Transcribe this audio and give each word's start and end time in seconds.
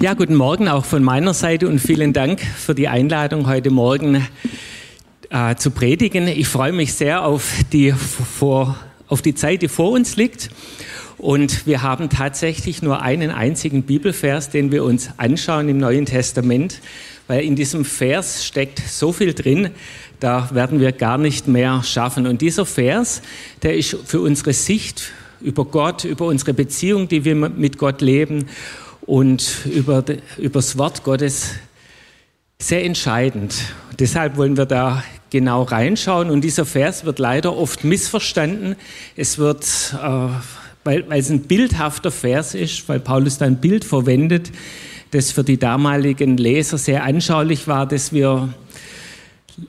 Ja, 0.00 0.14
guten 0.14 0.34
Morgen 0.34 0.66
auch 0.66 0.84
von 0.84 1.04
meiner 1.04 1.34
Seite 1.34 1.68
und 1.68 1.78
vielen 1.78 2.12
Dank 2.12 2.40
für 2.40 2.74
die 2.74 2.88
Einladung 2.88 3.46
heute 3.46 3.70
Morgen 3.70 4.26
äh, 5.30 5.54
zu 5.54 5.70
predigen. 5.70 6.26
Ich 6.26 6.48
freue 6.48 6.72
mich 6.72 6.94
sehr 6.94 7.24
auf 7.24 7.52
die, 7.72 7.92
vor, 7.92 8.76
auf 9.06 9.22
die 9.22 9.36
Zeit, 9.36 9.62
die 9.62 9.68
vor 9.68 9.92
uns 9.92 10.16
liegt. 10.16 10.50
Und 11.16 11.64
wir 11.66 11.82
haben 11.82 12.10
tatsächlich 12.10 12.82
nur 12.82 13.02
einen 13.02 13.30
einzigen 13.30 13.84
Bibelvers, 13.84 14.50
den 14.50 14.72
wir 14.72 14.82
uns 14.82 15.10
anschauen 15.16 15.68
im 15.68 15.78
Neuen 15.78 16.06
Testament, 16.06 16.80
weil 17.28 17.44
in 17.44 17.54
diesem 17.54 17.84
Vers 17.84 18.44
steckt 18.44 18.80
so 18.80 19.12
viel 19.12 19.32
drin, 19.32 19.70
da 20.18 20.50
werden 20.52 20.80
wir 20.80 20.90
gar 20.90 21.18
nicht 21.18 21.46
mehr 21.46 21.84
schaffen. 21.84 22.26
Und 22.26 22.42
dieser 22.42 22.66
Vers, 22.66 23.22
der 23.62 23.76
ist 23.76 23.96
für 24.04 24.20
unsere 24.20 24.54
Sicht 24.54 25.12
über 25.40 25.64
Gott, 25.64 26.04
über 26.04 26.26
unsere 26.26 26.52
Beziehung, 26.52 27.06
die 27.06 27.24
wir 27.24 27.36
mit 27.36 27.78
Gott 27.78 28.00
leben 28.00 28.46
und 29.06 29.66
über, 29.66 30.04
über 30.38 30.58
das 30.58 30.78
Wort 30.78 31.04
Gottes 31.04 31.54
sehr 32.58 32.84
entscheidend. 32.84 33.54
Deshalb 33.98 34.36
wollen 34.36 34.56
wir 34.56 34.66
da 34.66 35.02
genau 35.30 35.62
reinschauen. 35.62 36.30
Und 36.30 36.42
dieser 36.42 36.64
Vers 36.64 37.04
wird 37.04 37.18
leider 37.18 37.56
oft 37.56 37.84
missverstanden. 37.84 38.76
Es 39.16 39.38
wird, 39.38 39.64
äh, 39.94 40.28
weil, 40.84 41.08
weil 41.08 41.20
es 41.20 41.30
ein 41.30 41.42
bildhafter 41.42 42.10
Vers 42.10 42.54
ist, 42.54 42.88
weil 42.88 43.00
Paulus 43.00 43.38
da 43.38 43.46
ein 43.46 43.60
Bild 43.60 43.84
verwendet, 43.84 44.52
das 45.10 45.30
für 45.30 45.44
die 45.44 45.58
damaligen 45.58 46.36
Leser 46.36 46.78
sehr 46.78 47.04
anschaulich 47.04 47.68
war, 47.68 47.86
dass 47.86 48.12
wir, 48.12 48.54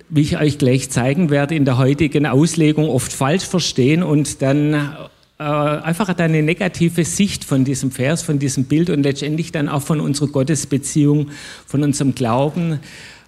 wie 0.10 0.22
ich 0.22 0.40
euch 0.40 0.58
gleich 0.58 0.90
zeigen 0.90 1.30
werde, 1.30 1.56
in 1.56 1.66
der 1.66 1.78
heutigen 1.78 2.26
Auslegung 2.26 2.90
oft 2.90 3.12
falsch 3.12 3.46
verstehen 3.46 4.02
und 4.04 4.42
dann 4.42 4.96
äh, 5.38 5.44
einfach 5.44 6.10
eine 6.10 6.42
negative 6.42 7.04
Sicht 7.04 7.44
von 7.44 7.66
diesem 7.66 7.92
Vers, 7.92 8.22
von 8.22 8.40
diesem 8.40 8.66
Bild 8.66 8.90
und 8.90 9.04
letztendlich 9.04 9.52
dann 9.52 9.68
auch 9.68 9.82
von 9.82 10.00
unserer 10.00 10.28
Gottesbeziehung, 10.28 11.30
von 11.66 11.84
unserem 11.84 12.16
Glauben 12.16 12.80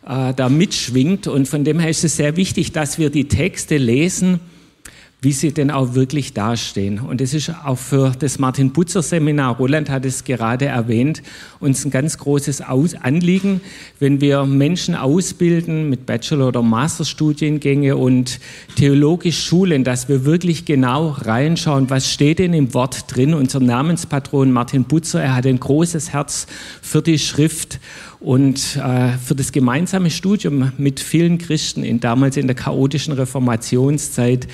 äh, 0.07 0.33
da 0.33 0.49
mitschwingt. 0.49 1.27
Und 1.27 1.47
von 1.47 1.63
dem 1.63 1.79
her 1.79 1.89
ist 1.89 2.03
es 2.03 2.15
sehr 2.15 2.37
wichtig, 2.37 2.71
dass 2.71 2.97
wir 2.97 3.09
die 3.09 3.27
Texte 3.27 3.77
lesen 3.77 4.39
wie 5.19 5.31
sie 5.31 5.51
denn 5.51 5.71
auch 5.71 5.95
wirklich 5.95 6.33
dastehen. 6.33 6.99
Und 6.99 7.21
es 7.21 7.33
ist 7.33 7.51
auch 7.65 7.79
für 7.79 8.11
das 8.19 8.37
Martin 8.37 8.71
Butzer 8.71 9.01
Seminar, 9.01 9.57
Roland 9.57 9.89
hat 9.89 10.05
es 10.05 10.23
gerade 10.25 10.65
erwähnt, 10.65 11.23
uns 11.59 11.83
ein 11.83 11.89
ganz 11.89 12.19
großes 12.19 12.61
Anliegen, 12.61 13.61
wenn 13.99 14.21
wir 14.21 14.45
Menschen 14.45 14.93
ausbilden 14.93 15.89
mit 15.89 16.05
Bachelor- 16.05 16.49
oder 16.49 16.61
Masterstudiengänge 16.61 17.97
und 17.97 18.39
theologisch 18.75 19.43
schulen, 19.43 19.83
dass 19.83 20.07
wir 20.07 20.23
wirklich 20.23 20.65
genau 20.65 21.09
reinschauen, 21.09 21.89
was 21.89 22.11
steht 22.11 22.37
denn 22.37 22.53
im 22.53 22.75
Wort 22.75 23.05
drin. 23.07 23.33
Unser 23.33 23.59
Namenspatron 23.59 24.51
Martin 24.51 24.83
Butzer, 24.83 25.23
er 25.23 25.35
hat 25.35 25.47
ein 25.47 25.59
großes 25.59 26.13
Herz 26.13 26.45
für 26.83 27.01
die 27.01 27.17
Schrift 27.17 27.79
und 28.19 28.77
äh, 28.77 29.11
für 29.17 29.35
das 29.35 29.51
gemeinsame 29.51 30.09
Studium 30.09 30.71
mit 30.77 30.99
vielen 30.99 31.37
Christen 31.37 31.83
in 31.83 31.99
damals 31.99 32.35
in 32.37 32.47
der 32.47 32.55
chaotischen 32.55 33.13
Reformationszeit, 33.13 34.47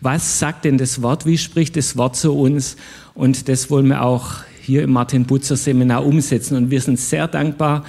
was 0.00 0.38
sagt 0.38 0.66
denn 0.66 0.76
das 0.76 1.00
Wort, 1.00 1.24
wie 1.24 1.38
spricht 1.38 1.76
das 1.76 1.96
Wort 1.96 2.16
zu 2.16 2.38
uns? 2.38 2.76
Und 3.14 3.48
das 3.48 3.70
wollen 3.70 3.86
wir 3.88 4.02
auch 4.02 4.34
hier 4.60 4.82
im 4.82 4.92
Martin 4.92 5.24
Butzer 5.24 5.56
Seminar 5.56 6.04
umsetzen. 6.04 6.56
Und 6.56 6.70
wir 6.70 6.80
sind 6.80 6.98
sehr 6.98 7.26
dankbar, 7.26 7.84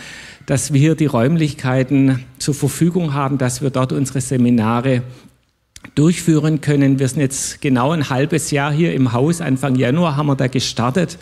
dass 0.45 0.71
wir 0.71 0.79
hier 0.79 0.95
die 0.95 1.07
Räumlichkeiten 1.07 2.23
zur 2.37 2.53
Verfügung 2.53 3.13
haben, 3.13 3.37
dass 3.37 3.61
wir 3.61 3.69
dort 3.69 3.91
unsere 3.91 4.21
Seminare 4.21 5.03
durchführen 5.97 6.61
können. 6.61 6.99
Wir 6.99 7.07
sind 7.07 7.21
jetzt 7.21 7.59
genau 7.59 7.91
ein 7.91 8.09
halbes 8.09 8.51
Jahr 8.51 8.71
hier 8.71 8.93
im 8.93 9.13
Haus. 9.13 9.41
Anfang 9.41 9.75
Januar 9.75 10.15
haben 10.15 10.27
wir 10.27 10.35
da 10.35 10.47
gestartet. 10.47 11.17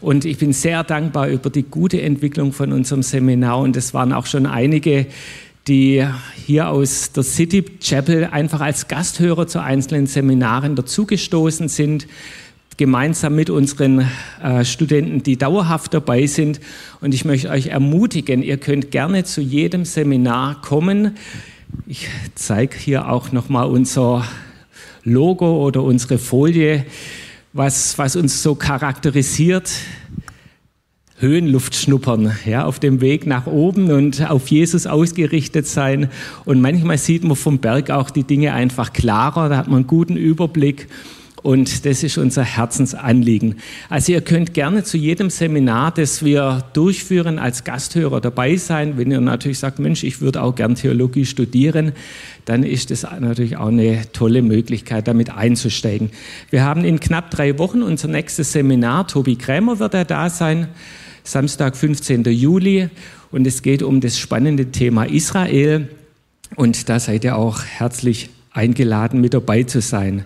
Und 0.00 0.24
ich 0.24 0.38
bin 0.38 0.52
sehr 0.52 0.82
dankbar 0.82 1.28
über 1.28 1.50
die 1.50 1.62
gute 1.62 2.02
Entwicklung 2.02 2.52
von 2.52 2.72
unserem 2.72 3.02
Seminar. 3.02 3.58
Und 3.60 3.76
es 3.76 3.94
waren 3.94 4.12
auch 4.12 4.26
schon 4.26 4.46
einige, 4.46 5.06
die 5.68 6.04
hier 6.46 6.68
aus 6.68 7.12
der 7.12 7.22
City 7.22 7.62
Chapel 7.80 8.24
einfach 8.24 8.60
als 8.60 8.88
Gasthörer 8.88 9.46
zu 9.46 9.62
einzelnen 9.62 10.06
Seminaren 10.06 10.74
dazugestoßen 10.74 11.68
sind, 11.68 12.08
gemeinsam 12.76 13.34
mit 13.34 13.50
unseren 13.50 14.08
äh, 14.42 14.64
Studenten, 14.64 15.22
die 15.22 15.36
dauerhaft 15.36 15.94
dabei 15.94 16.26
sind. 16.26 16.60
Und 17.00 17.14
ich 17.14 17.24
möchte 17.24 17.50
euch 17.50 17.66
ermutigen, 17.66 18.42
ihr 18.42 18.56
könnt 18.56 18.90
gerne 18.90 19.24
zu 19.24 19.40
jedem 19.40 19.84
Seminar 19.84 20.60
kommen. 20.62 21.16
Ich 21.86 22.08
zeige 22.34 22.76
hier 22.76 23.10
auch 23.10 23.32
nochmal 23.32 23.68
unser 23.68 24.24
Logo 25.04 25.64
oder 25.64 25.82
unsere 25.82 26.18
Folie 26.18 26.84
was, 27.52 27.98
was 27.98 28.16
uns 28.16 28.42
so 28.42 28.54
charakterisiert. 28.54 29.70
Höhenluft 31.20 31.74
schnuppern, 31.74 32.36
ja, 32.46 32.64
auf 32.64 32.78
dem 32.78 33.00
Weg 33.00 33.26
nach 33.26 33.46
oben 33.46 33.90
und 33.90 34.30
auf 34.30 34.48
Jesus 34.48 34.86
ausgerichtet 34.86 35.66
sein. 35.66 36.10
Und 36.44 36.60
manchmal 36.60 36.96
sieht 36.96 37.24
man 37.24 37.36
vom 37.36 37.58
Berg 37.58 37.90
auch 37.90 38.10
die 38.10 38.22
Dinge 38.22 38.54
einfach 38.54 38.92
klarer, 38.92 39.48
da 39.48 39.56
hat 39.56 39.66
man 39.66 39.78
einen 39.78 39.86
guten 39.88 40.16
Überblick. 40.16 40.86
Und 41.42 41.86
das 41.86 42.02
ist 42.02 42.18
unser 42.18 42.42
Herzensanliegen. 42.42 43.56
Also 43.88 44.12
ihr 44.12 44.20
könnt 44.20 44.54
gerne 44.54 44.82
zu 44.82 44.96
jedem 44.96 45.30
Seminar, 45.30 45.92
das 45.92 46.24
wir 46.24 46.64
durchführen, 46.72 47.38
als 47.38 47.64
Gasthörer 47.64 48.20
dabei 48.20 48.56
sein. 48.56 48.98
Wenn 48.98 49.10
ihr 49.10 49.20
natürlich 49.20 49.60
sagt, 49.60 49.78
Mensch, 49.78 50.02
ich 50.02 50.20
würde 50.20 50.42
auch 50.42 50.54
gern 50.54 50.74
Theologie 50.74 51.26
studieren, 51.26 51.92
dann 52.44 52.64
ist 52.64 52.90
das 52.90 53.06
natürlich 53.20 53.56
auch 53.56 53.68
eine 53.68 54.10
tolle 54.12 54.42
Möglichkeit, 54.42 55.06
damit 55.06 55.30
einzusteigen. 55.30 56.10
Wir 56.50 56.64
haben 56.64 56.84
in 56.84 56.98
knapp 56.98 57.30
drei 57.30 57.58
Wochen 57.58 57.82
unser 57.82 58.08
nächstes 58.08 58.52
Seminar. 58.52 59.06
Tobi 59.06 59.36
Krämer 59.36 59.78
wird 59.78 59.94
er 59.94 60.04
da 60.04 60.30
sein. 60.30 60.68
Samstag, 61.22 61.76
15. 61.76 62.24
Juli. 62.24 62.88
Und 63.30 63.46
es 63.46 63.62
geht 63.62 63.82
um 63.82 64.00
das 64.00 64.18
spannende 64.18 64.72
Thema 64.72 65.04
Israel. 65.04 65.88
Und 66.56 66.88
da 66.88 66.98
seid 66.98 67.24
ihr 67.24 67.36
auch 67.36 67.62
herzlich 67.62 68.30
eingeladen, 68.52 69.20
mit 69.20 69.34
dabei 69.34 69.62
zu 69.62 69.80
sein. 69.80 70.24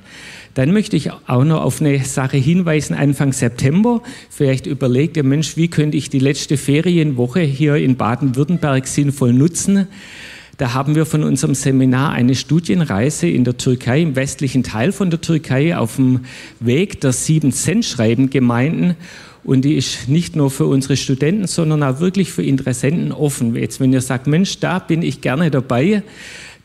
Dann 0.54 0.72
möchte 0.72 0.96
ich 0.96 1.10
auch 1.10 1.44
noch 1.44 1.62
auf 1.62 1.80
eine 1.80 2.04
Sache 2.04 2.36
hinweisen, 2.36 2.94
Anfang 2.94 3.32
September. 3.32 4.02
Vielleicht 4.28 4.66
überlegt 4.66 5.16
der 5.16 5.24
Mensch, 5.24 5.56
wie 5.56 5.68
könnte 5.68 5.96
ich 5.96 6.10
die 6.10 6.18
letzte 6.18 6.58
Ferienwoche 6.58 7.40
hier 7.40 7.76
in 7.76 7.96
Baden-Württemberg 7.96 8.86
sinnvoll 8.86 9.32
nutzen? 9.32 9.86
Da 10.58 10.74
haben 10.74 10.94
wir 10.94 11.06
von 11.06 11.24
unserem 11.24 11.54
Seminar 11.54 12.12
eine 12.12 12.34
Studienreise 12.34 13.26
in 13.26 13.44
der 13.44 13.56
Türkei, 13.56 14.02
im 14.02 14.14
westlichen 14.14 14.62
Teil 14.62 14.92
von 14.92 15.08
der 15.08 15.22
Türkei, 15.22 15.76
auf 15.76 15.96
dem 15.96 16.20
Weg 16.60 17.00
der 17.00 17.12
sieben 17.12 17.52
Cent-Schreiben-Gemeinden. 17.52 18.96
Und 19.44 19.64
die 19.64 19.74
ist 19.74 20.08
nicht 20.08 20.36
nur 20.36 20.50
für 20.50 20.66
unsere 20.66 20.96
Studenten, 20.96 21.46
sondern 21.46 21.82
auch 21.82 21.98
wirklich 22.00 22.30
für 22.30 22.44
Interessenten 22.44 23.10
offen. 23.10 23.56
Jetzt, 23.56 23.80
wenn 23.80 23.92
ihr 23.92 24.02
sagt, 24.02 24.26
Mensch, 24.26 24.60
da 24.60 24.78
bin 24.78 25.02
ich 25.02 25.20
gerne 25.20 25.50
dabei, 25.50 26.02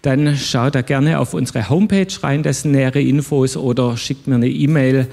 dann 0.01 0.35
schaut 0.37 0.75
da 0.75 0.81
gerne 0.81 1.19
auf 1.19 1.33
unsere 1.33 1.69
Homepage 1.69 2.07
rein, 2.21 2.43
das 2.43 2.61
sind 2.61 2.71
nähere 2.71 3.01
Infos 3.01 3.57
oder 3.57 3.97
schickt 3.97 4.27
mir 4.27 4.35
eine 4.35 4.49
E-Mail. 4.49 5.07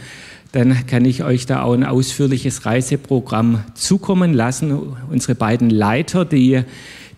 Dann 0.52 0.86
kann 0.86 1.04
ich 1.04 1.24
euch 1.24 1.46
da 1.46 1.62
auch 1.62 1.72
ein 1.72 1.84
ausführliches 1.84 2.64
Reiseprogramm 2.64 3.64
zukommen 3.74 4.32
lassen. 4.32 4.94
Unsere 5.10 5.34
beiden 5.34 5.68
Leiter, 5.68 6.24
die 6.24 6.62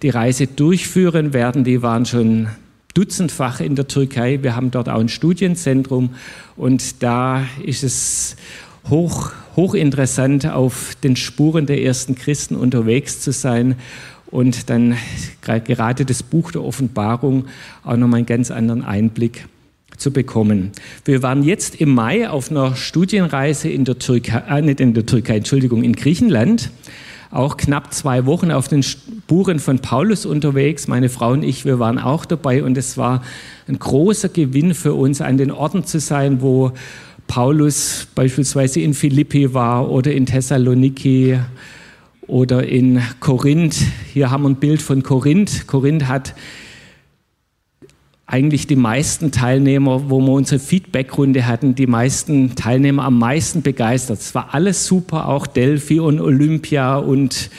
die 0.03 0.09
Reise 0.09 0.47
durchführen 0.47 1.33
werden, 1.33 1.65
die 1.65 1.83
waren 1.83 2.07
schon 2.07 2.49
dutzendfach 2.95 3.61
in 3.61 3.75
der 3.75 3.89
Türkei. 3.89 4.39
Wir 4.43 4.57
haben 4.57 4.71
dort 4.71 4.89
auch 4.89 5.01
ein 5.01 5.11
Studienzentrum 5.11 6.11
und 6.57 7.03
da 7.03 7.45
ist 7.63 7.85
es 7.85 8.37
hoch, 8.89 9.33
hochinteressant, 9.55 10.47
auf 10.49 10.95
den 11.03 11.17
Spuren 11.17 11.67
der 11.67 11.83
ersten 11.83 12.15
Christen 12.15 12.57
unterwegs 12.57 13.21
zu 13.21 13.33
sein 13.33 13.77
und 14.31 14.71
dann 14.71 14.97
gerade 15.43 16.05
das 16.05 16.23
Buch 16.23 16.51
der 16.53 16.63
Offenbarung 16.63 17.47
auch 17.85 17.97
nochmal 17.97 18.19
einen 18.19 18.27
ganz 18.27 18.51
anderen 18.51 18.85
Einblick 18.85 19.47
zu 19.97 20.11
bekommen. 20.11 20.73
Wir 21.05 21.23
waren 21.23 21.43
jetzt 21.43 21.81
im 21.81 21.95
Mai 21.95 22.29
auf 22.29 22.51
einer 22.51 22.77
Studienreise 22.77 23.69
in 23.69 23.85
der 23.85 23.99
Türkei, 23.99 24.43
äh, 24.49 24.63
nicht 24.63 24.81
in 24.81 24.95
der 24.95 25.07
Türkei, 25.07 25.39
Entschuldigung, 25.39 25.83
in 25.83 25.95
Griechenland. 25.95 26.71
Auch 27.31 27.57
knapp 27.57 27.93
zwei 27.93 28.25
Wochen 28.25 28.51
auf 28.51 28.69
den 28.69 28.83
Spuren 28.83 29.59
von 29.59 29.81
Paulus 29.81 30.27
unterwegs. 30.27 30.87
Meine 30.87 31.09
Frau 31.09 31.33
und 31.33 31.43
ich, 31.43 31.65
wir 31.65 31.79
waren 31.79 31.99
auch 31.99 32.25
dabei 32.25 32.63
und 32.63 32.79
es 32.79 32.97
war 32.97 33.23
ein 33.69 33.79
großer 33.79 34.29
Gewinn 34.29 34.75
für 34.75 34.95
uns, 34.95 35.21
an 35.21 35.37
den 35.37 35.51
Orten 35.51 35.85
zu 35.85 35.99
sein, 35.99 36.41
wo 36.41 36.73
Paulus 37.27 38.07
beispielsweise 38.15 38.81
in 38.81 38.95
Philippi 38.95 39.53
war 39.53 39.91
oder 39.91 40.13
in 40.13 40.27
Thessaloniki 40.27 41.39
oder 42.27 42.67
in 42.67 43.01
Korinth. 43.21 43.77
Hier 44.13 44.31
haben 44.31 44.43
wir 44.45 44.51
ein 44.51 44.57
Bild 44.57 44.83
von 44.83 45.03
Korinth. 45.03 45.67
Korinth 45.67 46.09
hat 46.09 46.35
eigentlich 48.27 48.67
die 48.67 48.77
meisten 48.77 49.31
Teilnehmer, 49.31 50.11
wo 50.11 50.21
wir 50.21 50.33
unsere 50.33 50.59
Feedbackrunde 50.59 51.47
hatten, 51.47 51.77
die 51.77 51.87
meisten 51.87 52.57
Teilnehmer 52.57 53.05
am 53.05 53.19
meisten 53.19 53.63
begeistert. 53.63 54.19
Es 54.19 54.35
war 54.35 54.53
alles 54.53 54.87
super, 54.87 55.29
auch 55.29 55.47
Delphi 55.47 56.01
und 56.01 56.21
Olympia 56.21 56.97
und 56.97 57.51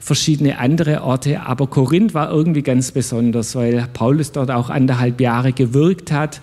verschiedene 0.00 0.58
andere 0.58 1.02
Orte. 1.02 1.42
Aber 1.42 1.68
Korinth 1.68 2.12
war 2.12 2.30
irgendwie 2.30 2.62
ganz 2.62 2.90
besonders, 2.90 3.54
weil 3.54 3.86
Paulus 3.92 4.32
dort 4.32 4.50
auch 4.50 4.68
anderthalb 4.68 5.20
Jahre 5.20 5.52
gewirkt 5.52 6.10
hat 6.10 6.40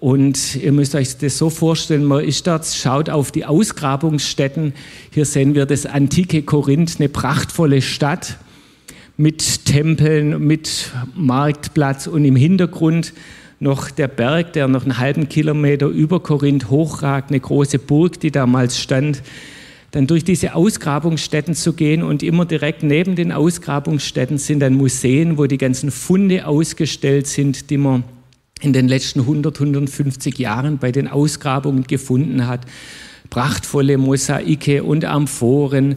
Und 0.00 0.54
ihr 0.56 0.70
müsst 0.72 0.94
euch 0.94 1.18
das 1.18 1.38
so 1.38 1.50
vorstellen, 1.50 2.04
man 2.04 2.22
ist 2.22 2.46
dort, 2.46 2.66
schaut 2.66 3.10
auf 3.10 3.32
die 3.32 3.44
Ausgrabungsstätten. 3.44 4.72
Hier 5.12 5.24
sehen 5.24 5.54
wir 5.54 5.66
das 5.66 5.86
antike 5.86 6.42
Korinth, 6.42 6.96
eine 6.98 7.08
prachtvolle 7.08 7.82
Stadt 7.82 8.38
mit 9.16 9.64
Tempeln, 9.64 10.46
mit 10.46 10.92
Marktplatz 11.16 12.06
und 12.06 12.24
im 12.24 12.36
Hintergrund 12.36 13.12
noch 13.58 13.90
der 13.90 14.06
Berg, 14.06 14.52
der 14.52 14.68
noch 14.68 14.84
einen 14.84 14.98
halben 14.98 15.28
Kilometer 15.28 15.88
über 15.88 16.20
Korinth 16.20 16.70
hochragt, 16.70 17.30
eine 17.30 17.40
große 17.40 17.80
Burg, 17.80 18.20
die 18.20 18.30
damals 18.30 18.78
stand. 18.78 19.22
Dann 19.90 20.06
durch 20.06 20.22
diese 20.22 20.54
Ausgrabungsstätten 20.54 21.54
zu 21.54 21.72
gehen 21.72 22.04
und 22.04 22.22
immer 22.22 22.44
direkt 22.44 22.84
neben 22.84 23.16
den 23.16 23.32
Ausgrabungsstätten 23.32 24.38
sind 24.38 24.60
dann 24.60 24.74
Museen, 24.74 25.38
wo 25.38 25.46
die 25.46 25.58
ganzen 25.58 25.90
Funde 25.90 26.46
ausgestellt 26.46 27.26
sind, 27.26 27.70
die 27.70 27.78
man 27.78 28.04
in 28.60 28.72
den 28.72 28.88
letzten 28.88 29.20
100, 29.20 29.58
150 29.58 30.38
Jahren 30.38 30.78
bei 30.78 30.92
den 30.92 31.08
Ausgrabungen 31.08 31.84
gefunden 31.84 32.46
hat. 32.46 32.66
Prachtvolle 33.30 33.98
Mosaike 33.98 34.82
und 34.82 35.04
Amphoren 35.04 35.96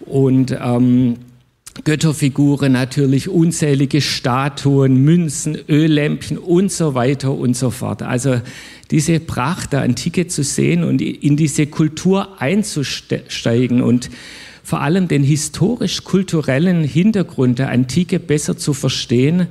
und 0.00 0.56
ähm, 0.60 1.16
Götterfiguren 1.82 2.72
natürlich, 2.72 3.28
unzählige 3.28 4.00
Statuen, 4.00 5.02
Münzen, 5.02 5.58
Öllämpchen 5.68 6.38
und 6.38 6.70
so 6.70 6.94
weiter 6.94 7.32
und 7.32 7.56
so 7.56 7.70
fort. 7.70 8.02
Also 8.02 8.40
diese 8.92 9.18
Pracht 9.18 9.72
der 9.72 9.82
Antike 9.82 10.28
zu 10.28 10.44
sehen 10.44 10.84
und 10.84 11.02
in 11.02 11.36
diese 11.36 11.66
Kultur 11.66 12.40
einzusteigen 12.40 13.82
und 13.82 14.08
vor 14.62 14.82
allem 14.82 15.08
den 15.08 15.24
historisch-kulturellen 15.24 16.84
Hintergrund 16.84 17.58
der 17.58 17.70
Antike 17.70 18.20
besser 18.20 18.56
zu 18.56 18.72
verstehen, 18.72 19.48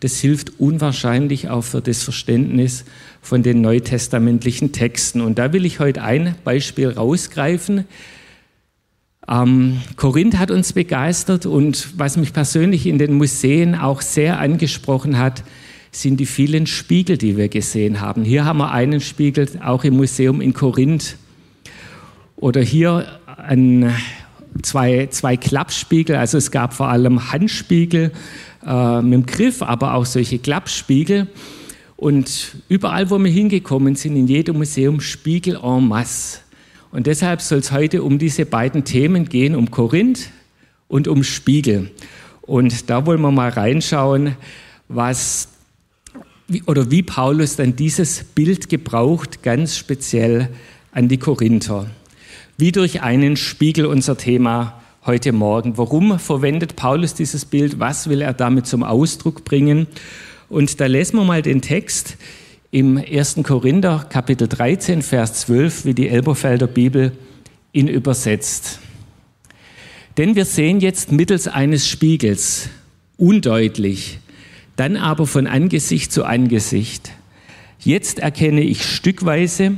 das 0.00 0.18
hilft 0.18 0.60
unwahrscheinlich 0.60 1.48
auch 1.48 1.62
für 1.62 1.80
das 1.80 2.02
Verständnis 2.02 2.84
von 3.22 3.42
den 3.42 3.60
neutestamentlichen 3.60 4.72
Texten. 4.72 5.20
Und 5.20 5.38
da 5.38 5.52
will 5.52 5.64
ich 5.64 5.80
heute 5.80 6.02
ein 6.02 6.34
Beispiel 6.44 6.88
rausgreifen. 6.90 7.84
Ähm, 9.28 9.80
Korinth 9.96 10.38
hat 10.38 10.50
uns 10.50 10.72
begeistert 10.72 11.46
und 11.46 11.88
was 11.96 12.16
mich 12.16 12.32
persönlich 12.32 12.86
in 12.86 12.98
den 12.98 13.14
Museen 13.14 13.74
auch 13.74 14.00
sehr 14.00 14.38
angesprochen 14.38 15.18
hat, 15.18 15.42
sind 15.90 16.20
die 16.20 16.26
vielen 16.26 16.66
Spiegel, 16.66 17.16
die 17.16 17.36
wir 17.36 17.48
gesehen 17.48 18.00
haben. 18.00 18.22
Hier 18.22 18.44
haben 18.44 18.58
wir 18.58 18.70
einen 18.70 19.00
Spiegel 19.00 19.48
auch 19.64 19.82
im 19.84 19.96
Museum 19.96 20.40
in 20.40 20.52
Korinth 20.52 21.16
oder 22.36 22.60
hier 22.60 23.06
ein, 23.38 23.94
zwei, 24.62 25.08
zwei 25.10 25.36
Klappspiegel. 25.36 26.16
Also 26.16 26.38
es 26.38 26.50
gab 26.50 26.74
vor 26.74 26.88
allem 26.88 27.32
Handspiegel 27.32 28.12
äh, 28.66 29.02
mit 29.02 29.12
dem 29.12 29.26
Griff, 29.26 29.62
aber 29.62 29.94
auch 29.94 30.04
solche 30.04 30.38
Klappspiegel. 30.38 31.28
Und 31.96 32.56
überall, 32.68 33.08
wo 33.10 33.18
wir 33.18 33.30
hingekommen 33.30 33.94
sind, 33.94 34.16
in 34.16 34.26
jedem 34.26 34.58
Museum 34.58 35.00
Spiegel 35.00 35.58
en 35.62 35.88
masse. 35.88 36.40
Und 36.92 37.06
deshalb 37.06 37.40
soll 37.40 37.58
es 37.58 37.72
heute 37.72 38.02
um 38.02 38.18
diese 38.18 38.44
beiden 38.44 38.84
Themen 38.84 39.28
gehen, 39.28 39.54
um 39.54 39.70
Korinth 39.70 40.30
und 40.88 41.08
um 41.08 41.24
Spiegel. 41.24 41.90
Und 42.42 42.90
da 42.90 43.06
wollen 43.06 43.20
wir 43.20 43.30
mal 43.30 43.50
reinschauen, 43.50 44.36
was 44.88 45.48
oder 46.66 46.90
wie 46.90 47.02
Paulus 47.02 47.56
dann 47.56 47.74
dieses 47.74 48.22
Bild 48.22 48.68
gebraucht, 48.68 49.42
ganz 49.42 49.76
speziell 49.76 50.48
an 50.92 51.08
die 51.08 51.18
Korinther. 51.18 51.90
Wie 52.56 52.72
durch 52.72 53.02
einen 53.02 53.36
Spiegel 53.36 53.86
unser 53.86 54.16
Thema 54.16 54.80
heute 55.06 55.32
Morgen. 55.32 55.78
Warum 55.78 56.18
verwendet 56.18 56.74
Paulus 56.74 57.14
dieses 57.14 57.44
Bild? 57.44 57.78
Was 57.78 58.08
will 58.08 58.20
er 58.22 58.34
damit 58.34 58.66
zum 58.66 58.82
Ausdruck 58.82 59.44
bringen? 59.44 59.86
Und 60.48 60.80
da 60.80 60.86
lesen 60.86 61.16
wir 61.16 61.24
mal 61.24 61.42
den 61.42 61.62
Text 61.62 62.16
im 62.72 62.98
1. 62.98 63.40
Korinther 63.44 64.04
Kapitel 64.08 64.48
13, 64.48 65.02
Vers 65.02 65.34
12, 65.34 65.84
wie 65.84 65.94
die 65.94 66.08
Elberfelder 66.08 66.66
Bibel 66.66 67.12
ihn 67.72 67.86
übersetzt. 67.86 68.80
Denn 70.16 70.34
wir 70.34 70.44
sehen 70.44 70.80
jetzt 70.80 71.12
mittels 71.12 71.46
eines 71.46 71.86
Spiegels 71.86 72.68
undeutlich, 73.16 74.18
dann 74.74 74.96
aber 74.96 75.28
von 75.28 75.46
Angesicht 75.46 76.10
zu 76.10 76.24
Angesicht. 76.24 77.12
Jetzt 77.78 78.18
erkenne 78.18 78.62
ich 78.62 78.84
stückweise, 78.84 79.74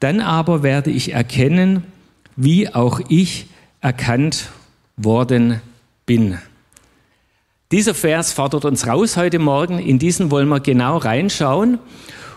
dann 0.00 0.20
aber 0.20 0.64
werde 0.64 0.90
ich 0.90 1.12
erkennen, 1.12 1.84
wie 2.34 2.68
auch 2.68 3.00
ich 3.08 3.46
erkannt 3.80 4.48
worden 4.96 5.60
bin. 6.06 6.38
Dieser 7.72 7.94
Vers 7.94 8.32
fordert 8.32 8.64
uns 8.64 8.86
raus 8.86 9.16
heute 9.16 9.38
Morgen. 9.38 9.78
In 9.78 9.98
diesen 9.98 10.30
wollen 10.30 10.48
wir 10.48 10.60
genau 10.60 10.98
reinschauen. 10.98 11.78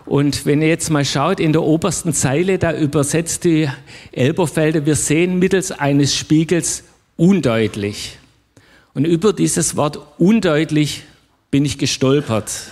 Und 0.06 0.46
wenn 0.48 0.62
ihr 0.62 0.70
jetzt 0.70 0.90
mal 0.90 1.06
schaut, 1.06 1.40
in 1.40 1.54
der 1.54 1.62
obersten 1.62 2.14
Zeile, 2.14 2.58
da 2.58 2.74
übersetzt 2.74 3.44
die 3.44 3.70
Elberfelder, 4.12 4.88
wir 4.88 4.96
sehen 4.96 5.38
mittels 5.38 5.72
eines 5.72 6.16
Spiegels 6.16 6.84
undeutlich. 7.16 8.18
Und 8.96 9.06
über 9.06 9.34
dieses 9.34 9.76
Wort 9.76 10.00
undeutlich 10.18 11.04
bin 11.52 11.64
ich 11.64 11.78
gestolpert. 11.78 12.72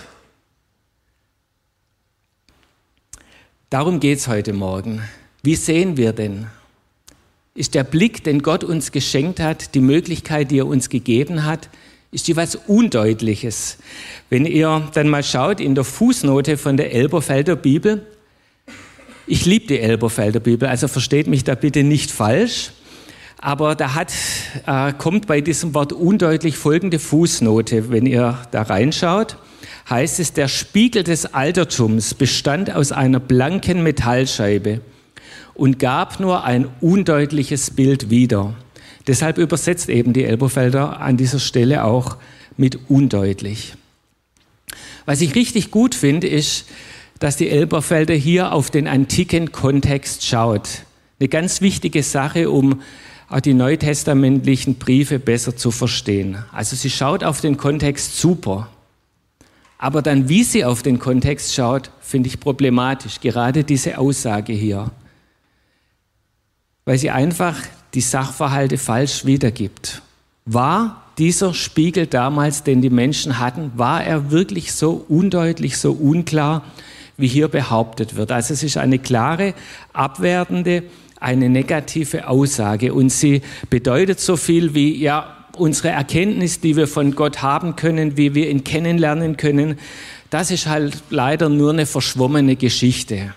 Darum 3.70 4.00
geht 4.00 4.18
es 4.18 4.26
heute 4.26 4.52
Morgen. 4.52 5.02
Wie 5.42 5.54
sehen 5.54 5.96
wir 5.96 6.12
denn? 6.12 6.48
Ist 7.58 7.74
der 7.74 7.82
Blick, 7.82 8.22
den 8.22 8.42
Gott 8.42 8.62
uns 8.62 8.92
geschenkt 8.92 9.40
hat, 9.40 9.74
die 9.74 9.80
Möglichkeit, 9.80 10.52
die 10.52 10.60
er 10.60 10.66
uns 10.66 10.88
gegeben 10.90 11.44
hat, 11.44 11.68
ist 12.12 12.28
die 12.28 12.36
was 12.36 12.54
Undeutliches. 12.54 13.78
Wenn 14.30 14.46
ihr 14.46 14.88
dann 14.94 15.08
mal 15.08 15.24
schaut 15.24 15.60
in 15.60 15.74
der 15.74 15.82
Fußnote 15.82 16.56
von 16.56 16.76
der 16.76 16.94
Elberfelder 16.94 17.56
Bibel, 17.56 18.06
ich 19.26 19.44
liebe 19.44 19.66
die 19.66 19.80
Elberfelder 19.80 20.38
Bibel, 20.38 20.68
also 20.68 20.86
versteht 20.86 21.26
mich 21.26 21.42
da 21.42 21.56
bitte 21.56 21.82
nicht 21.82 22.12
falsch, 22.12 22.70
aber 23.40 23.74
da 23.74 23.94
hat, 23.94 24.12
äh, 24.66 24.92
kommt 24.92 25.26
bei 25.26 25.40
diesem 25.40 25.74
Wort 25.74 25.92
undeutlich 25.92 26.56
folgende 26.56 27.00
Fußnote, 27.00 27.90
wenn 27.90 28.06
ihr 28.06 28.38
da 28.52 28.62
reinschaut, 28.62 29.36
heißt 29.90 30.20
es, 30.20 30.32
der 30.32 30.46
Spiegel 30.46 31.02
des 31.02 31.34
Altertums 31.34 32.14
bestand 32.14 32.72
aus 32.72 32.92
einer 32.92 33.20
blanken 33.20 33.82
Metallscheibe 33.82 34.80
und 35.58 35.80
gab 35.80 36.20
nur 36.20 36.44
ein 36.44 36.68
undeutliches 36.80 37.72
Bild 37.72 38.10
wieder. 38.10 38.54
Deshalb 39.08 39.38
übersetzt 39.38 39.88
eben 39.88 40.12
die 40.12 40.24
Elberfelder 40.24 41.00
an 41.00 41.16
dieser 41.16 41.40
Stelle 41.40 41.84
auch 41.84 42.16
mit 42.56 42.78
undeutlich. 42.88 43.74
Was 45.04 45.20
ich 45.20 45.34
richtig 45.34 45.70
gut 45.72 45.96
finde, 45.96 46.28
ist, 46.28 46.66
dass 47.18 47.36
die 47.36 47.50
Elberfelder 47.50 48.14
hier 48.14 48.52
auf 48.52 48.70
den 48.70 48.86
antiken 48.86 49.50
Kontext 49.50 50.24
schaut. 50.24 50.84
Eine 51.18 51.28
ganz 51.28 51.60
wichtige 51.60 52.04
Sache, 52.04 52.50
um 52.50 52.80
auch 53.28 53.40
die 53.40 53.54
neutestamentlichen 53.54 54.76
Briefe 54.76 55.18
besser 55.18 55.56
zu 55.56 55.72
verstehen. 55.72 56.38
Also 56.52 56.76
sie 56.76 56.90
schaut 56.90 57.24
auf 57.24 57.40
den 57.40 57.56
Kontext 57.56 58.16
super. 58.16 58.68
Aber 59.76 60.02
dann, 60.02 60.28
wie 60.28 60.44
sie 60.44 60.64
auf 60.64 60.82
den 60.82 61.00
Kontext 61.00 61.52
schaut, 61.52 61.90
finde 62.00 62.28
ich 62.28 62.38
problematisch. 62.38 63.20
Gerade 63.20 63.64
diese 63.64 63.98
Aussage 63.98 64.52
hier 64.52 64.92
weil 66.88 66.96
sie 66.96 67.10
einfach 67.10 67.54
die 67.92 68.00
Sachverhalte 68.00 68.78
falsch 68.78 69.26
wiedergibt. 69.26 70.00
War 70.46 71.02
dieser 71.18 71.52
Spiegel 71.52 72.06
damals, 72.06 72.62
den 72.62 72.80
die 72.80 72.88
Menschen 72.88 73.38
hatten, 73.38 73.72
war 73.76 74.02
er 74.02 74.30
wirklich 74.30 74.72
so 74.72 75.04
undeutlich, 75.06 75.76
so 75.76 75.92
unklar, 75.92 76.64
wie 77.18 77.26
hier 77.28 77.48
behauptet 77.48 78.16
wird? 78.16 78.32
Also 78.32 78.54
es 78.54 78.62
ist 78.62 78.78
eine 78.78 78.98
klare, 78.98 79.52
abwertende, 79.92 80.84
eine 81.20 81.50
negative 81.50 82.26
Aussage 82.26 82.94
und 82.94 83.10
sie 83.10 83.42
bedeutet 83.68 84.18
so 84.18 84.38
viel 84.38 84.72
wie, 84.72 84.96
ja, 84.96 85.36
unsere 85.58 85.90
Erkenntnis, 85.90 86.60
die 86.60 86.74
wir 86.74 86.88
von 86.88 87.14
Gott 87.14 87.42
haben 87.42 87.76
können, 87.76 88.16
wie 88.16 88.34
wir 88.34 88.48
ihn 88.48 88.64
kennenlernen 88.64 89.36
können, 89.36 89.78
das 90.30 90.50
ist 90.50 90.66
halt 90.66 91.02
leider 91.10 91.50
nur 91.50 91.70
eine 91.70 91.84
verschwommene 91.84 92.56
Geschichte. 92.56 93.34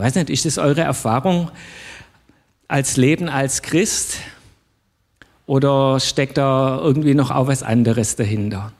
Weiß 0.00 0.14
nicht, 0.14 0.30
ist 0.30 0.46
das 0.46 0.56
eure 0.56 0.80
Erfahrung 0.80 1.50
als 2.68 2.96
Leben 2.96 3.28
als 3.28 3.60
Christ 3.60 4.16
oder 5.44 6.00
steckt 6.00 6.38
da 6.38 6.80
irgendwie 6.82 7.12
noch 7.12 7.30
auch 7.30 7.48
was 7.48 7.62
anderes 7.62 8.16
dahinter? 8.16 8.72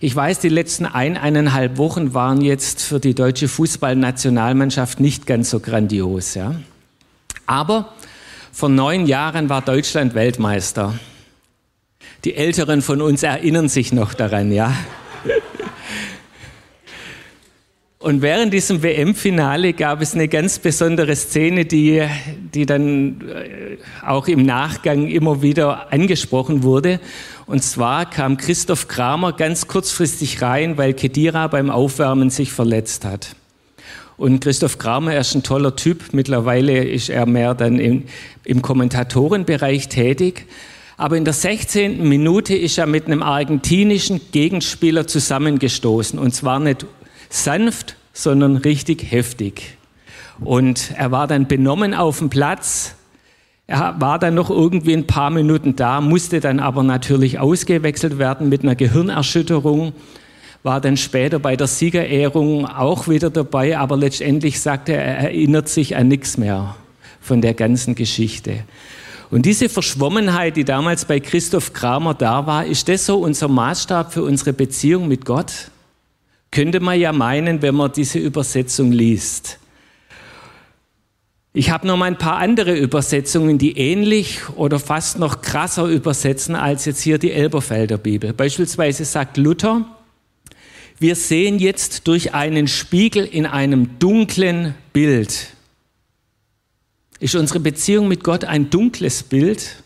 Ich 0.00 0.16
weiß, 0.16 0.38
die 0.38 0.48
letzten 0.48 0.86
ein, 0.86 1.18
eineinhalb 1.18 1.76
Wochen 1.76 2.14
waren 2.14 2.40
jetzt 2.40 2.80
für 2.80 2.98
die 2.98 3.14
deutsche 3.14 3.46
Fußballnationalmannschaft 3.46 5.00
nicht 5.00 5.26
ganz 5.26 5.50
so 5.50 5.60
grandios. 5.60 6.34
Ja? 6.34 6.54
Aber 7.44 7.92
vor 8.50 8.70
neun 8.70 9.06
Jahren 9.06 9.50
war 9.50 9.60
Deutschland 9.60 10.14
Weltmeister. 10.14 10.98
Die 12.24 12.36
Älteren 12.36 12.80
von 12.80 13.02
uns 13.02 13.22
erinnern 13.22 13.68
sich 13.68 13.92
noch 13.92 14.14
daran, 14.14 14.50
ja. 14.50 14.72
Und 18.00 18.22
während 18.22 18.54
diesem 18.54 18.84
WM-Finale 18.84 19.72
gab 19.72 20.00
es 20.00 20.14
eine 20.14 20.28
ganz 20.28 20.60
besondere 20.60 21.16
Szene, 21.16 21.64
die, 21.64 22.06
die 22.54 22.64
dann 22.64 23.22
äh, 23.22 23.76
auch 24.06 24.28
im 24.28 24.46
Nachgang 24.46 25.08
immer 25.08 25.42
wieder 25.42 25.92
angesprochen 25.92 26.62
wurde. 26.62 27.00
Und 27.46 27.64
zwar 27.64 28.08
kam 28.08 28.36
Christoph 28.36 28.86
Kramer 28.86 29.32
ganz 29.32 29.66
kurzfristig 29.66 30.40
rein, 30.42 30.78
weil 30.78 30.94
Kedira 30.94 31.48
beim 31.48 31.70
Aufwärmen 31.70 32.30
sich 32.30 32.52
verletzt 32.52 33.04
hat. 33.04 33.34
Und 34.16 34.40
Christoph 34.42 34.78
Kramer 34.78 35.14
er 35.14 35.20
ist 35.22 35.34
ein 35.34 35.42
toller 35.42 35.74
Typ. 35.74 36.12
Mittlerweile 36.12 36.84
ist 36.84 37.08
er 37.08 37.26
mehr 37.26 37.54
dann 37.54 37.80
im, 37.80 38.04
im 38.44 38.62
Kommentatorenbereich 38.62 39.88
tätig. 39.88 40.46
Aber 40.96 41.16
in 41.16 41.24
der 41.24 41.34
16. 41.34 42.08
Minute 42.08 42.56
ist 42.56 42.78
er 42.78 42.86
mit 42.86 43.06
einem 43.06 43.22
argentinischen 43.22 44.20
Gegenspieler 44.32 45.06
zusammengestoßen. 45.06 46.18
Und 46.18 46.34
zwar 46.34 46.58
nicht 46.58 46.86
sanft, 47.28 47.96
sondern 48.12 48.56
richtig 48.56 49.10
heftig. 49.10 49.76
Und 50.40 50.92
er 50.96 51.10
war 51.10 51.26
dann 51.26 51.46
benommen 51.46 51.94
auf 51.94 52.18
dem 52.18 52.30
Platz. 52.30 52.94
Er 53.66 53.96
war 53.98 54.18
dann 54.18 54.34
noch 54.34 54.50
irgendwie 54.50 54.94
ein 54.94 55.06
paar 55.06 55.30
Minuten 55.30 55.76
da, 55.76 56.00
musste 56.00 56.40
dann 56.40 56.58
aber 56.58 56.82
natürlich 56.82 57.38
ausgewechselt 57.38 58.18
werden 58.18 58.48
mit 58.48 58.62
einer 58.62 58.74
Gehirnerschütterung, 58.74 59.92
war 60.62 60.80
dann 60.80 60.96
später 60.96 61.38
bei 61.38 61.54
der 61.54 61.66
Siegerehrung 61.66 62.66
auch 62.66 63.08
wieder 63.08 63.30
dabei, 63.30 63.78
aber 63.78 63.96
letztendlich 63.96 64.60
sagte 64.60 64.92
er, 64.92 65.04
er 65.04 65.18
erinnert 65.18 65.68
sich 65.68 65.96
an 65.96 66.08
nichts 66.08 66.38
mehr 66.38 66.76
von 67.20 67.42
der 67.42 67.54
ganzen 67.54 67.94
Geschichte. 67.94 68.64
Und 69.30 69.44
diese 69.44 69.68
Verschwommenheit, 69.68 70.56
die 70.56 70.64
damals 70.64 71.04
bei 71.04 71.20
Christoph 71.20 71.74
Kramer 71.74 72.14
da 72.14 72.46
war, 72.46 72.64
ist 72.64 72.88
das 72.88 73.04
so 73.04 73.18
unser 73.18 73.48
Maßstab 73.48 74.14
für 74.14 74.22
unsere 74.22 74.54
Beziehung 74.54 75.06
mit 75.06 75.26
Gott? 75.26 75.70
Könnte 76.50 76.80
man 76.80 76.98
ja 76.98 77.12
meinen, 77.12 77.62
wenn 77.62 77.74
man 77.74 77.92
diese 77.92 78.18
Übersetzung 78.18 78.92
liest. 78.92 79.58
Ich 81.52 81.70
habe 81.70 81.86
noch 81.86 81.96
mal 81.96 82.04
ein 82.04 82.18
paar 82.18 82.36
andere 82.36 82.76
Übersetzungen, 82.76 83.58
die 83.58 83.76
ähnlich 83.76 84.48
oder 84.50 84.78
fast 84.78 85.18
noch 85.18 85.42
krasser 85.42 85.86
übersetzen 85.86 86.54
als 86.54 86.84
jetzt 86.84 87.00
hier 87.00 87.18
die 87.18 87.32
Elberfelder 87.32 87.98
Bibel. 87.98 88.32
Beispielsweise 88.32 89.04
sagt 89.04 89.36
Luther, 89.36 89.84
wir 91.00 91.16
sehen 91.16 91.58
jetzt 91.58 92.06
durch 92.06 92.34
einen 92.34 92.68
Spiegel 92.68 93.24
in 93.24 93.46
einem 93.46 93.98
dunklen 93.98 94.74
Bild. 94.92 95.48
Ist 97.20 97.34
unsere 97.34 97.60
Beziehung 97.60 98.08
mit 98.08 98.22
Gott 98.24 98.44
ein 98.44 98.70
dunkles 98.70 99.22
Bild? 99.22 99.82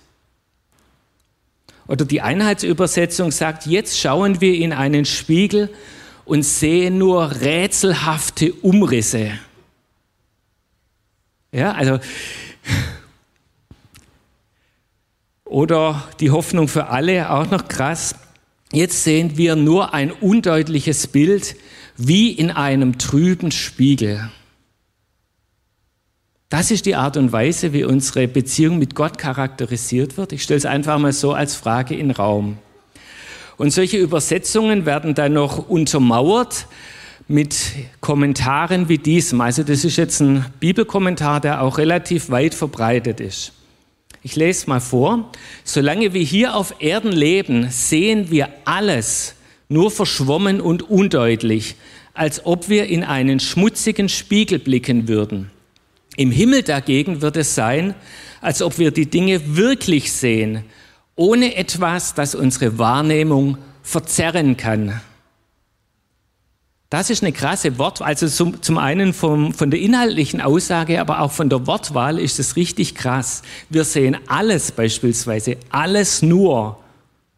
Oder 1.87 2.05
die 2.05 2.21
Einheitsübersetzung 2.21 3.31
sagt, 3.31 3.67
jetzt 3.67 3.99
schauen 3.99 4.41
wir 4.41 4.55
in 4.55 4.73
einen 4.73 5.05
Spiegel 5.05 5.71
und 6.33 6.45
sehe 6.45 6.91
nur 6.91 7.43
rätselhafte 7.43 8.55
Umrisse. 8.55 9.33
Ja, 11.53 11.73
also. 11.73 11.99
Oder 15.45 16.09
die 16.21 16.31
Hoffnung 16.31 16.69
für 16.69 16.87
alle, 16.87 17.29
auch 17.29 17.51
noch 17.51 17.69
krass. 17.69 18.15
Jetzt 18.73 19.05
sehen 19.05 19.37
wir 19.37 19.57
nur 19.57 19.93
ein 19.93 20.11
undeutliches 20.11 21.07
Bild 21.07 21.55
wie 21.99 22.33
in 22.33 22.51
einem 22.51 22.97
trüben 22.97 23.51
Spiegel. 23.51 24.31
Das 26.49 26.71
ist 26.71 26.87
die 26.87 26.97
Art 26.97 27.19
und 27.19 27.31
Weise, 27.33 27.75
wie 27.75 27.85
unsere 27.85 28.27
Beziehung 28.27 28.79
mit 28.79 28.95
Gott 28.95 29.19
charakterisiert 29.19 30.17
wird. 30.17 30.33
Ich 30.33 30.45
stelle 30.45 30.57
es 30.57 30.65
einfach 30.65 30.99
mal 30.99 31.13
so 31.13 31.35
als 31.35 31.57
Frage 31.57 31.95
in 31.95 32.09
den 32.09 32.17
Raum. 32.17 32.57
Und 33.57 33.71
solche 33.71 33.99
Übersetzungen 33.99 34.87
werden 34.87 35.15
dann 35.15 35.35
noch 35.35 35.69
untermauert 35.69 36.67
mit 37.29 37.57
Kommentaren 38.01 38.89
wie 38.89 38.99
diesem. 38.99 39.41
Also 39.41 39.63
das 39.63 39.85
ist 39.85 39.97
jetzt 39.97 40.21
ein 40.21 40.47
Bibelkommentar, 40.61 41.41
der 41.41 41.63
auch 41.63 41.79
relativ 41.79 42.31
weit 42.31 42.55
verbreitet 42.55 43.21
ist. 43.21 43.53
Ich 44.23 44.37
lese 44.37 44.69
mal 44.69 44.81
vor. 44.81 45.31
Solange 45.65 46.15
wir 46.15 46.23
hier 46.23 46.55
auf 46.55 46.77
Erden 46.81 47.13
leben, 47.13 47.71
sehen 47.71 48.31
wir 48.31 48.49
alles 48.65 49.35
nur 49.69 49.91
verschwommen 49.91 50.61
und 50.61 50.83
undeutlich, 50.83 51.77
als 52.15 52.45
ob 52.45 52.69
wir 52.69 52.87
in 52.87 53.05
einen 53.05 53.41
schmutzigen 53.41 54.09
Spiegel 54.09 54.59
blicken 54.59 55.09
würden. 55.09 55.51
Im 56.17 56.31
Himmel 56.31 56.63
dagegen 56.63 57.23
wird 57.23 57.37
es 57.37 57.55
sein, 57.55 57.95
als 58.41 58.61
ob 58.61 58.79
wir 58.79 58.91
die 58.91 59.07
Dinge 59.07 59.57
wirklich 59.57 60.13
sehen 60.13 60.65
ohne 61.17 61.57
etwas, 61.57 62.15
das 62.15 62.35
unsere 62.35 62.79
Wahrnehmung 62.79 63.59
verzerren 63.83 64.57
kann. 64.57 65.01
Das 66.93 67.09
ist 67.09 67.23
eine 67.23 67.33
krasse 67.33 67.79
Wort, 67.79 68.03
also 68.03 68.29
zum, 68.29 68.61
zum 68.61 68.77
einen 68.77 69.15
vom, 69.15 69.55
von 69.55 69.71
der 69.71 69.81
inhaltlichen 69.81 70.43
Aussage, 70.43 71.01
aber 71.01 71.21
auch 71.21 71.33
von 71.33 71.49
der 71.49 71.67
Wortwahl 71.67 72.19
ist 72.19 72.39
es 72.39 72.57
richtig 72.57 72.95
krass. 72.95 73.41
Wir 73.71 73.85
sehen 73.85 74.19
alles 74.27 74.73
beispielsweise, 74.73 75.57
alles 75.71 76.21
nur, 76.21 76.79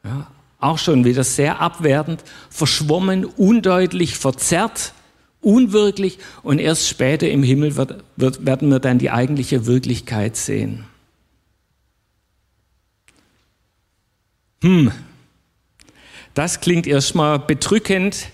ja, 0.03 0.27
auch 0.59 0.79
schon 0.79 1.05
wieder 1.05 1.23
sehr 1.23 1.61
abwertend, 1.61 2.25
verschwommen, 2.51 3.25
undeutlich, 3.25 4.19
verzerrt, 4.19 4.93
unwirklich 5.41 6.19
und 6.43 6.59
erst 6.59 6.89
später 6.89 7.29
im 7.29 7.45
Himmel 7.45 7.77
wird, 7.77 8.03
wird, 8.17 8.45
werden 8.45 8.71
wir 8.71 8.81
dann 8.81 8.99
die 8.99 9.11
eigentliche 9.11 9.67
Wirklichkeit 9.67 10.37
sehen. 10.37 10.85
Hm, 14.63 14.93
das 16.35 16.61
klingt 16.61 16.87
erstmal 16.87 17.39
bedrückend 17.39 18.29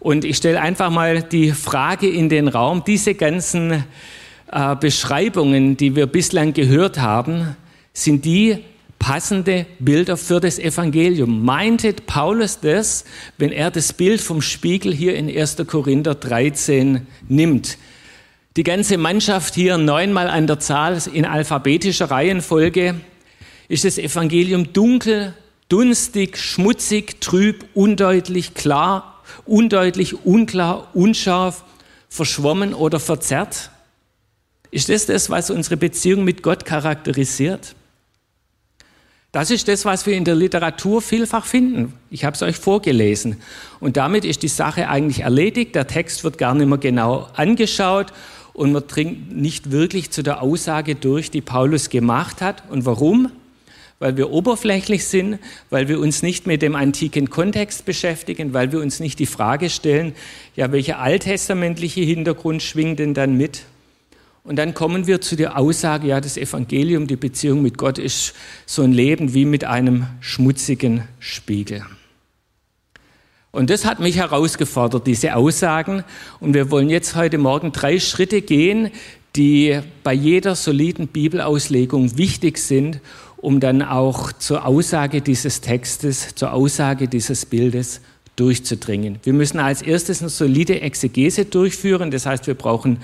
und 0.00 0.24
ich 0.24 0.36
stelle 0.36 0.60
einfach 0.60 0.90
mal 0.90 1.22
die 1.22 1.52
Frage 1.52 2.08
in 2.08 2.28
den 2.28 2.48
Raum, 2.48 2.82
diese 2.84 3.14
ganzen 3.14 3.84
äh, 4.50 4.76
Beschreibungen, 4.76 5.76
die 5.76 5.96
wir 5.96 6.06
bislang 6.06 6.52
gehört 6.52 7.00
haben, 7.00 7.56
sind 7.92 8.24
die 8.24 8.58
passende 8.98 9.66
Bilder 9.78 10.16
für 10.16 10.40
das 10.40 10.58
Evangelium. 10.58 11.44
Meinte 11.44 11.92
Paulus 11.92 12.58
das, 12.60 13.04
wenn 13.38 13.52
er 13.52 13.70
das 13.70 13.92
Bild 13.92 14.20
vom 14.20 14.42
Spiegel 14.42 14.94
hier 14.94 15.14
in 15.14 15.28
1. 15.28 15.58
Korinther 15.66 16.14
13 16.14 17.06
nimmt? 17.28 17.78
Die 18.56 18.62
ganze 18.62 18.98
Mannschaft 18.98 19.54
hier 19.54 19.78
neunmal 19.78 20.28
an 20.28 20.46
der 20.46 20.58
Zahl 20.58 20.98
in 21.12 21.24
alphabetischer 21.24 22.10
Reihenfolge. 22.10 22.94
Ist 23.68 23.84
das 23.84 23.98
Evangelium 23.98 24.72
dunkel, 24.72 25.34
dunstig, 25.68 26.38
schmutzig, 26.38 27.20
trüb, 27.20 27.64
undeutlich, 27.74 28.54
klar, 28.54 29.22
undeutlich, 29.46 30.24
unklar, 30.24 30.88
unscharf, 30.94 31.64
verschwommen 32.08 32.74
oder 32.74 33.00
verzerrt? 33.00 33.70
Ist 34.70 34.88
das 34.88 35.06
das, 35.06 35.30
was 35.30 35.50
unsere 35.50 35.76
Beziehung 35.76 36.24
mit 36.24 36.42
Gott 36.42 36.64
charakterisiert? 36.64 37.74
Das 39.34 39.50
ist 39.50 39.66
das, 39.66 39.84
was 39.84 40.06
wir 40.06 40.16
in 40.16 40.24
der 40.24 40.36
Literatur 40.36 41.02
vielfach 41.02 41.44
finden. 41.44 41.92
Ich 42.08 42.24
habe 42.24 42.36
es 42.36 42.42
euch 42.42 42.56
vorgelesen. 42.56 43.40
Und 43.80 43.96
damit 43.96 44.24
ist 44.24 44.44
die 44.44 44.48
Sache 44.48 44.88
eigentlich 44.88 45.20
erledigt. 45.20 45.74
Der 45.74 45.88
Text 45.88 46.22
wird 46.22 46.38
gar 46.38 46.54
nicht 46.54 46.68
mehr 46.68 46.78
genau 46.78 47.28
angeschaut 47.34 48.12
und 48.52 48.70
man 48.70 48.86
dringt 48.86 49.36
nicht 49.36 49.72
wirklich 49.72 50.12
zu 50.12 50.22
der 50.22 50.40
Aussage 50.40 50.94
durch, 50.94 51.32
die 51.32 51.40
Paulus 51.40 51.90
gemacht 51.90 52.40
hat. 52.40 52.62
Und 52.70 52.86
warum? 52.86 53.32
Weil 54.04 54.18
wir 54.18 54.28
oberflächlich 54.28 55.06
sind, 55.06 55.38
weil 55.70 55.88
wir 55.88 55.98
uns 55.98 56.22
nicht 56.22 56.46
mit 56.46 56.60
dem 56.60 56.76
antiken 56.76 57.30
Kontext 57.30 57.86
beschäftigen, 57.86 58.52
weil 58.52 58.70
wir 58.70 58.80
uns 58.80 59.00
nicht 59.00 59.18
die 59.18 59.24
Frage 59.24 59.70
stellen, 59.70 60.14
ja, 60.54 60.70
welcher 60.72 60.98
alttestamentliche 60.98 62.02
Hintergrund 62.02 62.62
schwingt 62.62 62.98
denn 62.98 63.14
dann 63.14 63.38
mit? 63.38 63.62
Und 64.42 64.56
dann 64.56 64.74
kommen 64.74 65.06
wir 65.06 65.22
zu 65.22 65.36
der 65.36 65.58
Aussage, 65.58 66.08
ja, 66.08 66.20
das 66.20 66.36
Evangelium, 66.36 67.06
die 67.06 67.16
Beziehung 67.16 67.62
mit 67.62 67.78
Gott 67.78 67.96
ist 67.96 68.34
so 68.66 68.82
ein 68.82 68.92
Leben 68.92 69.32
wie 69.32 69.46
mit 69.46 69.64
einem 69.64 70.06
schmutzigen 70.20 71.04
Spiegel. 71.18 71.82
Und 73.52 73.70
das 73.70 73.86
hat 73.86 74.00
mich 74.00 74.16
herausgefordert, 74.16 75.06
diese 75.06 75.34
Aussagen. 75.34 76.04
Und 76.40 76.52
wir 76.52 76.70
wollen 76.70 76.90
jetzt 76.90 77.14
heute 77.14 77.38
Morgen 77.38 77.72
drei 77.72 77.98
Schritte 77.98 78.42
gehen, 78.42 78.90
die 79.36 79.80
bei 80.04 80.12
jeder 80.12 80.54
soliden 80.54 81.08
Bibelauslegung 81.08 82.16
wichtig 82.16 82.58
sind, 82.58 83.00
um 83.44 83.60
dann 83.60 83.82
auch 83.82 84.32
zur 84.32 84.64
Aussage 84.64 85.20
dieses 85.20 85.60
Textes, 85.60 86.34
zur 86.34 86.54
Aussage 86.54 87.08
dieses 87.08 87.44
Bildes 87.44 88.00
durchzudringen. 88.36 89.18
Wir 89.22 89.34
müssen 89.34 89.60
als 89.60 89.82
erstes 89.82 90.22
eine 90.22 90.30
solide 90.30 90.80
Exegese 90.80 91.44
durchführen, 91.44 92.10
das 92.10 92.24
heißt, 92.24 92.46
wir 92.46 92.54
brauchen, 92.54 93.02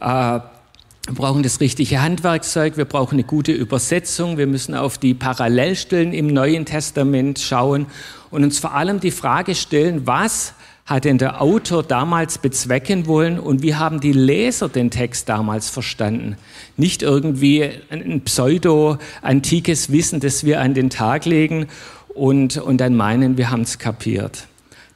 äh, 0.00 0.04
wir 0.06 1.14
brauchen 1.14 1.42
das 1.42 1.60
richtige 1.60 2.00
Handwerkszeug, 2.00 2.78
wir 2.78 2.86
brauchen 2.86 3.16
eine 3.16 3.24
gute 3.24 3.52
Übersetzung, 3.52 4.38
wir 4.38 4.46
müssen 4.46 4.74
auf 4.74 4.96
die 4.96 5.12
Parallelstellen 5.12 6.14
im 6.14 6.28
Neuen 6.28 6.64
Testament 6.64 7.38
schauen 7.38 7.84
und 8.30 8.44
uns 8.44 8.58
vor 8.58 8.74
allem 8.74 9.00
die 9.00 9.10
Frage 9.10 9.54
stellen, 9.54 10.06
was 10.06 10.54
hat 10.88 11.04
denn 11.04 11.18
der 11.18 11.42
Autor 11.42 11.82
damals 11.82 12.38
bezwecken 12.38 13.06
wollen 13.06 13.38
und 13.38 13.62
wie 13.62 13.74
haben 13.74 14.00
die 14.00 14.14
Leser 14.14 14.70
den 14.70 14.90
Text 14.90 15.28
damals 15.28 15.68
verstanden? 15.68 16.38
Nicht 16.78 17.02
irgendwie 17.02 17.68
ein 17.90 18.22
pseudo-antikes 18.22 19.92
Wissen, 19.92 20.20
das 20.20 20.44
wir 20.44 20.62
an 20.62 20.72
den 20.72 20.88
Tag 20.88 21.26
legen 21.26 21.66
und, 22.14 22.56
und 22.56 22.78
dann 22.78 22.96
meinen, 22.96 23.36
wir 23.36 23.50
haben 23.50 23.60
es 23.60 23.78
kapiert. 23.78 24.46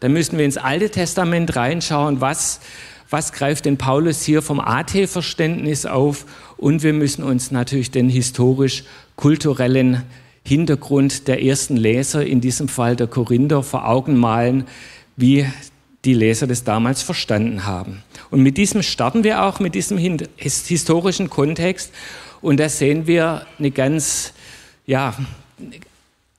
Dann 0.00 0.14
müssen 0.14 0.38
wir 0.38 0.46
ins 0.46 0.56
Alte 0.56 0.88
Testament 0.88 1.56
reinschauen, 1.56 2.22
was, 2.22 2.61
was 3.11 3.34
greift 3.34 3.66
denn 3.66 3.76
Paulus 3.76 4.22
hier 4.22 4.40
vom 4.40 4.61
AT-Verständnis 4.61 5.84
auf 5.84 6.25
und 6.56 6.82
wir 6.82 6.94
müssen 6.94 7.22
uns 7.22 7.50
natürlich 7.50 7.90
den 7.90 8.08
historisch-kulturellen 8.08 10.04
Hintergrund 10.42 11.28
der 11.28 11.42
ersten 11.42 11.76
Leser, 11.76 12.25
in 12.25 12.40
diesem 12.40 12.68
Fall 12.68 12.96
der 12.96 13.08
Korinther, 13.08 13.62
vor 13.62 13.87
Augen 13.87 14.16
malen, 14.16 14.64
wie 15.16 15.46
die 16.04 16.14
Leser 16.14 16.47
das 16.47 16.64
damals 16.64 17.02
verstanden 17.02 17.64
haben. 17.64 18.02
Und 18.30 18.42
mit 18.42 18.56
diesem 18.56 18.82
starten 18.82 19.25
wir 19.25 19.44
auch, 19.44 19.61
mit 19.61 19.75
diesem 19.75 19.99
historischen 19.99 21.30
Kontext. 21.30 21.92
Und 22.40 22.59
da 22.59 22.68
sehen 22.68 23.06
wir 23.06 23.47
eine 23.59 23.71
ganz, 23.71 24.32
ja, 24.85 25.14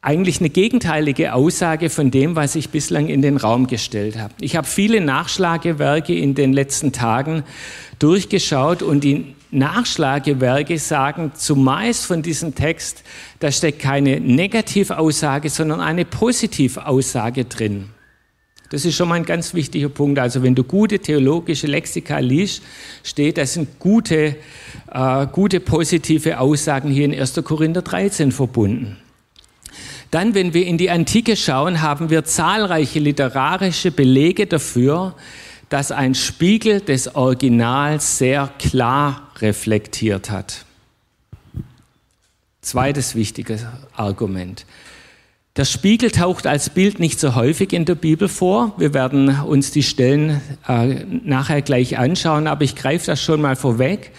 eigentlich 0.02 0.42
eine 0.42 0.50
gegenteilige 0.50 1.34
Aussage 1.34 1.90
von 1.90 2.12
dem, 2.12 2.36
was 2.36 2.56
ich 2.56 2.72
bislang 2.72 3.08
in 3.08 3.22
den 3.22 3.38
Raum 3.38 3.68
gestellt 3.68 4.18
habe. 4.18 4.34
Ich 4.42 4.58
habe 4.58 4.68
viele 4.68 5.00
Nachschlagewerke 5.00 6.14
in 6.14 6.36
den 6.36 6.52
letzten 6.52 6.92
Tagen 6.92 7.44
durchgeschaut 8.00 8.82
und 8.82 9.06
die 9.06 9.34
Nachschlagewerke 9.52 10.78
sagen 10.78 11.32
zumeist 11.36 12.06
von 12.06 12.22
diesem 12.22 12.54
Text, 12.54 13.04
da 13.40 13.50
steckt 13.50 13.80
keine 13.80 14.20
Negativaussage, 14.20 15.50
sondern 15.50 15.80
eine 15.80 16.04
Positivaussage 16.04 17.46
drin. 17.46 17.93
Das 18.70 18.86
ist 18.86 18.96
schon 18.96 19.10
mal 19.10 19.16
ein 19.16 19.26
ganz 19.26 19.54
wichtiger 19.54 19.90
Punkt. 19.90 20.18
Also 20.20 20.42
wenn 20.42 20.56
du 20.56 20.64
gute 20.64 21.00
theologische 21.00 21.68
Lexika 21.68 22.20
liest, 22.20 22.64
steht, 23.04 23.38
da 23.38 23.46
sind 23.46 23.80
gute, 23.80 24.36
äh, 24.92 25.28
gute 25.32 25.60
positive 25.60 26.40
Aussagen 26.40 26.90
hier 26.90 27.06
in 27.06 27.14
1. 27.14 27.44
Korinther 27.44 27.82
13 27.84 28.32
verbunden. 28.32 28.98
Dann, 30.10 30.36
wenn 30.36 30.54
wir 30.54 30.68
in 30.68 30.78
die 30.78 30.90
Antike 30.92 31.36
schauen, 31.36 31.82
haben 31.82 32.10
wir 32.10 32.24
zahlreiche 32.24 33.00
literarische 33.00 33.92
Belege 33.92 34.46
dafür, 34.46 35.16
dass 35.70 35.92
ein 35.92 36.14
Spiegel 36.14 36.82
des 36.82 37.16
Originals 37.16 38.20
sehr 38.20 38.52
klar 38.60 39.32
reflektiert 39.40 40.30
hat. 40.30 40.66
Zweites 42.62 43.16
wichtiges 43.16 43.66
Argument. 43.96 44.68
Der 45.56 45.66
Spiegel 45.66 46.10
taucht 46.10 46.48
als 46.48 46.72
Bild 46.72 47.00
nicht 47.00 47.20
so 47.20 47.36
häufig 47.36 47.74
in 47.74 47.86
der 47.86 47.94
Bibel 47.94 48.28
vor. 48.28 48.74
Wir 48.78 48.96
werden 48.96 49.30
uns 49.42 49.70
die 49.70 49.84
Stellen 49.84 50.42
äh, 50.68 51.06
nachher 51.24 51.62
gleich 51.62 52.00
anschauen, 52.00 52.48
aber 52.48 52.64
ich 52.64 52.76
greife 52.76 53.06
das 53.06 53.22
schon 53.22 53.40
mal 53.40 53.56
vorweg. 53.56 54.10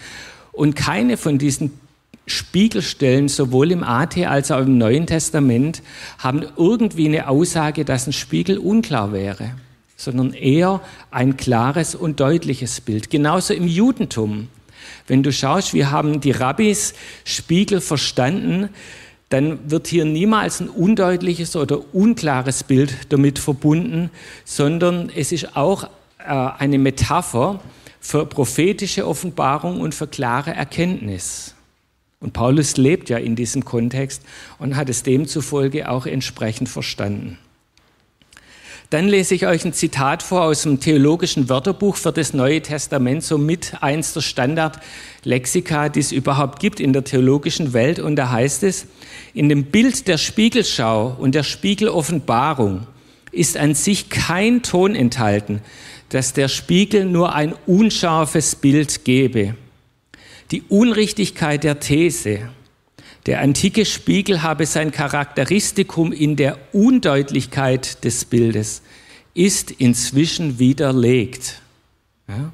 Und 0.53 0.77
keine 0.77 1.17
von 1.17 1.37
diesen 1.37 1.73
Spiegelstellen, 2.25 3.27
sowohl 3.27 3.73
im 3.73 3.83
AT 3.83 4.17
als 4.19 4.49
auch 4.49 4.61
im 4.61 4.77
Neuen 4.77 5.07
Testament, 5.07 5.81
haben 6.19 6.45
irgendwie 6.55 7.07
eine 7.07 7.27
Aussage, 7.27 7.83
dass 7.83 8.07
ein 8.07 8.13
Spiegel 8.13 8.57
unklar 8.57 9.11
wäre, 9.11 9.55
sondern 9.97 10.31
eher 10.31 10.79
ein 11.11 11.35
klares 11.35 11.95
und 11.95 12.21
deutliches 12.21 12.79
Bild. 12.79 13.09
Genauso 13.09 13.53
im 13.53 13.67
Judentum. 13.67 14.47
Wenn 15.05 15.21
du 15.21 15.33
schaust, 15.33 15.73
wir 15.73 15.91
haben 15.91 16.21
die 16.21 16.31
Rabbis 16.31 16.93
Spiegel 17.25 17.81
verstanden, 17.81 18.69
dann 19.29 19.71
wird 19.71 19.87
hier 19.87 20.05
niemals 20.05 20.59
ein 20.59 20.69
undeutliches 20.69 21.55
oder 21.55 21.93
unklares 21.93 22.63
Bild 22.63 22.93
damit 23.09 23.39
verbunden, 23.39 24.11
sondern 24.43 25.11
es 25.15 25.31
ist 25.31 25.55
auch 25.55 25.85
äh, 26.19 26.25
eine 26.27 26.77
Metapher 26.77 27.59
für 27.99 28.25
prophetische 28.25 29.07
Offenbarung 29.07 29.81
und 29.81 29.95
für 29.95 30.07
klare 30.07 30.51
Erkenntnis. 30.51 31.55
Und 32.19 32.33
Paulus 32.33 32.77
lebt 32.77 33.09
ja 33.09 33.17
in 33.17 33.35
diesem 33.35 33.65
Kontext 33.65 34.21
und 34.57 34.75
hat 34.75 34.89
es 34.89 35.03
demzufolge 35.03 35.89
auch 35.89 36.05
entsprechend 36.05 36.69
verstanden. 36.69 37.37
Dann 38.91 39.07
lese 39.07 39.33
ich 39.33 39.47
euch 39.47 39.65
ein 39.65 39.73
Zitat 39.73 40.21
vor 40.21 40.43
aus 40.43 40.61
dem 40.61 40.79
theologischen 40.79 41.49
Wörterbuch 41.49 41.95
für 41.95 42.11
das 42.11 42.33
Neue 42.33 42.61
Testament, 42.61 43.23
somit 43.23 43.73
eins 43.81 44.13
der 44.13 44.21
Standardlexika, 44.21 45.89
die 45.89 46.01
es 46.01 46.11
überhaupt 46.11 46.59
gibt 46.59 46.79
in 46.79 46.93
der 46.93 47.03
theologischen 47.03 47.73
Welt. 47.73 47.99
Und 47.99 48.15
da 48.15 48.29
heißt 48.29 48.63
es, 48.63 48.85
in 49.33 49.49
dem 49.49 49.65
Bild 49.65 50.07
der 50.07 50.17
Spiegelschau 50.17 51.15
und 51.19 51.33
der 51.33 51.43
Spiegeloffenbarung 51.43 52.85
ist 53.31 53.57
an 53.57 53.73
sich 53.73 54.09
kein 54.09 54.61
Ton 54.61 54.95
enthalten, 54.95 55.61
dass 56.09 56.33
der 56.33 56.47
Spiegel 56.47 57.05
nur 57.05 57.33
ein 57.33 57.55
unscharfes 57.65 58.55
Bild 58.55 59.03
gebe. 59.03 59.55
Die 60.51 60.61
Unrichtigkeit 60.69 61.63
der 61.63 61.79
These, 61.79 62.49
der 63.25 63.41
antike 63.41 63.85
Spiegel 63.85 64.43
habe 64.43 64.65
sein 64.65 64.91
Charakteristikum 64.91 66.11
in 66.11 66.35
der 66.35 66.57
Undeutlichkeit 66.73 68.03
des 68.03 68.25
Bildes, 68.25 68.83
ist 69.33 69.71
inzwischen 69.71 70.59
widerlegt. 70.59 71.61
Ja? 72.27 72.51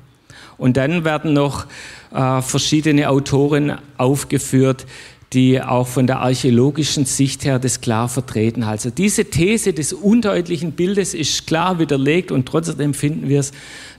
Und 0.58 0.78
dann 0.78 1.04
werden 1.04 1.34
noch 1.34 1.66
äh, 2.14 2.42
verschiedene 2.42 3.10
Autoren 3.10 3.78
aufgeführt, 3.98 4.86
die 5.34 5.62
auch 5.62 5.88
von 5.88 6.08
der 6.08 6.20
archäologischen 6.20 7.06
Sicht 7.06 7.46
her 7.46 7.58
das 7.58 7.82
klar 7.82 8.10
vertreten. 8.10 8.64
Also 8.64 8.90
diese 8.90 9.26
These 9.26 9.74
des 9.74 9.94
undeutlichen 9.94 10.74
Bildes 10.74 11.14
ist 11.14 11.48
klar 11.48 11.80
widerlegt 11.80 12.32
und 12.32 12.46
trotzdem 12.46 12.94
finden 12.94 13.30
wir 13.30 13.40
es 13.40 13.52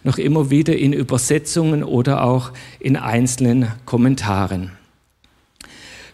noch 0.05 0.18
immer 0.18 0.51
wieder 0.51 0.77
in 0.77 0.92
Übersetzungen 0.92 1.85
oder 1.85 2.25
auch 2.25 2.53
in 2.81 2.97
einzelnen 2.97 3.68
Kommentaren. 3.87 4.73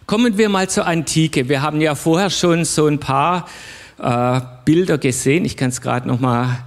Kommen 0.08 0.38
wir 0.38 0.48
mal 0.48 0.70
zur 0.70 0.86
Antike. 0.86 1.50
Wir 1.50 1.60
haben 1.60 1.82
ja 1.82 1.94
vorher 1.94 2.30
schon 2.30 2.64
so 2.64 2.86
ein 2.86 2.98
paar 2.98 3.46
äh, 3.98 4.40
Bilder 4.64 4.96
gesehen. 4.96 5.44
Ich 5.44 5.54
kann 5.54 5.68
es 5.68 5.82
gerade 5.82 6.08
noch 6.08 6.18
mal 6.18 6.64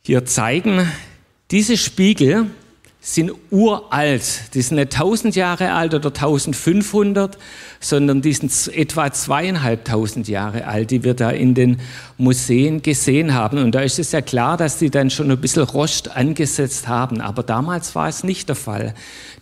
hier 0.00 0.24
zeigen. 0.24 0.90
Diese 1.50 1.76
Spiegel 1.76 2.46
sind 3.04 3.32
uralt. 3.50 4.54
Die 4.54 4.62
sind 4.62 4.76
nicht 4.76 4.94
1000 4.94 5.34
Jahre 5.34 5.72
alt 5.72 5.92
oder 5.92 6.10
1500, 6.10 7.36
sondern 7.80 8.22
die 8.22 8.32
sind 8.32 8.52
etwa 8.72 9.12
zweieinhalbtausend 9.12 10.28
Jahre 10.28 10.68
alt, 10.68 10.92
die 10.92 11.02
wir 11.02 11.14
da 11.14 11.30
in 11.30 11.54
den 11.54 11.80
Museen 12.16 12.80
gesehen 12.80 13.34
haben. 13.34 13.58
Und 13.58 13.74
da 13.74 13.80
ist 13.80 13.98
es 13.98 14.12
ja 14.12 14.20
klar, 14.20 14.56
dass 14.56 14.78
die 14.78 14.88
dann 14.88 15.10
schon 15.10 15.32
ein 15.32 15.40
bisschen 15.40 15.64
Rost 15.64 16.16
angesetzt 16.16 16.86
haben. 16.86 17.20
Aber 17.20 17.42
damals 17.42 17.96
war 17.96 18.06
es 18.06 18.22
nicht 18.22 18.48
der 18.48 18.54
Fall. 18.54 18.94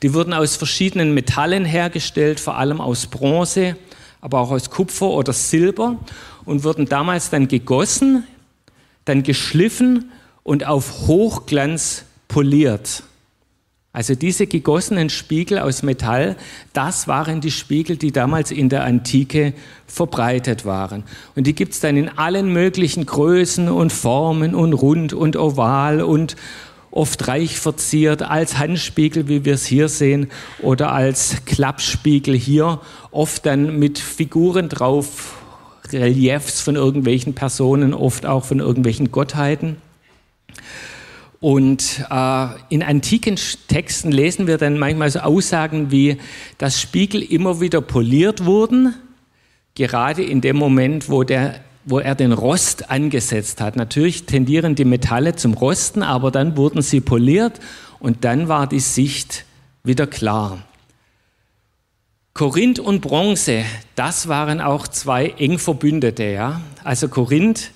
Die 0.02 0.14
wurden 0.14 0.32
aus 0.32 0.56
verschiedenen 0.56 1.12
Metallen 1.12 1.66
hergestellt, 1.66 2.40
vor 2.40 2.56
allem 2.56 2.80
aus 2.80 3.08
Bronze, 3.08 3.76
aber 4.22 4.40
auch 4.40 4.52
aus 4.52 4.70
Kupfer 4.70 5.10
oder 5.10 5.34
Silber 5.34 5.98
und 6.46 6.64
wurden 6.64 6.86
damals 6.86 7.28
dann 7.28 7.46
gegossen, 7.46 8.24
dann 9.04 9.22
geschliffen 9.22 10.10
und 10.44 10.66
auf 10.66 11.06
Hochglanz 11.06 12.04
poliert. 12.26 13.02
Also 13.92 14.14
diese 14.14 14.46
gegossenen 14.46 15.10
Spiegel 15.10 15.58
aus 15.58 15.82
Metall, 15.82 16.36
das 16.72 17.08
waren 17.08 17.40
die 17.40 17.50
Spiegel, 17.50 17.96
die 17.96 18.12
damals 18.12 18.52
in 18.52 18.68
der 18.68 18.84
Antike 18.84 19.52
verbreitet 19.88 20.64
waren. 20.64 21.02
Und 21.34 21.48
die 21.48 21.56
gibt's 21.56 21.80
dann 21.80 21.96
in 21.96 22.08
allen 22.08 22.52
möglichen 22.52 23.04
Größen 23.04 23.68
und 23.68 23.92
Formen 23.92 24.54
und 24.54 24.74
rund 24.74 25.12
und 25.12 25.36
oval 25.36 26.02
und 26.02 26.36
oft 26.92 27.26
reich 27.26 27.58
verziert 27.58 28.22
als 28.22 28.58
Handspiegel, 28.58 29.26
wie 29.26 29.44
wir 29.44 29.54
es 29.54 29.66
hier 29.66 29.88
sehen, 29.88 30.30
oder 30.60 30.92
als 30.92 31.44
Klappspiegel 31.44 32.36
hier, 32.36 32.80
oft 33.10 33.44
dann 33.44 33.80
mit 33.80 33.98
Figuren 33.98 34.68
drauf, 34.68 35.36
Reliefs 35.92 36.60
von 36.60 36.76
irgendwelchen 36.76 37.34
Personen, 37.34 37.94
oft 37.94 38.24
auch 38.24 38.44
von 38.44 38.60
irgendwelchen 38.60 39.10
Gottheiten. 39.10 39.78
Und 41.40 42.04
äh, 42.10 42.46
in 42.68 42.82
antiken 42.82 43.36
Texten 43.68 44.12
lesen 44.12 44.46
wir 44.46 44.58
dann 44.58 44.78
manchmal 44.78 45.10
so 45.10 45.20
Aussagen 45.20 45.90
wie, 45.90 46.18
dass 46.58 46.78
Spiegel 46.78 47.22
immer 47.22 47.62
wieder 47.62 47.80
poliert 47.80 48.44
wurden, 48.44 48.94
gerade 49.74 50.22
in 50.22 50.42
dem 50.42 50.56
Moment, 50.56 51.08
wo, 51.08 51.24
der, 51.24 51.60
wo 51.86 51.98
er 51.98 52.14
den 52.14 52.32
Rost 52.32 52.90
angesetzt 52.90 53.62
hat. 53.62 53.74
Natürlich 53.74 54.26
tendieren 54.26 54.74
die 54.74 54.84
Metalle 54.84 55.34
zum 55.34 55.54
Rosten, 55.54 56.02
aber 56.02 56.30
dann 56.30 56.58
wurden 56.58 56.82
sie 56.82 57.00
poliert 57.00 57.58
und 58.00 58.24
dann 58.26 58.48
war 58.48 58.66
die 58.66 58.80
Sicht 58.80 59.46
wieder 59.82 60.06
klar. 60.06 60.58
Korinth 62.34 62.78
und 62.78 63.00
Bronze, 63.00 63.64
das 63.94 64.28
waren 64.28 64.60
auch 64.60 64.86
zwei 64.88 65.28
eng 65.38 65.58
Verbündete. 65.58 66.24
Ja? 66.24 66.60
Also 66.84 67.08
Korinth 67.08 67.70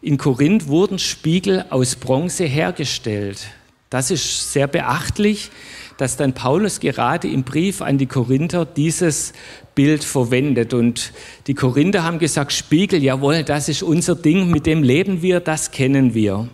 in 0.00 0.16
Korinth 0.16 0.68
wurden 0.68 0.98
Spiegel 0.98 1.64
aus 1.70 1.96
Bronze 1.96 2.44
hergestellt. 2.44 3.48
Das 3.90 4.10
ist 4.10 4.52
sehr 4.52 4.66
beachtlich, 4.66 5.50
dass 5.96 6.16
dann 6.16 6.32
Paulus 6.32 6.78
gerade 6.78 7.26
im 7.28 7.42
Brief 7.42 7.82
an 7.82 7.98
die 7.98 8.06
Korinther 8.06 8.64
dieses 8.64 9.32
Bild 9.74 10.04
verwendet. 10.04 10.72
Und 10.72 11.12
die 11.46 11.54
Korinther 11.54 12.04
haben 12.04 12.18
gesagt, 12.18 12.52
Spiegel, 12.52 13.02
jawohl, 13.02 13.42
das 13.42 13.68
ist 13.68 13.82
unser 13.82 14.14
Ding, 14.14 14.50
mit 14.50 14.66
dem 14.66 14.82
leben 14.82 15.22
wir, 15.22 15.40
das 15.40 15.70
kennen 15.72 16.14
wir. 16.14 16.48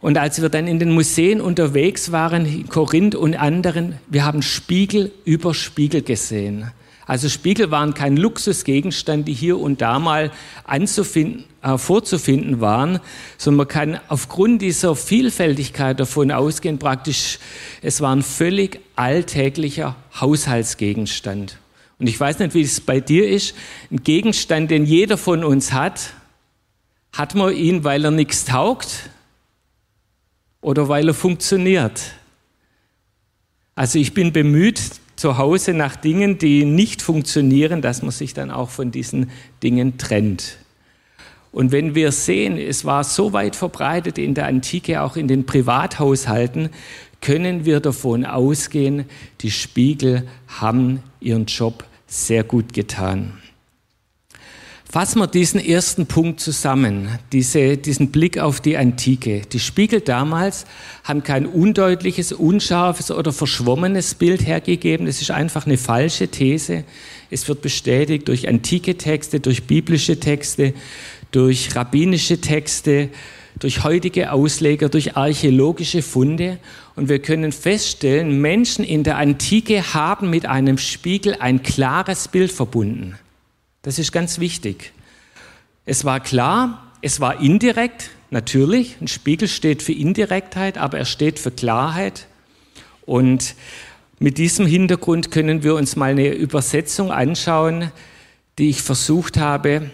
Und 0.00 0.18
als 0.18 0.42
wir 0.42 0.48
dann 0.48 0.66
in 0.66 0.78
den 0.78 0.90
Museen 0.90 1.40
unterwegs 1.40 2.10
waren, 2.10 2.44
in 2.44 2.68
Korinth 2.68 3.14
und 3.14 3.36
anderen, 3.36 3.98
wir 4.08 4.24
haben 4.24 4.42
Spiegel 4.42 5.12
über 5.24 5.54
Spiegel 5.54 6.02
gesehen. 6.02 6.72
Also 7.06 7.28
Spiegel 7.28 7.70
waren 7.70 7.94
kein 7.94 8.16
Luxusgegenstand, 8.16 9.28
die 9.28 9.34
hier 9.34 9.58
und 9.58 9.82
da 9.82 9.98
mal 9.98 10.30
anzufinden, 10.64 11.44
äh, 11.62 11.76
vorzufinden 11.76 12.60
waren, 12.60 13.00
sondern 13.36 13.58
man 13.58 13.68
kann 13.68 14.00
aufgrund 14.08 14.62
dieser 14.62 14.96
Vielfältigkeit 14.96 16.00
davon 16.00 16.30
ausgehen, 16.30 16.78
praktisch, 16.78 17.38
es 17.82 18.00
war 18.00 18.14
ein 18.14 18.22
völlig 18.22 18.80
alltäglicher 18.96 19.96
Haushaltsgegenstand. 20.18 21.58
Und 21.98 22.06
ich 22.06 22.18
weiß 22.18 22.38
nicht, 22.38 22.54
wie 22.54 22.62
es 22.62 22.80
bei 22.80 23.00
dir 23.00 23.28
ist. 23.28 23.54
Ein 23.90 24.02
Gegenstand, 24.02 24.70
den 24.70 24.84
jeder 24.84 25.16
von 25.16 25.44
uns 25.44 25.72
hat, 25.72 26.14
hat 27.12 27.34
man 27.34 27.54
ihn, 27.54 27.84
weil 27.84 28.04
er 28.04 28.10
nichts 28.10 28.44
taugt 28.44 29.10
oder 30.60 30.88
weil 30.88 31.08
er 31.08 31.14
funktioniert. 31.14 32.00
Also 33.74 33.98
ich 33.98 34.14
bin 34.14 34.32
bemüht, 34.32 34.80
zu 35.16 35.38
Hause 35.38 35.74
nach 35.74 35.96
Dingen, 35.96 36.38
die 36.38 36.64
nicht 36.64 37.02
funktionieren, 37.02 37.82
dass 37.82 38.02
man 38.02 38.10
sich 38.10 38.34
dann 38.34 38.50
auch 38.50 38.70
von 38.70 38.90
diesen 38.90 39.30
Dingen 39.62 39.98
trennt. 39.98 40.58
Und 41.52 41.70
wenn 41.70 41.94
wir 41.94 42.10
sehen, 42.10 42.58
es 42.58 42.84
war 42.84 43.04
so 43.04 43.32
weit 43.32 43.54
verbreitet 43.54 44.18
in 44.18 44.34
der 44.34 44.46
Antike, 44.46 45.02
auch 45.02 45.16
in 45.16 45.28
den 45.28 45.46
Privathaushalten, 45.46 46.70
können 47.20 47.64
wir 47.64 47.80
davon 47.80 48.26
ausgehen, 48.26 49.04
die 49.40 49.52
Spiegel 49.52 50.26
haben 50.48 51.02
ihren 51.20 51.46
Job 51.46 51.84
sehr 52.06 52.42
gut 52.42 52.72
getan. 52.72 53.34
Fassen 54.94 55.18
wir 55.18 55.26
diesen 55.26 55.58
ersten 55.58 56.06
Punkt 56.06 56.38
zusammen, 56.38 57.08
diese, 57.32 57.76
diesen 57.76 58.12
Blick 58.12 58.38
auf 58.38 58.60
die 58.60 58.76
Antike. 58.76 59.42
Die 59.52 59.58
Spiegel 59.58 60.00
damals 60.00 60.66
haben 61.02 61.24
kein 61.24 61.46
undeutliches, 61.46 62.30
unscharfes 62.30 63.10
oder 63.10 63.32
verschwommenes 63.32 64.14
Bild 64.14 64.46
hergegeben. 64.46 65.06
Das 65.06 65.20
ist 65.20 65.32
einfach 65.32 65.66
eine 65.66 65.78
falsche 65.78 66.28
These. 66.28 66.84
Es 67.28 67.48
wird 67.48 67.60
bestätigt 67.60 68.28
durch 68.28 68.46
antike 68.46 68.96
Texte, 68.96 69.40
durch 69.40 69.64
biblische 69.64 70.20
Texte, 70.20 70.74
durch 71.32 71.74
rabbinische 71.74 72.40
Texte, 72.40 73.08
durch 73.58 73.82
heutige 73.82 74.30
Ausleger, 74.30 74.88
durch 74.88 75.16
archäologische 75.16 76.02
Funde. 76.02 76.60
Und 76.94 77.08
wir 77.08 77.18
können 77.18 77.50
feststellen, 77.50 78.40
Menschen 78.40 78.84
in 78.84 79.02
der 79.02 79.16
Antike 79.16 79.92
haben 79.92 80.30
mit 80.30 80.46
einem 80.46 80.78
Spiegel 80.78 81.34
ein 81.40 81.64
klares 81.64 82.28
Bild 82.28 82.52
verbunden. 82.52 83.18
Das 83.84 83.98
ist 83.98 84.12
ganz 84.12 84.40
wichtig. 84.40 84.92
Es 85.84 86.06
war 86.06 86.18
klar, 86.18 86.90
es 87.02 87.20
war 87.20 87.40
indirekt, 87.40 88.10
natürlich. 88.30 88.96
Ein 88.98 89.08
Spiegel 89.08 89.46
steht 89.46 89.82
für 89.82 89.92
Indirektheit, 89.92 90.78
aber 90.78 90.98
er 90.98 91.04
steht 91.04 91.38
für 91.38 91.50
Klarheit. 91.50 92.26
Und 93.04 93.54
mit 94.18 94.38
diesem 94.38 94.66
Hintergrund 94.66 95.30
können 95.30 95.62
wir 95.62 95.74
uns 95.74 95.96
mal 95.96 96.12
eine 96.12 96.32
Übersetzung 96.32 97.12
anschauen, 97.12 97.92
die 98.58 98.70
ich 98.70 98.80
versucht 98.80 99.36
habe, 99.36 99.90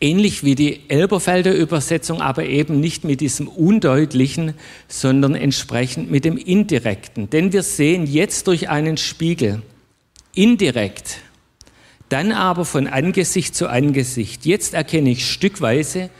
ähnlich 0.00 0.42
wie 0.42 0.56
die 0.56 0.90
Elberfelder 0.90 1.54
Übersetzung, 1.54 2.20
aber 2.20 2.44
eben 2.46 2.80
nicht 2.80 3.04
mit 3.04 3.20
diesem 3.20 3.46
Undeutlichen, 3.46 4.54
sondern 4.88 5.36
entsprechend 5.36 6.10
mit 6.10 6.24
dem 6.24 6.36
Indirekten. 6.36 7.30
Denn 7.30 7.52
wir 7.52 7.62
sehen 7.62 8.08
jetzt 8.08 8.48
durch 8.48 8.68
einen 8.70 8.96
Spiegel 8.96 9.62
indirekt 10.34 11.18
dann 12.08 12.32
aber 12.32 12.64
von 12.64 12.86
Angesicht 12.86 13.54
zu 13.54 13.68
Angesicht. 13.68 14.46
Jetzt 14.46 14.74
erkenne 14.74 15.10
ich 15.10 15.30
stückweise, 15.30 16.10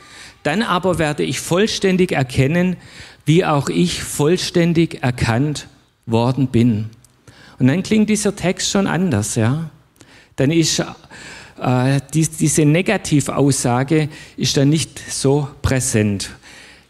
dann 0.43 0.61
aber 0.61 0.99
werde 0.99 1.23
ich 1.23 1.39
vollständig 1.39 2.11
erkennen, 2.11 2.77
wie 3.25 3.45
auch 3.45 3.69
ich 3.69 4.03
vollständig 4.03 5.01
erkannt 5.01 5.67
worden 6.05 6.47
bin. 6.47 6.89
Und 7.57 7.67
dann 7.67 7.83
klingt 7.83 8.09
dieser 8.09 8.35
Text 8.35 8.69
schon 8.69 8.87
anders, 8.87 9.35
ja. 9.35 9.69
Dann 10.35 10.51
ist 10.51 10.83
äh, 11.59 12.01
die, 12.13 12.27
diese 12.27 12.65
Negativaussage 12.65 14.09
ist 14.37 14.57
dann 14.57 14.69
nicht 14.69 14.99
so 14.99 15.47
präsent. 15.61 16.31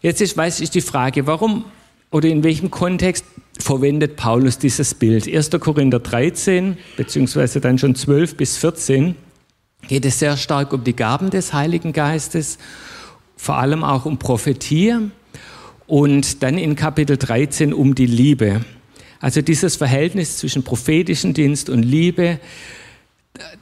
Jetzt 0.02 0.20
ist, 0.20 0.36
weiß 0.36 0.60
ich 0.60 0.70
die 0.70 0.80
Frage, 0.80 1.26
warum 1.26 1.64
oder 2.10 2.28
in 2.28 2.44
welchem 2.44 2.70
Kontext 2.70 3.24
verwendet 3.58 4.16
Paulus 4.16 4.58
dieses 4.58 4.94
Bild. 4.94 5.26
1. 5.26 5.50
Korinther 5.60 5.98
13, 5.98 6.76
beziehungsweise 6.96 7.60
dann 7.60 7.78
schon 7.78 7.94
12 7.94 8.36
bis 8.36 8.56
14, 8.58 9.16
geht 9.88 10.04
es 10.04 10.18
sehr 10.18 10.36
stark 10.36 10.72
um 10.72 10.84
die 10.84 10.96
Gaben 10.96 11.30
des 11.30 11.52
Heiligen 11.52 11.92
Geistes, 11.92 12.58
vor 13.36 13.56
allem 13.56 13.84
auch 13.84 14.04
um 14.04 14.18
Prophetie 14.18 14.94
und 15.86 16.42
dann 16.42 16.58
in 16.58 16.76
Kapitel 16.76 17.16
13 17.16 17.72
um 17.72 17.94
die 17.94 18.06
Liebe. 18.06 18.64
Also 19.20 19.42
dieses 19.42 19.76
Verhältnis 19.76 20.38
zwischen 20.38 20.62
prophetischen 20.62 21.34
Dienst 21.34 21.70
und 21.70 21.82
Liebe, 21.82 22.38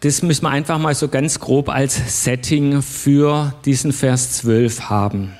das 0.01 0.23
müssen 0.23 0.45
wir 0.45 0.51
einfach 0.51 0.79
mal 0.79 0.95
so 0.95 1.09
ganz 1.09 1.41
grob 1.41 1.69
als 1.69 2.25
Setting 2.25 2.83
für 2.83 3.55
diesen 3.65 3.93
Vers 3.93 4.39
12 4.39 4.89
haben. 4.89 5.33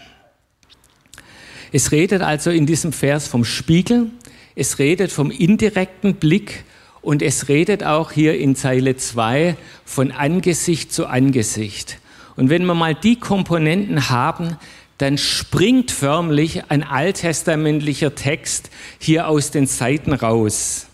Es 1.77 1.91
redet 1.91 2.23
also 2.23 2.51
in 2.51 2.67
diesem 2.67 2.93
Vers 2.93 3.27
vom 3.27 3.45
Spiegel, 3.45 4.13
es 4.55 4.79
redet 4.79 5.11
vom 5.11 5.33
indirekten 5.33 6.15
Blick 6.15 6.63
und 7.03 7.21
es 7.21 7.49
redet 7.49 7.83
auch 7.83 8.13
hier 8.13 8.39
in 8.39 8.55
Zeile 8.55 8.97
2 8.97 9.57
von 9.85 10.13
Angesicht 10.13 10.93
zu 10.93 11.07
Angesicht. 11.07 11.99
Und 12.37 12.49
wenn 12.49 12.65
wir 12.65 12.75
mal 12.75 12.95
die 12.95 13.19
Komponenten 13.19 14.09
haben, 14.09 14.57
dann 14.99 15.19
springt 15.19 15.91
förmlich 15.91 16.63
ein 16.71 16.85
alttestamentlicher 16.85 18.15
Text 18.15 18.71
hier 19.01 19.27
aus 19.27 19.51
den 19.51 19.67
Seiten 19.67 20.13
raus. 20.13 20.87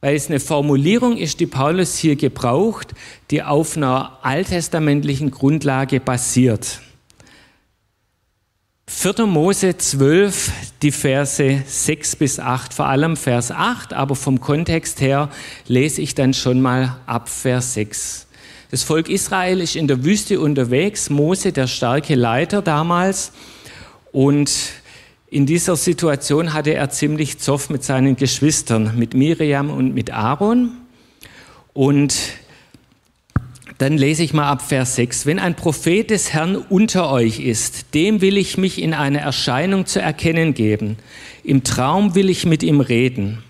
Weil 0.00 0.16
es 0.16 0.26
eine 0.26 0.40
Formulierung 0.40 1.16
ist, 1.16 1.38
die 1.38 1.46
Paulus 1.46 1.96
hier 1.96 2.16
gebraucht, 2.16 2.92
die 3.30 3.44
auf 3.44 3.76
einer 3.76 4.18
alttestamentlichen 4.22 5.30
Grundlage 5.30 6.00
basiert. 6.00 6.80
4. 8.88 9.26
Mose 9.26 9.76
12, 9.76 10.52
die 10.80 10.92
Verse 10.92 11.62
6 11.66 12.16
bis 12.16 12.38
8, 12.38 12.72
vor 12.72 12.86
allem 12.86 13.16
Vers 13.16 13.50
8, 13.50 13.92
aber 13.92 14.14
vom 14.14 14.40
Kontext 14.40 15.00
her 15.00 15.28
lese 15.66 16.00
ich 16.00 16.14
dann 16.14 16.34
schon 16.34 16.60
mal 16.60 16.96
ab 17.04 17.28
Vers 17.28 17.74
6. 17.74 18.28
Das 18.70 18.84
Volk 18.84 19.08
Israel 19.08 19.60
ist 19.60 19.74
in 19.74 19.88
der 19.88 20.04
Wüste 20.04 20.40
unterwegs, 20.40 21.10
Mose 21.10 21.50
der 21.50 21.66
starke 21.66 22.14
Leiter 22.14 22.62
damals 22.62 23.32
und 24.12 24.52
in 25.28 25.46
dieser 25.46 25.74
Situation 25.74 26.52
hatte 26.52 26.72
er 26.74 26.88
ziemlich 26.88 27.38
Zoff 27.38 27.70
mit 27.70 27.82
seinen 27.82 28.14
Geschwistern, 28.14 28.96
mit 28.96 29.14
Miriam 29.14 29.68
und 29.68 29.94
mit 29.94 30.12
Aaron 30.12 30.76
und 31.74 32.14
dann 33.78 33.98
lese 33.98 34.22
ich 34.22 34.32
mal 34.32 34.48
ab 34.48 34.62
Vers 34.62 34.96
6. 34.96 35.26
Wenn 35.26 35.38
ein 35.38 35.54
Prophet 35.54 36.08
des 36.08 36.32
Herrn 36.32 36.56
unter 36.56 37.10
euch 37.10 37.40
ist, 37.40 37.94
dem 37.94 38.20
will 38.20 38.38
ich 38.38 38.56
mich 38.56 38.80
in 38.80 38.94
einer 38.94 39.20
Erscheinung 39.20 39.86
zu 39.86 40.00
erkennen 40.00 40.54
geben. 40.54 40.96
Im 41.44 41.62
Traum 41.62 42.14
will 42.14 42.30
ich 42.30 42.46
mit 42.46 42.62
ihm 42.62 42.80
reden. 42.80 43.42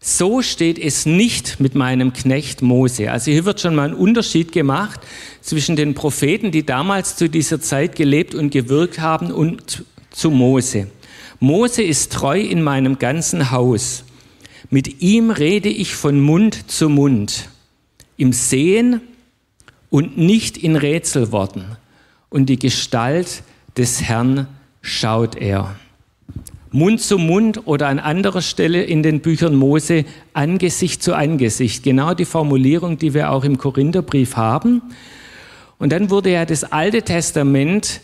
So 0.00 0.42
steht 0.42 0.78
es 0.78 1.06
nicht 1.06 1.58
mit 1.60 1.74
meinem 1.74 2.12
Knecht 2.12 2.62
Mose. 2.62 3.10
Also 3.10 3.30
hier 3.30 3.44
wird 3.44 3.60
schon 3.60 3.74
mal 3.74 3.88
ein 3.88 3.94
Unterschied 3.94 4.52
gemacht 4.52 5.00
zwischen 5.42 5.76
den 5.76 5.94
Propheten, 5.94 6.50
die 6.52 6.64
damals 6.64 7.16
zu 7.16 7.28
dieser 7.28 7.60
Zeit 7.60 7.96
gelebt 7.96 8.34
und 8.34 8.50
gewirkt 8.50 9.00
haben, 9.00 9.32
und 9.32 9.84
zu 10.10 10.30
Mose. 10.30 10.86
Mose 11.40 11.82
ist 11.82 12.12
treu 12.12 12.40
in 12.40 12.62
meinem 12.62 12.98
ganzen 12.98 13.50
Haus. 13.50 14.04
Mit 14.70 15.02
ihm 15.02 15.30
rede 15.30 15.68
ich 15.68 15.94
von 15.94 16.20
Mund 16.20 16.70
zu 16.70 16.88
Mund. 16.88 17.48
Im 18.16 18.32
Sehen 18.32 19.00
und 19.90 20.18
nicht 20.18 20.56
in 20.56 20.76
Rätselworten. 20.76 21.64
Und 22.30 22.46
die 22.46 22.58
Gestalt 22.58 23.42
des 23.76 24.02
Herrn 24.02 24.46
schaut 24.82 25.36
er. 25.36 25.76
Mund 26.70 27.00
zu 27.00 27.16
Mund 27.16 27.62
oder 27.66 27.88
an 27.88 27.98
anderer 27.98 28.42
Stelle 28.42 28.82
in 28.82 29.02
den 29.02 29.20
Büchern 29.20 29.54
Mose 29.54 30.04
Angesicht 30.34 31.02
zu 31.02 31.14
Angesicht. 31.14 31.82
Genau 31.82 32.12
die 32.12 32.26
Formulierung, 32.26 32.98
die 32.98 33.14
wir 33.14 33.30
auch 33.30 33.44
im 33.44 33.56
Korintherbrief 33.56 34.36
haben. 34.36 34.82
Und 35.78 35.92
dann 35.92 36.10
wurde 36.10 36.32
ja 36.32 36.44
das 36.44 36.64
Alte 36.64 37.02
Testament 37.02 38.00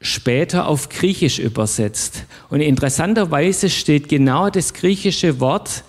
später 0.00 0.66
auf 0.66 0.88
Griechisch 0.88 1.38
übersetzt. 1.38 2.24
Und 2.48 2.60
interessanterweise 2.60 3.68
steht 3.68 4.08
genau 4.08 4.48
das 4.48 4.72
griechische 4.72 5.38
Wort 5.40 5.84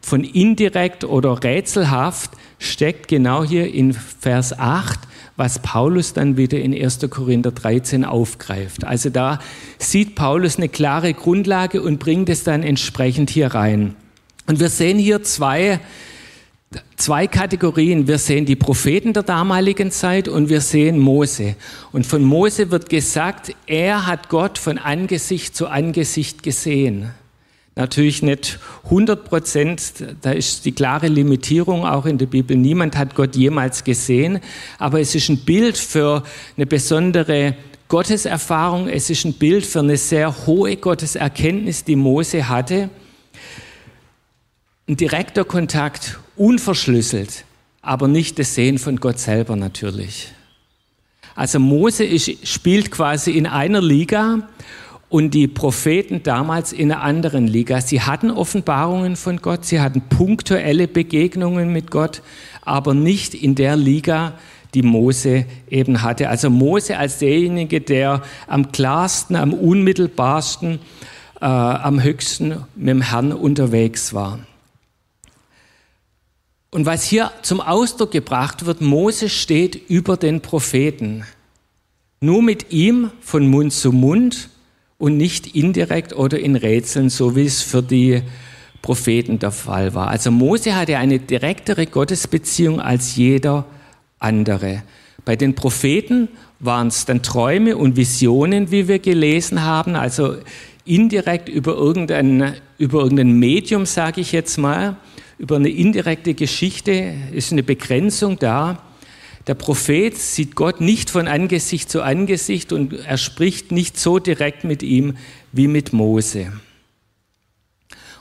von 0.00 0.24
indirekt 0.24 1.04
oder 1.04 1.42
rätselhaft 1.42 2.30
steckt 2.58 3.08
genau 3.08 3.44
hier 3.44 3.72
in 3.72 3.92
Vers 3.92 4.58
8, 4.58 4.98
was 5.36 5.60
Paulus 5.60 6.12
dann 6.12 6.36
wieder 6.36 6.58
in 6.58 6.74
1. 6.74 7.00
Korinther 7.10 7.52
13 7.52 8.04
aufgreift. 8.04 8.84
Also 8.84 9.10
da 9.10 9.38
sieht 9.78 10.14
Paulus 10.14 10.56
eine 10.56 10.68
klare 10.68 11.14
Grundlage 11.14 11.82
und 11.82 11.98
bringt 11.98 12.28
es 12.28 12.42
dann 12.42 12.62
entsprechend 12.62 13.30
hier 13.30 13.54
rein. 13.54 13.94
Und 14.46 14.60
wir 14.60 14.68
sehen 14.68 14.98
hier 14.98 15.22
zwei, 15.22 15.78
zwei 16.96 17.26
Kategorien. 17.26 18.08
Wir 18.08 18.18
sehen 18.18 18.46
die 18.46 18.56
Propheten 18.56 19.12
der 19.12 19.22
damaligen 19.22 19.90
Zeit 19.90 20.26
und 20.26 20.48
wir 20.48 20.60
sehen 20.60 20.98
Mose. 20.98 21.54
Und 21.92 22.06
von 22.06 22.22
Mose 22.22 22.70
wird 22.70 22.88
gesagt, 22.88 23.54
er 23.66 24.06
hat 24.06 24.28
Gott 24.28 24.58
von 24.58 24.78
Angesicht 24.78 25.54
zu 25.54 25.68
Angesicht 25.68 26.42
gesehen. 26.42 27.10
Natürlich 27.78 28.24
nicht 28.24 28.58
100 28.86 29.24
Prozent, 29.24 29.80
da 30.22 30.32
ist 30.32 30.64
die 30.64 30.72
klare 30.72 31.06
Limitierung 31.06 31.86
auch 31.86 32.06
in 32.06 32.18
der 32.18 32.26
Bibel. 32.26 32.56
Niemand 32.56 32.96
hat 32.96 33.14
Gott 33.14 33.36
jemals 33.36 33.84
gesehen, 33.84 34.40
aber 34.80 34.98
es 35.00 35.14
ist 35.14 35.28
ein 35.28 35.44
Bild 35.44 35.78
für 35.78 36.24
eine 36.56 36.66
besondere 36.66 37.54
Gotteserfahrung, 37.86 38.88
es 38.88 39.10
ist 39.10 39.24
ein 39.24 39.34
Bild 39.34 39.64
für 39.64 39.78
eine 39.78 39.96
sehr 39.96 40.44
hohe 40.44 40.76
Gotteserkenntnis, 40.76 41.84
die 41.84 41.94
Mose 41.94 42.48
hatte. 42.48 42.90
Ein 44.88 44.96
direkter 44.96 45.44
Kontakt, 45.44 46.18
unverschlüsselt, 46.34 47.44
aber 47.80 48.08
nicht 48.08 48.40
das 48.40 48.56
Sehen 48.56 48.78
von 48.78 48.96
Gott 48.96 49.20
selber 49.20 49.54
natürlich. 49.54 50.32
Also 51.36 51.60
Mose 51.60 52.02
ist, 52.02 52.44
spielt 52.44 52.90
quasi 52.90 53.30
in 53.30 53.46
einer 53.46 53.80
Liga 53.80 54.48
und 55.08 55.32
die 55.32 55.48
Propheten 55.48 56.22
damals 56.22 56.72
in 56.72 56.92
einer 56.92 57.02
anderen 57.02 57.46
Liga. 57.46 57.80
Sie 57.80 58.02
hatten 58.02 58.30
Offenbarungen 58.30 59.16
von 59.16 59.38
Gott, 59.38 59.64
sie 59.64 59.80
hatten 59.80 60.02
punktuelle 60.02 60.86
Begegnungen 60.86 61.72
mit 61.72 61.90
Gott, 61.90 62.22
aber 62.62 62.94
nicht 62.94 63.34
in 63.34 63.54
der 63.54 63.76
Liga, 63.76 64.34
die 64.74 64.82
Mose 64.82 65.46
eben 65.70 66.02
hatte. 66.02 66.28
Also 66.28 66.50
Mose 66.50 66.98
als 66.98 67.18
derjenige, 67.18 67.80
der 67.80 68.22
am 68.46 68.70
klarsten, 68.70 69.36
am 69.36 69.54
unmittelbarsten, 69.54 70.78
äh, 71.40 71.44
am 71.46 72.02
höchsten 72.02 72.64
mit 72.76 72.88
dem 72.88 73.00
Herrn 73.00 73.32
unterwegs 73.32 74.12
war. 74.12 74.40
Und 76.70 76.84
was 76.84 77.04
hier 77.04 77.32
zum 77.40 77.62
Ausdruck 77.62 78.10
gebracht 78.10 78.66
wird, 78.66 78.82
Mose 78.82 79.30
steht 79.30 79.88
über 79.88 80.18
den 80.18 80.42
Propheten. 80.42 81.24
Nur 82.20 82.42
mit 82.42 82.72
ihm 82.72 83.10
von 83.22 83.46
Mund 83.48 83.72
zu 83.72 83.90
Mund 83.90 84.50
und 84.98 85.16
nicht 85.16 85.54
indirekt 85.54 86.14
oder 86.14 86.38
in 86.38 86.56
Rätseln, 86.56 87.08
so 87.08 87.36
wie 87.36 87.46
es 87.46 87.62
für 87.62 87.82
die 87.82 88.22
Propheten 88.82 89.38
der 89.38 89.52
Fall 89.52 89.94
war. 89.94 90.08
Also 90.08 90.30
Mose 90.30 90.74
hatte 90.74 90.98
eine 90.98 91.18
direktere 91.18 91.86
Gottesbeziehung 91.86 92.80
als 92.80 93.16
jeder 93.16 93.66
andere. 94.18 94.82
Bei 95.24 95.36
den 95.36 95.54
Propheten 95.54 96.28
waren 96.60 96.88
es 96.88 97.04
dann 97.04 97.22
Träume 97.22 97.76
und 97.76 97.96
Visionen, 97.96 98.70
wie 98.70 98.88
wir 98.88 98.98
gelesen 98.98 99.62
haben, 99.62 99.94
also 99.94 100.36
indirekt 100.84 101.48
über 101.48 101.74
irgendein, 101.74 102.54
über 102.78 103.00
irgendein 103.02 103.38
Medium, 103.38 103.86
sage 103.86 104.20
ich 104.20 104.32
jetzt 104.32 104.56
mal, 104.56 104.96
über 105.38 105.56
eine 105.56 105.68
indirekte 105.68 106.34
Geschichte 106.34 107.14
ist 107.32 107.52
eine 107.52 107.62
Begrenzung 107.62 108.38
da. 108.38 108.82
Der 109.48 109.54
Prophet 109.54 110.16
sieht 110.16 110.54
Gott 110.54 110.82
nicht 110.82 111.08
von 111.08 111.26
Angesicht 111.26 111.90
zu 111.90 112.02
Angesicht 112.02 112.70
und 112.70 112.92
er 112.92 113.16
spricht 113.16 113.72
nicht 113.72 113.98
so 113.98 114.18
direkt 114.18 114.64
mit 114.64 114.82
ihm 114.82 115.16
wie 115.52 115.68
mit 115.68 115.94
Mose. 115.94 116.52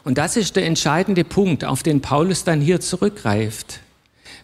Und 0.06 0.18
das 0.18 0.38
ist 0.38 0.56
der 0.56 0.66
entscheidende 0.66 1.26
Punkt, 1.26 1.66
auf 1.66 1.84
den 1.84 2.00
Paulus 2.00 2.46
dann 2.46 2.62
hier 2.62 2.80
zurückgreift, 2.80 3.82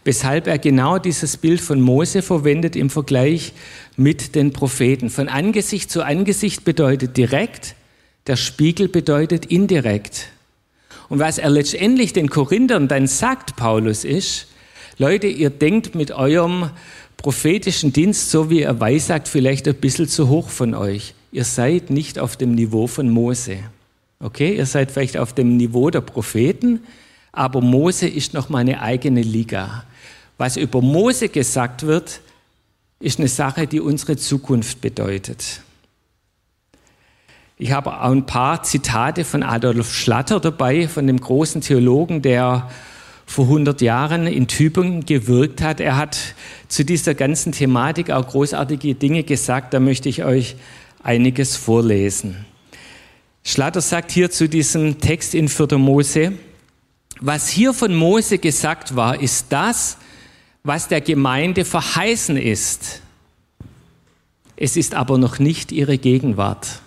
weshalb 0.04 0.46
er 0.46 0.60
genau 0.60 1.00
dieses 1.00 1.38
Bild 1.38 1.62
von 1.62 1.80
Mose 1.80 2.22
verwendet 2.22 2.76
im 2.76 2.90
Vergleich 2.90 3.54
mit 3.96 4.36
den 4.36 4.52
Propheten. 4.52 5.10
Von 5.10 5.30
Angesicht 5.30 5.90
zu 5.90 6.04
Angesicht 6.04 6.66
bedeutet 6.66 7.16
direkt, 7.16 7.76
der 8.28 8.36
Spiegel 8.36 8.90
bedeutet 8.90 9.46
indirekt. 9.46 10.28
Und 11.08 11.20
was 11.20 11.38
er 11.38 11.50
letztendlich 11.50 12.12
den 12.12 12.30
Korinthern 12.30 12.90
dann 12.90 13.08
sagt, 13.08 13.56
Paulus, 13.56 14.04
ist, 14.04 14.48
Leute, 14.98 15.28
ihr 15.28 15.50
denkt 15.50 15.96
mit 15.96 16.12
eurem 16.12 16.70
prophetischen 17.18 17.94
Dienst, 17.94 18.30
so 18.30 18.50
wie 18.50 18.62
er 18.62 18.80
weissagt, 18.80 19.28
vielleicht 19.28 19.68
ein 19.68 19.76
bisschen 19.76 20.08
zu 20.08 20.30
hoch 20.30 20.50
von 20.50 20.76
euch. 20.76 21.16
Ihr 21.32 21.46
seid 21.46 21.90
nicht 21.90 22.20
auf 22.20 22.38
dem 22.38 22.54
Niveau 22.54 22.86
von 22.86 23.10
Mose. 23.10 23.58
Okay, 24.20 24.56
ihr 24.56 24.66
seid 24.66 24.92
vielleicht 24.92 25.18
auf 25.18 25.34
dem 25.34 25.58
Niveau 25.58 25.90
der 25.90 26.02
Propheten, 26.02 26.82
aber 27.32 27.60
Mose 27.62 28.08
ist 28.08 28.34
noch 28.34 28.50
mal 28.50 28.60
eine 28.60 28.82
eigene 28.82 29.22
Liga. 29.22 29.84
Was 30.38 30.58
über 30.58 30.82
Mose 30.82 31.30
gesagt 31.30 31.84
wird, 31.84 32.22
ist 33.00 33.20
eine 33.20 33.28
Sache, 33.28 33.68
die 33.68 33.80
unsere 33.80 34.16
Zukunft 34.16 34.80
bedeutet. 34.82 35.62
Ich 37.58 37.72
habe 37.72 38.02
auch 38.02 38.12
ein 38.12 38.26
paar 38.26 38.64
Zitate 38.64 39.24
von 39.24 39.44
Adolf 39.44 39.94
Schlatter 39.94 40.40
dabei, 40.40 40.88
von 40.88 41.08
dem 41.08 41.20
großen 41.20 41.62
Theologen, 41.62 42.22
der 42.22 42.70
vor 43.26 43.46
100 43.46 43.82
Jahren 43.82 44.28
in 44.28 44.48
Tübingen 44.48 45.06
gewirkt 45.06 45.62
hat. 45.62 45.80
Er 45.80 45.98
hat 45.98 46.18
zu 46.68 46.86
dieser 46.86 47.14
ganzen 47.14 47.52
Thematik 47.52 48.12
auch 48.12 48.28
großartige 48.28 48.96
Dinge 48.96 49.24
gesagt. 49.24 49.74
Da 49.74 49.80
möchte 49.80 50.10
ich 50.10 50.24
euch 50.24 50.56
einiges 51.02 51.56
vorlesen. 51.56 52.46
Schlatter 53.44 53.82
sagt 53.82 54.12
hier 54.12 54.32
zu 54.32 54.48
diesem 54.48 55.00
Text 55.00 55.36
in 55.36 55.50
4. 55.50 55.78
Mose, 55.78 56.34
was 57.20 57.50
hier 57.50 57.74
von 57.74 57.94
Mose 57.94 58.38
gesagt 58.38 58.96
war, 58.96 59.20
ist 59.20 59.48
das, 59.50 59.98
was 60.64 60.88
der 60.88 61.02
Gemeinde 61.02 61.66
verheißen 61.66 62.38
ist. 62.38 63.02
Es 64.56 64.78
ist 64.78 64.96
aber 64.96 65.18
noch 65.18 65.40
nicht 65.40 65.72
ihre 65.72 65.98
Gegenwart. 65.98 66.83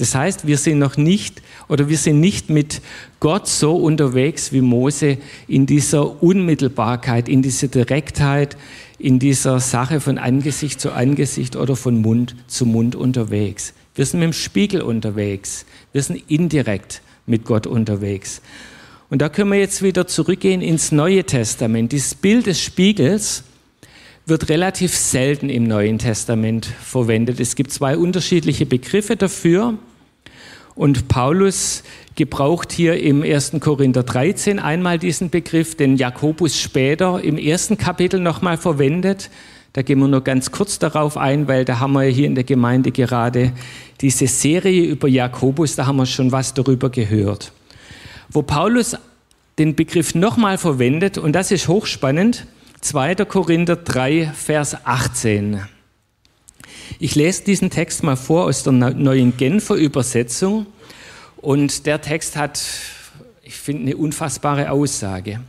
Das 0.00 0.14
heißt, 0.14 0.46
wir 0.46 0.56
sind 0.56 0.78
noch 0.78 0.96
nicht 0.96 1.42
oder 1.68 1.90
wir 1.90 1.98
sind 1.98 2.20
nicht 2.20 2.48
mit 2.48 2.80
Gott 3.20 3.46
so 3.46 3.76
unterwegs 3.76 4.50
wie 4.50 4.62
Mose 4.62 5.18
in 5.46 5.66
dieser 5.66 6.22
Unmittelbarkeit, 6.22 7.28
in 7.28 7.42
dieser 7.42 7.68
Direktheit, 7.68 8.56
in 8.98 9.18
dieser 9.18 9.60
Sache 9.60 10.00
von 10.00 10.16
Angesicht 10.16 10.80
zu 10.80 10.92
Angesicht 10.92 11.54
oder 11.54 11.76
von 11.76 12.00
Mund 12.00 12.34
zu 12.46 12.64
Mund 12.64 12.96
unterwegs. 12.96 13.74
Wir 13.94 14.06
sind 14.06 14.20
mit 14.20 14.28
dem 14.28 14.32
Spiegel 14.32 14.80
unterwegs. 14.80 15.66
Wir 15.92 16.02
sind 16.02 16.22
indirekt 16.30 17.02
mit 17.26 17.44
Gott 17.44 17.66
unterwegs. 17.66 18.40
Und 19.10 19.20
da 19.20 19.28
können 19.28 19.52
wir 19.52 19.58
jetzt 19.58 19.82
wieder 19.82 20.06
zurückgehen 20.06 20.62
ins 20.62 20.92
Neue 20.92 21.24
Testament. 21.24 21.92
Dieses 21.92 22.14
Bild 22.14 22.46
des 22.46 22.58
Spiegels 22.58 23.44
wird 24.24 24.48
relativ 24.48 24.96
selten 24.96 25.50
im 25.50 25.64
Neuen 25.64 25.98
Testament 25.98 26.64
verwendet. 26.64 27.38
Es 27.38 27.54
gibt 27.54 27.70
zwei 27.70 27.98
unterschiedliche 27.98 28.64
Begriffe 28.64 29.16
dafür. 29.16 29.76
Und 30.80 31.08
Paulus 31.08 31.82
gebraucht 32.14 32.72
hier 32.72 33.02
im 33.02 33.22
1. 33.22 33.52
Korinther 33.60 34.02
13 34.02 34.58
einmal 34.58 34.98
diesen 34.98 35.28
Begriff, 35.28 35.74
den 35.74 35.98
Jakobus 35.98 36.58
später 36.58 37.22
im 37.22 37.36
ersten 37.36 37.76
Kapitel 37.76 38.18
nochmal 38.18 38.56
verwendet. 38.56 39.28
Da 39.74 39.82
gehen 39.82 39.98
wir 39.98 40.08
nur 40.08 40.24
ganz 40.24 40.52
kurz 40.52 40.78
darauf 40.78 41.18
ein, 41.18 41.48
weil 41.48 41.66
da 41.66 41.80
haben 41.80 41.92
wir 41.92 42.04
hier 42.04 42.24
in 42.24 42.34
der 42.34 42.44
Gemeinde 42.44 42.92
gerade 42.92 43.52
diese 44.00 44.26
Serie 44.26 44.84
über 44.84 45.06
Jakobus, 45.06 45.76
da 45.76 45.84
haben 45.84 45.96
wir 45.96 46.06
schon 46.06 46.32
was 46.32 46.54
darüber 46.54 46.88
gehört. 46.88 47.52
Wo 48.30 48.40
Paulus 48.40 48.96
den 49.58 49.76
Begriff 49.76 50.14
nochmal 50.14 50.56
verwendet, 50.56 51.18
und 51.18 51.34
das 51.34 51.50
ist 51.50 51.68
hochspannend, 51.68 52.46
2. 52.80 53.16
Korinther 53.26 53.76
3, 53.76 54.32
Vers 54.34 54.78
18. 54.86 55.60
Ich 56.98 57.14
lese 57.14 57.44
diesen 57.44 57.70
Text 57.70 58.02
mal 58.02 58.16
vor 58.16 58.44
aus 58.44 58.62
der 58.62 58.72
neuen 58.72 59.36
Genfer 59.36 59.74
Übersetzung. 59.74 60.66
Und 61.36 61.86
der 61.86 62.00
Text 62.00 62.36
hat, 62.36 62.60
ich 63.42 63.54
finde, 63.54 63.82
eine 63.82 63.96
unfassbare 63.96 64.70
Aussage. 64.70 65.40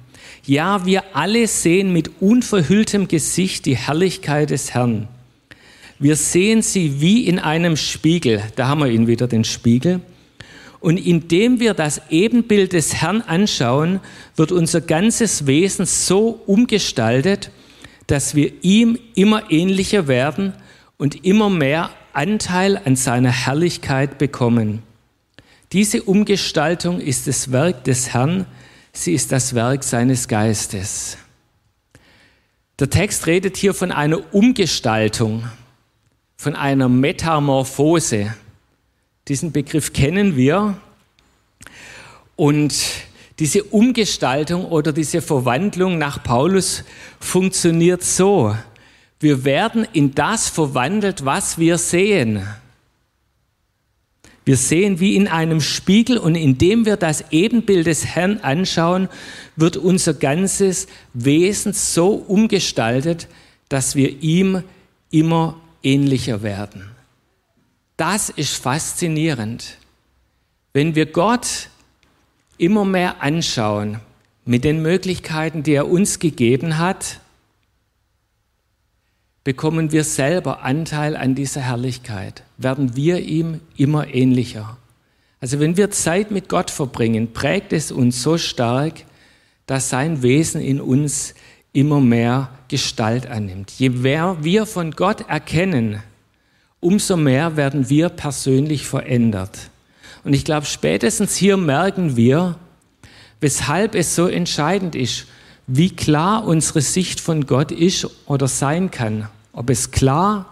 Ja, 0.45 0.85
wir 0.85 1.03
alle 1.15 1.47
sehen 1.47 1.93
mit 1.93 2.21
unverhülltem 2.21 3.07
Gesicht 3.07 3.65
die 3.65 3.75
Herrlichkeit 3.75 4.49
des 4.49 4.73
Herrn. 4.73 5.07
Wir 5.99 6.15
sehen 6.15 6.61
sie 6.61 6.99
wie 6.99 7.27
in 7.27 7.37
einem 7.37 7.77
Spiegel. 7.77 8.41
Da 8.55 8.67
haben 8.67 8.81
wir 8.81 8.87
ihn 8.87 9.07
wieder, 9.07 9.27
den 9.27 9.43
Spiegel. 9.43 10.01
Und 10.79 10.97
indem 10.97 11.59
wir 11.59 11.75
das 11.75 12.01
Ebenbild 12.09 12.73
des 12.73 12.95
Herrn 12.95 13.21
anschauen, 13.21 13.99
wird 14.35 14.51
unser 14.51 14.81
ganzes 14.81 15.45
Wesen 15.45 15.85
so 15.85 16.41
umgestaltet, 16.47 17.51
dass 18.07 18.33
wir 18.33 18.51
ihm 18.63 18.97
immer 19.13 19.51
ähnlicher 19.51 20.07
werden 20.07 20.53
und 21.01 21.25
immer 21.25 21.49
mehr 21.49 21.89
Anteil 22.13 22.77
an 22.77 22.95
seiner 22.95 23.31
Herrlichkeit 23.31 24.19
bekommen. 24.19 24.83
Diese 25.71 26.03
Umgestaltung 26.03 26.99
ist 26.99 27.25
das 27.25 27.51
Werk 27.51 27.85
des 27.85 28.13
Herrn, 28.13 28.45
sie 28.93 29.13
ist 29.13 29.31
das 29.31 29.55
Werk 29.55 29.83
seines 29.83 30.27
Geistes. 30.27 31.17
Der 32.77 32.91
Text 32.91 33.25
redet 33.25 33.57
hier 33.57 33.73
von 33.73 33.91
einer 33.91 34.31
Umgestaltung, 34.31 35.49
von 36.37 36.55
einer 36.55 36.87
Metamorphose. 36.87 38.35
Diesen 39.27 39.51
Begriff 39.51 39.93
kennen 39.93 40.35
wir. 40.35 40.77
Und 42.35 42.75
diese 43.39 43.63
Umgestaltung 43.63 44.65
oder 44.65 44.93
diese 44.93 45.23
Verwandlung 45.23 45.97
nach 45.97 46.21
Paulus 46.21 46.83
funktioniert 47.19 48.03
so. 48.03 48.55
Wir 49.21 49.45
werden 49.45 49.87
in 49.93 50.15
das 50.15 50.49
verwandelt, 50.49 51.23
was 51.25 51.59
wir 51.59 51.77
sehen. 51.77 52.45
Wir 54.43 54.57
sehen 54.57 54.99
wie 54.99 55.15
in 55.15 55.27
einem 55.27 55.61
Spiegel 55.61 56.17
und 56.17 56.33
indem 56.33 56.87
wir 56.87 56.97
das 56.97 57.25
Ebenbild 57.29 57.85
des 57.85 58.03
Herrn 58.07 58.39
anschauen, 58.39 59.07
wird 59.55 59.77
unser 59.77 60.15
ganzes 60.15 60.87
Wesen 61.13 61.73
so 61.73 62.09
umgestaltet, 62.09 63.27
dass 63.69 63.95
wir 63.95 64.23
ihm 64.23 64.63
immer 65.11 65.61
ähnlicher 65.83 66.41
werden. 66.41 66.89
Das 67.97 68.29
ist 68.29 68.55
faszinierend. 68.55 69.77
Wenn 70.73 70.95
wir 70.95 71.05
Gott 71.05 71.69
immer 72.57 72.85
mehr 72.85 73.21
anschauen 73.21 73.99
mit 74.45 74.63
den 74.63 74.81
Möglichkeiten, 74.81 75.61
die 75.61 75.73
er 75.73 75.87
uns 75.87 76.17
gegeben 76.17 76.79
hat, 76.79 77.19
bekommen 79.43 79.91
wir 79.91 80.03
selber 80.03 80.63
Anteil 80.63 81.15
an 81.15 81.35
dieser 81.35 81.61
Herrlichkeit, 81.61 82.43
werden 82.57 82.95
wir 82.95 83.19
ihm 83.19 83.59
immer 83.75 84.07
ähnlicher. 84.13 84.77
Also 85.39 85.59
wenn 85.59 85.77
wir 85.77 85.89
Zeit 85.89 86.29
mit 86.29 86.49
Gott 86.49 86.69
verbringen, 86.69 87.33
prägt 87.33 87.73
es 87.73 87.91
uns 87.91 88.21
so 88.21 88.37
stark, 88.37 89.05
dass 89.65 89.89
sein 89.89 90.21
Wesen 90.21 90.61
in 90.61 90.79
uns 90.79 91.33
immer 91.73 91.99
mehr 91.99 92.49
Gestalt 92.67 93.25
annimmt. 93.25 93.71
Je 93.71 93.89
mehr 93.89 94.37
wir 94.41 94.65
von 94.65 94.91
Gott 94.91 95.27
erkennen, 95.27 96.03
umso 96.79 97.17
mehr 97.17 97.57
werden 97.57 97.89
wir 97.89 98.09
persönlich 98.09 98.85
verändert. 98.85 99.69
Und 100.23 100.33
ich 100.33 100.45
glaube, 100.45 100.67
spätestens 100.67 101.35
hier 101.35 101.57
merken 101.57 102.15
wir, 102.15 102.57
weshalb 103.39 103.95
es 103.95 104.15
so 104.15 104.27
entscheidend 104.27 104.95
ist, 104.95 105.25
wie 105.67 105.89
klar 105.89 106.45
unsere 106.45 106.81
Sicht 106.81 107.19
von 107.19 107.45
Gott 107.45 107.71
ist 107.71 108.07
oder 108.25 108.47
sein 108.47 108.91
kann. 108.91 109.29
Ob 109.53 109.69
es 109.69 109.91
klar 109.91 110.45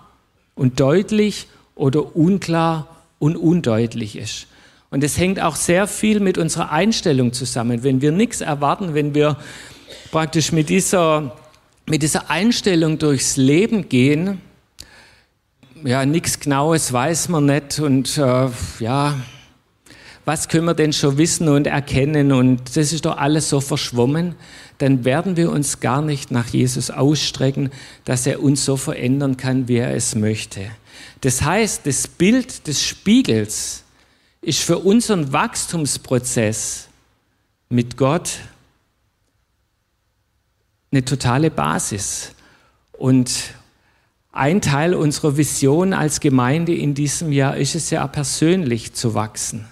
und 0.56 0.80
deutlich 0.80 1.48
oder 1.76 2.16
unklar 2.16 2.88
und 3.20 3.36
undeutlich 3.36 4.16
ist. 4.16 4.48
Und 4.92 5.04
es 5.04 5.18
hängt 5.18 5.40
auch 5.40 5.56
sehr 5.56 5.88
viel 5.88 6.20
mit 6.20 6.38
unserer 6.38 6.72
Einstellung 6.72 7.32
zusammen. 7.32 7.84
Wenn 7.84 8.02
wir 8.02 8.12
nichts 8.12 8.42
erwarten, 8.42 8.94
wenn 8.96 9.14
wir 9.14 9.38
praktisch 10.12 10.52
mit 10.52 10.70
dieser, 10.70 11.36
mit 11.86 12.02
dieser 12.02 12.30
Einstellung 12.30 12.98
durchs 12.98 13.38
Leben 13.38 13.88
gehen, 13.88 14.42
ja, 15.84 16.06
nichts 16.06 16.40
Genaues 16.40 16.92
weiß 16.92 17.30
man 17.30 17.46
nicht 17.46 17.80
und 17.80 18.18
äh, 18.18 18.50
ja, 18.80 19.16
was 20.30 20.48
können 20.48 20.66
wir 20.66 20.76
denn 20.76 20.94
schon 20.94 21.18
wissen 21.18 21.48
und 21.48 21.66
erkennen 21.66 22.32
und 22.32 22.78
das 22.78 22.94
ist 22.94 23.06
doch 23.06 23.18
alles 23.18 23.50
so 23.50 23.62
verschwommen, 23.62 24.36
dann 24.78 25.04
werden 25.04 25.38
wir 25.38 25.52
uns 25.52 25.80
gar 25.80 26.04
nicht 26.04 26.30
nach 26.30 26.46
Jesus 26.50 26.92
ausstrecken, 26.92 27.72
dass 28.06 28.28
er 28.28 28.44
uns 28.44 28.64
so 28.64 28.78
verändern 28.78 29.38
kann, 29.38 29.68
wie 29.68 29.78
er 29.78 29.96
es 29.96 30.14
möchte. 30.14 30.70
Das 31.22 31.42
heißt, 31.42 31.88
das 31.88 32.08
Bild 32.08 32.68
des 32.68 32.86
Spiegels 32.86 33.84
ist 34.44 34.60
für 34.60 34.78
unseren 34.78 35.34
Wachstumsprozess 35.34 36.90
mit 37.70 37.98
Gott 37.98 38.30
eine 40.92 41.04
totale 41.06 41.50
Basis. 41.50 42.34
Und 42.92 43.32
ein 44.32 44.62
Teil 44.62 44.94
unserer 44.94 45.38
Vision 45.38 45.92
als 45.92 46.20
Gemeinde 46.20 46.76
in 46.76 46.94
diesem 46.94 47.32
Jahr 47.32 47.58
ist 47.58 47.74
es 47.74 47.90
ja 47.90 48.06
persönlich 48.06 48.94
zu 48.94 49.16
wachsen. 49.16 49.66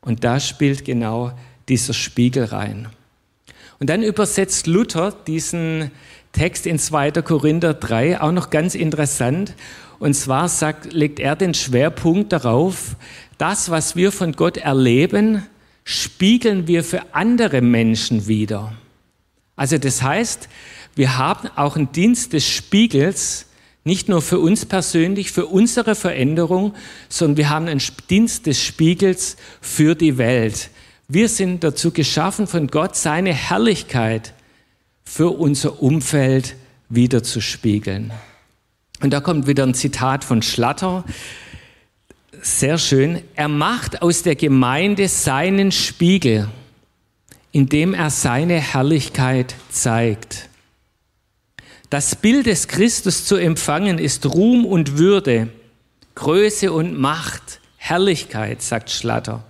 Und 0.00 0.24
da 0.24 0.40
spielt 0.40 0.84
genau 0.84 1.32
dieser 1.68 1.94
Spiegel 1.94 2.44
rein. 2.44 2.88
Und 3.78 3.90
dann 3.90 4.02
übersetzt 4.02 4.66
Luther 4.66 5.12
diesen 5.12 5.90
Text 6.32 6.66
in 6.66 6.78
2. 6.78 7.12
Korinther 7.22 7.74
3 7.74 8.20
auch 8.20 8.32
noch 8.32 8.50
ganz 8.50 8.74
interessant. 8.74 9.54
Und 9.98 10.14
zwar 10.14 10.48
sagt, 10.48 10.92
legt 10.92 11.20
er 11.20 11.36
den 11.36 11.54
Schwerpunkt 11.54 12.32
darauf, 12.32 12.96
das, 13.38 13.70
was 13.70 13.96
wir 13.96 14.12
von 14.12 14.32
Gott 14.32 14.56
erleben, 14.56 15.44
spiegeln 15.84 16.66
wir 16.66 16.84
für 16.84 17.14
andere 17.14 17.60
Menschen 17.60 18.26
wieder. 18.26 18.72
Also 19.56 19.78
das 19.78 20.02
heißt, 20.02 20.48
wir 20.94 21.18
haben 21.18 21.48
auch 21.56 21.76
einen 21.76 21.90
Dienst 21.92 22.32
des 22.32 22.46
Spiegels, 22.46 23.46
nicht 23.88 24.10
nur 24.10 24.20
für 24.20 24.38
uns 24.38 24.66
persönlich, 24.66 25.32
für 25.32 25.46
unsere 25.46 25.94
Veränderung, 25.94 26.74
sondern 27.08 27.38
wir 27.38 27.48
haben 27.48 27.68
einen 27.68 27.82
Dienst 28.10 28.44
des 28.44 28.62
Spiegels 28.62 29.38
für 29.62 29.94
die 29.94 30.18
Welt. 30.18 30.68
Wir 31.08 31.30
sind 31.30 31.64
dazu 31.64 31.90
geschaffen, 31.90 32.46
von 32.46 32.66
Gott 32.66 32.96
seine 32.96 33.32
Herrlichkeit 33.32 34.34
für 35.04 35.30
unser 35.30 35.82
Umfeld 35.82 36.54
wieder 36.90 37.22
zu 37.22 37.40
spiegeln. 37.40 38.12
Und 39.00 39.10
da 39.10 39.20
kommt 39.20 39.46
wieder 39.46 39.64
ein 39.64 39.72
Zitat 39.72 40.22
von 40.22 40.42
Schlatter. 40.42 41.04
Sehr 42.42 42.76
schön. 42.76 43.22
Er 43.36 43.48
macht 43.48 44.02
aus 44.02 44.22
der 44.22 44.36
Gemeinde 44.36 45.08
seinen 45.08 45.72
Spiegel, 45.72 46.48
indem 47.52 47.94
er 47.94 48.10
seine 48.10 48.60
Herrlichkeit 48.60 49.54
zeigt. 49.70 50.47
Das 51.90 52.16
Bild 52.16 52.46
des 52.46 52.68
Christus 52.68 53.24
zu 53.24 53.36
empfangen 53.36 53.98
ist 53.98 54.26
Ruhm 54.26 54.66
und 54.66 54.98
Würde, 54.98 55.48
Größe 56.14 56.72
und 56.72 56.98
Macht, 56.98 57.60
Herrlichkeit, 57.76 58.60
sagt 58.60 58.90
Schlatter. 58.90 59.44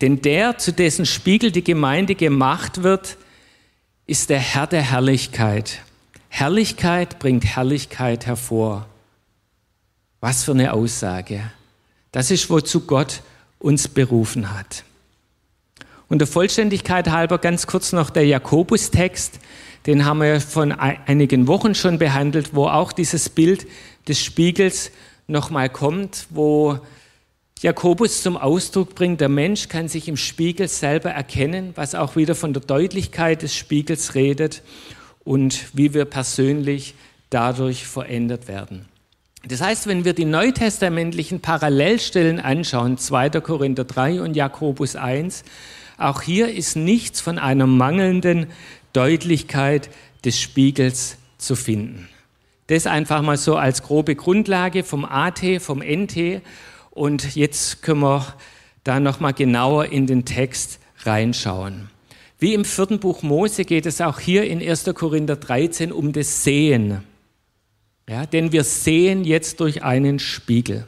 Denn 0.00 0.22
der, 0.22 0.58
zu 0.58 0.72
dessen 0.72 1.06
Spiegel 1.06 1.50
die 1.50 1.64
Gemeinde 1.64 2.14
gemacht 2.14 2.82
wird, 2.82 3.16
ist 4.06 4.30
der 4.30 4.38
Herr 4.38 4.66
der 4.66 4.82
Herrlichkeit. 4.82 5.80
Herrlichkeit 6.28 7.18
bringt 7.18 7.44
Herrlichkeit 7.44 8.26
hervor. 8.26 8.86
Was 10.20 10.44
für 10.44 10.52
eine 10.52 10.72
Aussage. 10.72 11.40
Das 12.12 12.30
ist, 12.30 12.50
wozu 12.50 12.80
Gott 12.80 13.22
uns 13.58 13.88
berufen 13.88 14.52
hat. 14.56 14.84
Und 16.08 16.18
der 16.18 16.28
Vollständigkeit 16.28 17.10
halber 17.10 17.38
ganz 17.38 17.66
kurz 17.66 17.92
noch 17.92 18.10
der 18.10 18.26
Jakobus-Text. 18.26 19.40
Den 19.86 20.04
haben 20.04 20.20
wir 20.20 20.40
von 20.40 20.72
einigen 20.72 21.46
Wochen 21.46 21.74
schon 21.74 21.98
behandelt, 21.98 22.54
wo 22.54 22.66
auch 22.66 22.92
dieses 22.92 23.28
Bild 23.28 23.66
des 24.08 24.22
Spiegels 24.22 24.90
nochmal 25.26 25.68
kommt, 25.68 26.26
wo 26.30 26.78
Jakobus 27.60 28.22
zum 28.22 28.36
Ausdruck 28.36 28.94
bringt, 28.94 29.20
der 29.20 29.28
Mensch 29.28 29.68
kann 29.68 29.88
sich 29.88 30.08
im 30.08 30.16
Spiegel 30.16 30.68
selber 30.68 31.10
erkennen, 31.10 31.72
was 31.76 31.94
auch 31.94 32.16
wieder 32.16 32.34
von 32.34 32.52
der 32.52 32.62
Deutlichkeit 32.62 33.42
des 33.42 33.54
Spiegels 33.54 34.14
redet 34.14 34.62
und 35.24 35.74
wie 35.74 35.94
wir 35.94 36.04
persönlich 36.04 36.94
dadurch 37.30 37.86
verändert 37.86 38.48
werden. 38.48 38.86
Das 39.46 39.60
heißt, 39.60 39.86
wenn 39.86 40.04
wir 40.04 40.14
die 40.14 40.24
neutestamentlichen 40.24 41.40
Parallelstellen 41.40 42.40
anschauen, 42.40 42.96
2. 42.96 43.30
Korinther 43.40 43.84
3 43.84 44.22
und 44.22 44.36
Jakobus 44.36 44.96
1, 44.96 45.44
auch 45.98 46.22
hier 46.22 46.52
ist 46.52 46.76
nichts 46.76 47.20
von 47.20 47.38
einer 47.38 47.66
mangelnden 47.66 48.46
Deutlichkeit 48.94 49.90
des 50.24 50.40
Spiegels 50.40 51.18
zu 51.36 51.56
finden. 51.56 52.08
Das 52.68 52.86
einfach 52.86 53.20
mal 53.20 53.36
so 53.36 53.56
als 53.56 53.82
grobe 53.82 54.16
Grundlage 54.16 54.84
vom 54.84 55.04
AT, 55.04 55.40
vom 55.60 55.82
NT 55.82 56.40
und 56.90 57.36
jetzt 57.36 57.82
können 57.82 58.00
wir 58.00 58.34
da 58.84 59.00
nochmal 59.00 59.34
genauer 59.34 59.86
in 59.86 60.06
den 60.06 60.24
Text 60.24 60.78
reinschauen. 61.02 61.90
Wie 62.38 62.54
im 62.54 62.64
vierten 62.64 63.00
Buch 63.00 63.22
Mose 63.22 63.64
geht 63.64 63.86
es 63.86 64.00
auch 64.00 64.20
hier 64.20 64.44
in 64.44 64.62
1. 64.62 64.84
Korinther 64.94 65.36
13 65.36 65.92
um 65.92 66.12
das 66.12 66.44
Sehen. 66.44 67.02
Ja, 68.08 68.26
denn 68.26 68.52
wir 68.52 68.64
sehen 68.64 69.24
jetzt 69.24 69.60
durch 69.60 69.82
einen 69.82 70.18
Spiegel. 70.18 70.86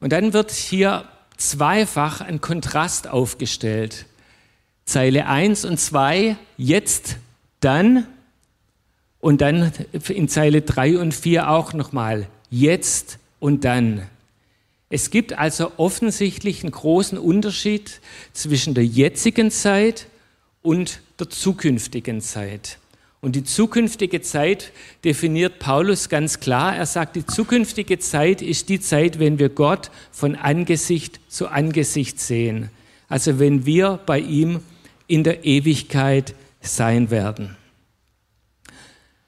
Und 0.00 0.12
dann 0.12 0.32
wird 0.32 0.50
hier 0.52 1.04
zweifach 1.36 2.20
ein 2.20 2.40
Kontrast 2.40 3.08
aufgestellt. 3.08 4.06
Zeile 4.90 5.26
1 5.26 5.66
und 5.66 5.78
2, 5.78 6.36
jetzt, 6.56 7.16
dann. 7.60 8.08
Und 9.20 9.40
dann 9.40 9.70
in 10.08 10.28
Zeile 10.28 10.62
3 10.62 10.98
und 10.98 11.14
4 11.14 11.48
auch 11.48 11.74
nochmal, 11.74 12.26
jetzt 12.50 13.18
und 13.38 13.64
dann. 13.64 14.02
Es 14.88 15.10
gibt 15.10 15.38
also 15.38 15.70
offensichtlich 15.76 16.64
einen 16.64 16.72
großen 16.72 17.18
Unterschied 17.18 18.00
zwischen 18.32 18.74
der 18.74 18.84
jetzigen 18.84 19.52
Zeit 19.52 20.08
und 20.60 21.00
der 21.20 21.30
zukünftigen 21.30 22.20
Zeit. 22.20 22.78
Und 23.20 23.36
die 23.36 23.44
zukünftige 23.44 24.22
Zeit 24.22 24.72
definiert 25.04 25.60
Paulus 25.60 26.08
ganz 26.08 26.40
klar. 26.40 26.74
Er 26.74 26.86
sagt, 26.86 27.14
die 27.14 27.26
zukünftige 27.26 28.00
Zeit 28.00 28.42
ist 28.42 28.68
die 28.68 28.80
Zeit, 28.80 29.20
wenn 29.20 29.38
wir 29.38 29.50
Gott 29.50 29.92
von 30.10 30.34
Angesicht 30.34 31.20
zu 31.28 31.46
Angesicht 31.46 32.18
sehen. 32.18 32.70
Also 33.08 33.38
wenn 33.38 33.66
wir 33.66 34.00
bei 34.04 34.18
ihm 34.18 34.62
in 35.10 35.24
der 35.24 35.44
Ewigkeit 35.44 36.34
sein 36.60 37.10
werden. 37.10 37.56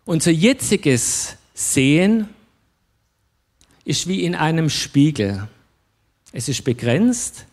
Unser 0.04 0.30
jetziges 0.30 1.36
Sehen 1.54 2.28
ist 3.84 4.06
wie 4.06 4.24
in 4.24 4.34
einem 4.34 4.70
Spiegel. 4.70 5.48
Es 6.32 6.48
ist 6.48 6.62
begrenzt, 6.64 7.46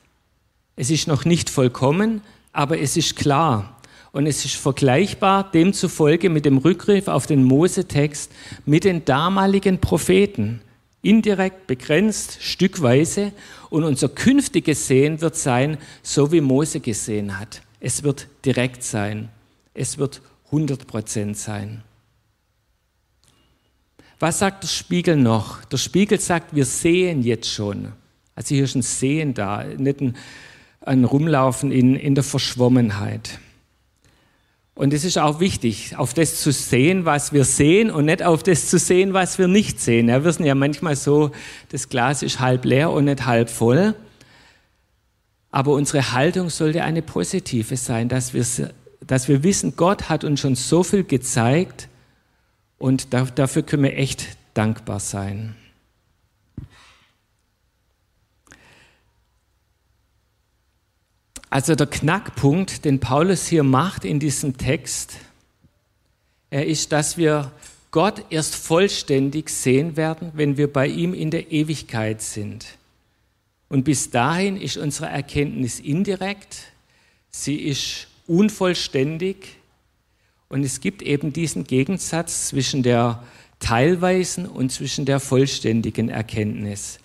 es 0.75 0.89
ist 0.89 1.07
noch 1.07 1.25
nicht 1.25 1.49
vollkommen, 1.49 2.21
aber 2.53 2.79
es 2.79 2.97
ist 2.97 3.15
klar. 3.15 3.77
Und 4.11 4.25
es 4.25 4.45
ist 4.45 4.55
vergleichbar 4.55 5.51
demzufolge 5.51 6.29
mit 6.29 6.45
dem 6.45 6.57
Rückgriff 6.57 7.07
auf 7.07 7.25
den 7.25 7.43
Mosetext 7.43 8.31
mit 8.65 8.83
den 8.83 9.05
damaligen 9.05 9.79
Propheten. 9.79 10.61
Indirekt, 11.01 11.67
begrenzt, 11.67 12.37
stückweise. 12.41 13.31
Und 13.69 13.83
unser 13.83 14.09
künftiges 14.09 14.87
Sehen 14.87 15.21
wird 15.21 15.35
sein, 15.35 15.77
so 16.01 16.31
wie 16.31 16.41
Mose 16.41 16.79
gesehen 16.79 17.39
hat. 17.39 17.61
Es 17.79 18.03
wird 18.03 18.27
direkt 18.45 18.83
sein. 18.83 19.29
Es 19.73 19.97
wird 19.97 20.21
100 20.47 20.87
Prozent 20.87 21.37
sein. 21.37 21.83
Was 24.19 24.39
sagt 24.39 24.63
der 24.63 24.67
Spiegel 24.67 25.15
noch? 25.15 25.63
Der 25.65 25.77
Spiegel 25.77 26.19
sagt, 26.19 26.53
wir 26.53 26.65
sehen 26.65 27.23
jetzt 27.23 27.49
schon. 27.49 27.93
Also 28.35 28.55
hier 28.55 28.65
ist 28.65 28.75
ein 28.75 28.81
Sehen 28.81 29.33
da, 29.33 29.63
nicht 29.63 30.01
ein, 30.01 30.17
ein 30.81 31.05
Rumlaufen 31.05 31.71
in, 31.71 31.95
in 31.95 32.15
der 32.15 32.23
Verschwommenheit. 32.23 33.39
Und 34.75 34.93
es 34.93 35.03
ist 35.03 35.17
auch 35.17 35.41
wichtig, 35.41 35.97
auf 35.97 36.13
das 36.13 36.39
zu 36.41 36.53
sehen, 36.53 37.03
was 37.03 37.33
wir 37.33 37.43
sehen 37.43 37.91
und 37.91 38.05
nicht 38.05 38.23
auf 38.23 38.43
das 38.43 38.69
zu 38.69 38.79
sehen, 38.79 39.11
was 39.11 39.37
wir 39.37 39.49
nicht 39.49 39.81
sehen. 39.81 40.07
Ja, 40.07 40.23
wir 40.23 40.31
sind 40.31 40.45
ja 40.45 40.55
manchmal 40.55 40.95
so, 40.95 41.31
das 41.69 41.89
Glas 41.89 42.23
ist 42.23 42.39
halb 42.39 42.63
leer 42.63 42.89
und 42.89 43.05
nicht 43.05 43.25
halb 43.25 43.49
voll. 43.49 43.93
Aber 45.51 45.73
unsere 45.73 46.11
Haltung 46.11 46.49
sollte 46.49 46.83
eine 46.83 47.01
positive 47.01 47.75
sein, 47.75 48.09
dass 48.09 48.33
wir, 48.33 48.45
dass 49.05 49.27
wir 49.27 49.43
wissen, 49.43 49.75
Gott 49.75 50.09
hat 50.09 50.23
uns 50.23 50.39
schon 50.39 50.55
so 50.55 50.83
viel 50.83 51.03
gezeigt 51.03 51.87
und 52.77 53.13
dafür 53.13 53.63
können 53.63 53.83
wir 53.83 53.97
echt 53.97 54.27
dankbar 54.53 54.99
sein. 54.99 55.55
Also 61.49 61.73
der 61.73 61.87
Knackpunkt, 61.87 62.85
den 62.85 62.99
Paulus 62.99 63.47
hier 63.47 63.63
macht 63.63 64.05
in 64.05 64.19
diesem 64.19 64.57
Text, 64.57 65.17
er 66.51 66.65
ist, 66.65 66.91
dass 66.91 67.17
wir 67.17 67.51
Gott 67.91 68.25
erst 68.29 68.55
vollständig 68.55 69.49
sehen 69.49 69.97
werden, 69.97 70.31
wenn 70.35 70.57
wir 70.57 70.71
bei 70.71 70.87
ihm 70.87 71.13
in 71.13 71.31
der 71.31 71.51
Ewigkeit 71.51 72.21
sind. 72.21 72.78
Und 73.69 73.83
bis 73.83 74.09
dahin 74.09 74.57
ist 74.57 74.77
unsere 74.77 75.07
Erkenntnis 75.07 75.79
indirekt, 75.79 76.73
sie 77.29 77.55
ist 77.55 78.07
unvollständig 78.25 79.57
und 80.49 80.63
es 80.63 80.81
gibt 80.81 81.03
eben 81.03 81.31
diesen 81.31 81.63
Gegensatz 81.65 82.47
zwischen 82.47 82.81
der 82.81 83.23
teilweisen 83.59 84.47
und 84.47 84.71
zwischen 84.71 85.05
der 85.05 85.19
vollständigen 85.19 86.09
Erkenntnis. 86.09 86.99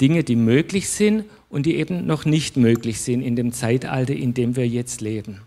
Dinge, 0.00 0.22
die 0.24 0.36
möglich 0.36 0.90
sind 0.90 1.24
und 1.48 1.64
die 1.64 1.76
eben 1.76 2.06
noch 2.06 2.26
nicht 2.26 2.58
möglich 2.58 3.00
sind 3.00 3.22
in 3.22 3.34
dem 3.34 3.52
Zeitalter, 3.52 4.14
in 4.14 4.34
dem 4.34 4.56
wir 4.56 4.68
jetzt 4.68 5.00
leben. 5.00 5.40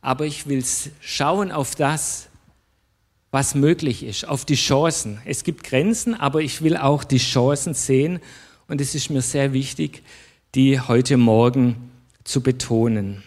Aber 0.00 0.26
ich 0.26 0.48
will 0.48 0.64
schauen 1.00 1.52
auf 1.52 1.76
das, 1.76 2.28
was 3.30 3.54
möglich 3.54 4.02
ist, 4.02 4.26
auf 4.26 4.44
die 4.44 4.56
Chancen. 4.56 5.20
Es 5.24 5.44
gibt 5.44 5.62
Grenzen, 5.62 6.14
aber 6.14 6.40
ich 6.40 6.62
will 6.62 6.76
auch 6.76 7.04
die 7.04 7.18
Chancen 7.18 7.74
sehen 7.74 8.20
und 8.72 8.80
es 8.80 8.94
ist 8.94 9.10
mir 9.10 9.20
sehr 9.20 9.52
wichtig, 9.52 10.02
die 10.54 10.80
heute 10.80 11.18
Morgen 11.18 11.90
zu 12.24 12.40
betonen. 12.40 13.22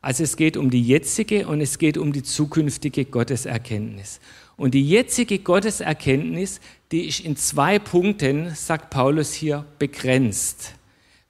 Also 0.00 0.24
es 0.24 0.36
geht 0.36 0.56
um 0.56 0.70
die 0.70 0.82
jetzige 0.82 1.46
und 1.46 1.60
es 1.60 1.78
geht 1.78 1.96
um 1.96 2.12
die 2.12 2.24
zukünftige 2.24 3.04
Gotteserkenntnis. 3.04 4.18
Und 4.56 4.74
die 4.74 4.84
jetzige 4.84 5.38
Gotteserkenntnis, 5.38 6.60
die 6.90 7.06
ist 7.06 7.20
in 7.20 7.36
zwei 7.36 7.78
Punkten, 7.78 8.52
sagt 8.56 8.90
Paulus 8.90 9.32
hier, 9.34 9.66
begrenzt. 9.78 10.74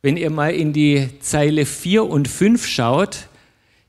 Wenn 0.01 0.17
ihr 0.17 0.31
mal 0.31 0.55
in 0.55 0.73
die 0.73 1.11
Zeile 1.21 1.67
4 1.67 2.07
und 2.07 2.27
5 2.27 2.67
schaut, 2.67 3.29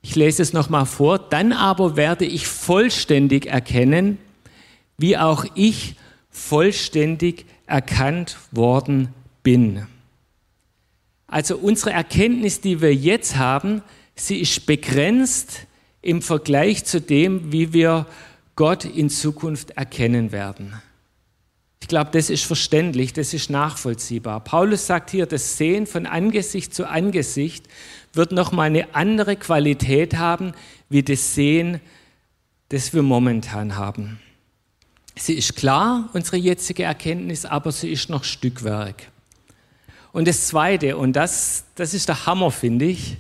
ich 0.02 0.18
lese 0.18 0.42
es 0.42 0.52
nochmal 0.52 0.86
vor, 0.86 1.20
dann 1.20 1.54
aber 1.54 1.96
werde 1.96 2.26
ich 2.26 2.48
vollständig 2.48 3.46
erkennen, 3.46 4.18
wie 4.98 5.18
auch 5.18 5.46
ich 5.56 5.96
vollständig 6.30 7.46
erkannt 7.68 8.38
worden 8.52 9.10
bin. 9.44 9.88
Also 11.28 11.58
unsere 11.58 11.92
Erkenntnis, 11.92 12.62
die 12.62 12.82
wir 12.82 12.94
jetzt 12.94 13.36
haben, 13.38 13.82
sie 14.16 14.40
ist 14.40 14.66
begrenzt 14.66 15.68
im 16.02 16.22
Vergleich 16.22 16.86
zu 16.86 17.02
dem, 17.02 17.52
wie 17.52 17.74
wir 17.74 18.06
Gott 18.56 18.86
in 18.86 19.10
Zukunft 19.10 19.72
erkennen 19.72 20.32
werden. 20.32 20.74
Ich 21.82 21.88
glaube, 21.88 22.10
das 22.14 22.30
ist 22.30 22.46
verständlich, 22.46 23.14
das 23.14 23.34
ist 23.34 23.50
nachvollziehbar. 23.50 24.40
Paulus 24.40 24.88
sagt 24.88 25.12
hier, 25.12 25.26
das 25.26 25.58
Sehen 25.58 25.86
von 25.86 26.06
Angesicht 26.06 26.74
zu 26.74 26.90
Angesicht 26.90 27.68
wird 28.14 28.32
nochmal 28.32 28.68
eine 28.68 28.96
andere 28.96 29.36
Qualität 29.36 30.16
haben, 30.16 30.54
wie 30.90 31.04
das 31.04 31.36
Sehen, 31.36 31.82
das 32.70 32.94
wir 32.94 33.04
momentan 33.04 33.76
haben. 33.76 34.20
Sie 35.18 35.34
ist 35.34 35.56
klar, 35.56 36.10
unsere 36.14 36.38
jetzige 36.38 36.84
Erkenntnis, 36.84 37.46
aber 37.46 37.72
sie 37.72 37.92
ist 37.92 38.10
noch 38.10 38.24
Stückwerk. 38.24 39.08
Und 40.12 40.28
das 40.28 40.48
Zweite, 40.48 40.98
und 40.98 41.14
das, 41.14 41.66
das 41.76 41.94
ist 41.94 42.10
der 42.10 42.26
Hammer, 42.26 42.52
finde 42.52 42.86
ich, 42.86 43.18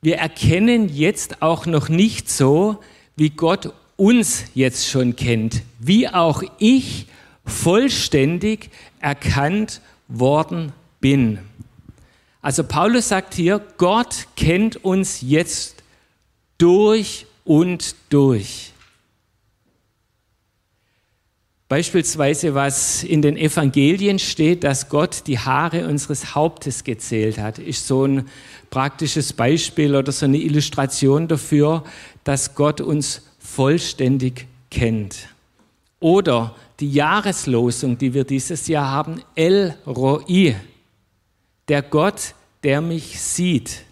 wir 0.00 0.18
erkennen 0.18 0.88
jetzt 0.88 1.42
auch 1.42 1.66
noch 1.66 1.88
nicht 1.88 2.30
so, 2.30 2.80
wie 3.16 3.30
Gott 3.30 3.72
uns 3.96 4.44
jetzt 4.54 4.88
schon 4.88 5.16
kennt, 5.16 5.62
wie 5.80 6.08
auch 6.08 6.42
ich 6.58 7.06
vollständig 7.44 8.70
erkannt 9.00 9.80
worden 10.06 10.72
bin. 11.00 11.40
Also 12.40 12.62
Paulus 12.62 13.08
sagt 13.08 13.34
hier, 13.34 13.60
Gott 13.76 14.28
kennt 14.36 14.84
uns 14.84 15.20
jetzt 15.20 15.82
durch 16.58 17.26
und 17.44 17.96
durch. 18.08 18.72
Beispielsweise, 21.68 22.54
was 22.54 23.04
in 23.04 23.20
den 23.20 23.36
Evangelien 23.36 24.18
steht, 24.18 24.64
dass 24.64 24.88
Gott 24.88 25.26
die 25.26 25.38
Haare 25.38 25.86
unseres 25.86 26.34
Hauptes 26.34 26.82
gezählt 26.82 27.36
hat, 27.36 27.58
ist 27.58 27.86
so 27.86 28.06
ein 28.06 28.26
praktisches 28.70 29.34
Beispiel 29.34 29.94
oder 29.94 30.10
so 30.10 30.24
eine 30.24 30.38
Illustration 30.38 31.28
dafür, 31.28 31.84
dass 32.24 32.54
Gott 32.54 32.80
uns 32.80 33.20
vollständig 33.38 34.46
kennt. 34.70 35.28
Oder 36.00 36.54
die 36.80 36.90
Jahreslosung, 36.90 37.98
die 37.98 38.14
wir 38.14 38.24
dieses 38.24 38.66
Jahr 38.66 38.90
haben, 38.90 39.20
El 39.34 39.74
Roi, 39.86 40.54
der 41.68 41.82
Gott, 41.82 42.34
der 42.62 42.80
mich 42.80 43.20
sieht. 43.20 43.82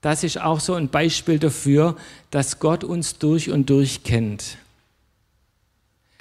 Das 0.00 0.22
ist 0.22 0.40
auch 0.40 0.60
so 0.60 0.74
ein 0.74 0.88
Beispiel 0.88 1.40
dafür, 1.40 1.96
dass 2.30 2.60
Gott 2.60 2.84
uns 2.84 3.18
durch 3.18 3.50
und 3.50 3.68
durch 3.68 4.04
kennt. 4.04 4.58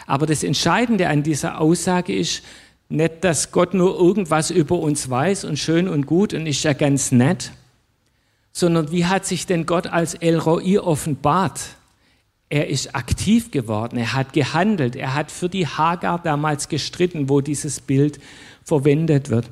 Aber 0.09 0.25
das 0.25 0.43
Entscheidende 0.43 1.07
an 1.07 1.21
dieser 1.21 1.61
Aussage 1.61 2.17
ist 2.17 2.41
nicht, 2.89 3.23
dass 3.23 3.51
Gott 3.51 3.75
nur 3.75 3.95
irgendwas 3.99 4.49
über 4.49 4.79
uns 4.79 5.07
weiß 5.07 5.43
und 5.43 5.59
schön 5.59 5.87
und 5.87 6.07
gut 6.07 6.33
und 6.33 6.47
ist 6.47 6.63
ja 6.63 6.73
ganz 6.73 7.11
nett, 7.11 7.51
sondern 8.51 8.91
wie 8.91 9.05
hat 9.05 9.27
sich 9.27 9.45
denn 9.45 9.67
Gott 9.67 9.85
als 9.85 10.15
El 10.15 10.39
Roi 10.39 10.79
offenbart? 10.79 11.59
Er 12.49 12.69
ist 12.69 12.95
aktiv 12.95 13.51
geworden, 13.51 13.97
er 13.97 14.13
hat 14.13 14.33
gehandelt, 14.33 14.95
er 14.95 15.13
hat 15.13 15.29
für 15.29 15.47
die 15.47 15.67
Hagar 15.67 16.17
damals 16.23 16.69
gestritten, 16.69 17.29
wo 17.29 17.41
dieses 17.41 17.79
Bild 17.79 18.19
verwendet 18.63 19.29
wird. 19.29 19.45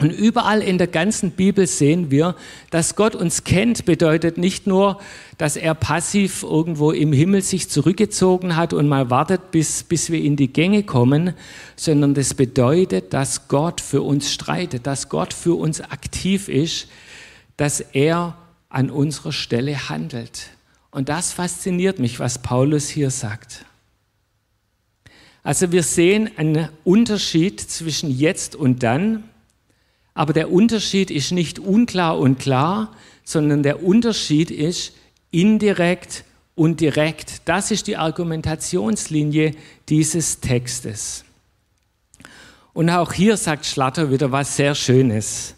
Und 0.00 0.10
überall 0.10 0.62
in 0.62 0.78
der 0.78 0.86
ganzen 0.86 1.32
Bibel 1.32 1.66
sehen 1.66 2.10
wir, 2.10 2.34
dass 2.70 2.96
Gott 2.96 3.14
uns 3.14 3.44
kennt, 3.44 3.84
bedeutet 3.84 4.38
nicht 4.38 4.66
nur, 4.66 4.98
dass 5.36 5.56
er 5.56 5.74
passiv 5.74 6.42
irgendwo 6.42 6.90
im 6.90 7.12
Himmel 7.12 7.42
sich 7.42 7.68
zurückgezogen 7.68 8.56
hat 8.56 8.72
und 8.72 8.88
mal 8.88 9.10
wartet, 9.10 9.50
bis, 9.50 9.82
bis 9.82 10.10
wir 10.10 10.22
in 10.22 10.36
die 10.36 10.50
Gänge 10.50 10.84
kommen, 10.84 11.34
sondern 11.76 12.14
das 12.14 12.32
bedeutet, 12.32 13.12
dass 13.12 13.48
Gott 13.48 13.82
für 13.82 14.00
uns 14.00 14.32
streitet, 14.32 14.86
dass 14.86 15.10
Gott 15.10 15.34
für 15.34 15.54
uns 15.54 15.82
aktiv 15.82 16.48
ist, 16.48 16.88
dass 17.58 17.80
er 17.80 18.38
an 18.70 18.90
unserer 18.90 19.32
Stelle 19.32 19.90
handelt. 19.90 20.48
Und 20.90 21.10
das 21.10 21.32
fasziniert 21.32 21.98
mich, 21.98 22.20
was 22.20 22.38
Paulus 22.40 22.88
hier 22.88 23.10
sagt. 23.10 23.66
Also 25.42 25.72
wir 25.72 25.82
sehen 25.82 26.30
einen 26.36 26.68
Unterschied 26.84 27.60
zwischen 27.60 28.10
jetzt 28.10 28.56
und 28.56 28.82
dann, 28.82 29.24
aber 30.20 30.34
der 30.34 30.52
Unterschied 30.52 31.10
ist 31.10 31.32
nicht 31.32 31.58
unklar 31.58 32.18
und 32.18 32.38
klar, 32.38 32.94
sondern 33.24 33.62
der 33.62 33.82
Unterschied 33.82 34.50
ist 34.50 34.92
indirekt 35.30 36.24
und 36.54 36.80
direkt. 36.80 37.40
Das 37.46 37.70
ist 37.70 37.86
die 37.86 37.96
Argumentationslinie 37.96 39.54
dieses 39.88 40.40
Textes. 40.40 41.24
Und 42.74 42.90
auch 42.90 43.14
hier 43.14 43.38
sagt 43.38 43.64
Schlatter 43.64 44.10
wieder 44.10 44.30
was 44.30 44.56
sehr 44.56 44.74
Schönes. 44.74 45.54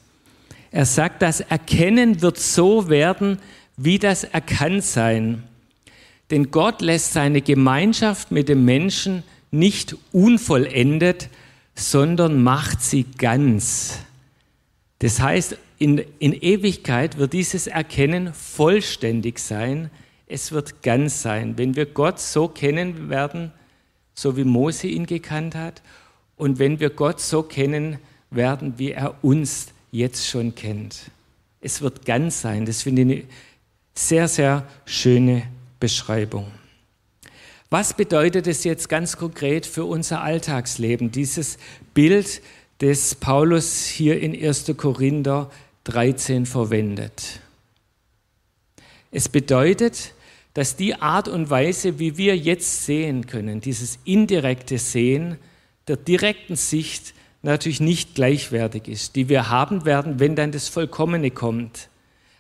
Er 0.71 0.87
sagt, 0.87 1.23
das 1.23 1.41
Erkennen 1.41 2.23
wird 2.23 2.39
so 2.39 2.89
werden, 2.89 3.41
wie 3.77 3.99
das 3.99 4.23
Erkanntsein. 4.23 5.43
Denn 6.31 6.53
Gott 6.53 6.83
lässt 6.83 7.15
seine 7.15 7.43
Gemeinschaft 7.43 8.31
mit 8.31 8.49
dem 8.49 8.65
Menschen 8.65 9.25
nicht 9.51 9.97
unvollendet, 10.13 11.31
sondern 11.75 12.45
macht 12.45 12.81
sie 12.81 13.07
ganz. 13.19 13.99
Das 15.03 15.21
heißt, 15.21 15.57
in, 15.79 15.99
in 16.21 16.33
Ewigkeit 16.33 17.19
wird 17.19 17.33
dieses 17.33 17.67
Erkennen 17.67 18.33
vollständig 18.33 19.41
sein, 19.41 19.91
es 20.29 20.53
wird 20.53 20.81
ganz 20.85 21.23
sein. 21.23 21.59
Wenn 21.59 21.75
wir 21.75 21.87
Gott 21.87 22.21
so 22.21 22.47
kennen 22.47 23.11
werden, 23.11 23.51
so 24.15 24.37
wie 24.37 24.45
Mose 24.45 24.87
ihn 24.87 25.07
gekannt 25.07 25.57
hat, 25.57 25.83
und 26.37 26.61
wenn 26.61 26.79
wir 26.79 26.91
Gott 26.91 27.21
so 27.21 27.43
kennen 27.43 27.99
werden, 28.31 28.75
wie 28.79 28.93
er 28.93 29.17
uns 29.25 29.67
jetzt 29.91 30.29
schon 30.29 30.55
kennt. 30.55 31.11
Es 31.61 31.83
wird 31.83 32.07
ganz 32.07 32.41
sein. 32.41 32.65
Das 32.65 32.83
finde 32.83 33.03
ich 33.03 33.25
sehr, 33.95 34.29
sehr 34.29 34.69
schöne 34.85 35.43
Beschreibung. 35.81 36.47
Was 37.71 37.93
bedeutet 37.95 38.47
es 38.47 38.63
jetzt 38.63 38.89
ganz 38.89 39.17
konkret 39.17 39.67
für 39.67 39.85
unser 39.85 40.23
Alltagsleben, 40.23 41.11
dieses 41.11 41.59
Bild, 41.93 42.41
das 42.83 43.15
Paulus 43.15 43.87
hier 43.87 44.21
in 44.21 44.35
1. 44.35 44.73
Korinther 44.77 45.49
13 45.85 46.47
verwendet. 46.47 47.39
Es 49.13 49.29
bedeutet, 49.29 50.15
dass 50.55 50.75
die 50.75 50.97
Art 50.97 51.29
und 51.29 51.49
Weise, 51.49 52.01
wie 52.01 52.17
wir 52.17 52.37
jetzt 52.37 52.85
sehen 52.85 53.29
können, 53.29 53.61
dieses 53.61 54.01
indirekte 54.05 54.79
Sehen 54.79 55.39
der 55.87 55.97
direkten 55.97 56.57
Sicht 56.57 57.15
natürlich 57.43 57.81
nicht 57.81 58.17
gleichwertig 58.17 58.89
ist, 58.89 59.15
die 59.15 59.29
wir 59.29 59.49
haben 59.49 59.85
werden, 59.85 60.19
wenn 60.19 60.35
dann 60.35 60.51
das 60.51 60.69
Vollkommene 60.69 61.31
kommt. 61.31 61.89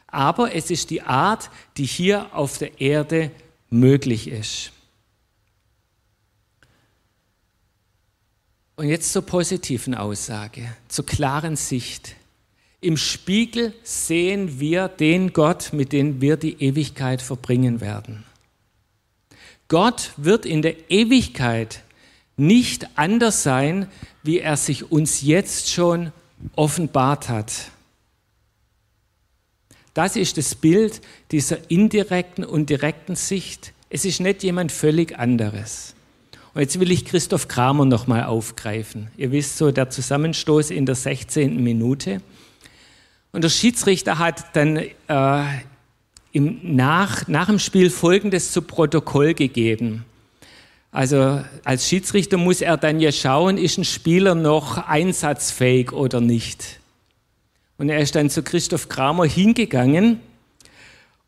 Aber 0.09 0.57
es 0.57 0.73
ist 0.73 0.91
die 0.91 1.03
Art, 1.03 1.51
die 1.77 1.87
hier 1.87 2.35
auf 2.35 2.59
der 2.59 2.81
Erde 2.81 3.31
möglich 3.71 4.27
ist. 4.27 4.72
Und 8.83 8.89
jetzt 8.89 9.13
zur 9.13 9.23
positiven 9.23 9.95
Aussage, 9.95 10.75
zur 10.89 11.07
klaren 11.07 11.55
Sicht. 11.55 12.17
Im 12.81 12.97
Spiegel 12.97 13.73
sehen 13.85 14.59
wir 14.59 14.89
den 14.89 15.33
Gott, 15.33 15.73
mit 15.73 15.93
dem 15.93 16.21
wir 16.21 16.37
die 16.37 16.61
Ewigkeit 16.61 17.23
verbringen 17.23 17.81
werden. 17.81 18.25
Gott 19.69 20.11
wird 20.17 20.45
in 20.45 20.63
der 20.63 20.91
Ewigkeit 20.91 21.85
nicht 22.37 22.89
anders 22.99 23.45
sein, 23.45 23.87
wie 24.25 24.41
er 24.41 24.57
sich 24.57 24.91
uns 24.91 25.23
jetzt 25.23 25.71
schon 25.71 26.11
offenbart 26.57 27.29
hat. 27.29 27.53
Das 29.95 30.17
ist 30.17 30.39
das 30.39 30.57
Bild 30.57 31.01
dieser 31.31 31.71
indirekten 31.71 32.45
und 32.45 32.69
direkten 32.69 33.15
Sicht. 33.15 33.75
Es 33.91 34.05
ist 34.05 34.19
nicht 34.19 34.43
jemand 34.43 34.73
völlig 34.73 35.17
anderes. 35.21 35.92
Und 36.55 36.61
jetzt 36.61 36.79
will 36.79 36.91
ich 36.91 37.05
Christoph 37.05 37.49
Kramer 37.49 37.87
nochmal 37.87 38.25
aufgreifen. 38.25 39.09
Ihr 39.17 39.33
wisst 39.33 39.57
so, 39.57 39.71
der 39.71 39.89
Zusammenstoß 39.89 40.71
in 40.71 40.85
der 40.85 40.95
16. 40.95 41.63
Minute. 41.63 42.21
Und 43.33 43.43
der 43.43 43.49
Schiedsrichter 43.49 44.19
hat 44.19 44.55
dann 44.55 44.77
äh, 44.77 45.45
im 46.33 46.77
nach, 46.77 47.27
nach 47.29 47.47
dem 47.47 47.59
Spiel 47.59 47.89
Folgendes 47.89 48.53
zu 48.53 48.61
Protokoll 48.61 49.33
gegeben. 49.33 50.05
Also 50.91 51.43
als 51.65 51.89
Schiedsrichter 51.89 52.37
muss 52.37 52.61
er 52.61 52.77
dann 52.77 53.01
ja 53.01 53.13
schauen, 53.13 53.57
ist 53.57 53.79
ein 53.79 53.85
Spieler 53.85 54.35
noch 54.35 54.77
einsatzfähig 54.77 55.93
oder 55.93 56.21
nicht. 56.21 56.81
Und 57.79 57.89
er 57.89 57.99
ist 57.99 58.15
dann 58.15 58.29
zu 58.29 58.43
Christoph 58.43 58.91
Kramer 58.91 59.25
hingegangen 59.25 60.21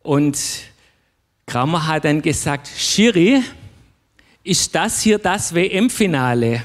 und 0.03 0.39
Kramer 1.47 1.87
hat 1.87 2.05
dann 2.05 2.21
gesagt, 2.21 2.69
Schiri, 2.69 3.43
ist 4.45 4.75
das 4.75 5.01
hier 5.01 5.19
das 5.19 5.55
WM-Finale? 5.55 6.63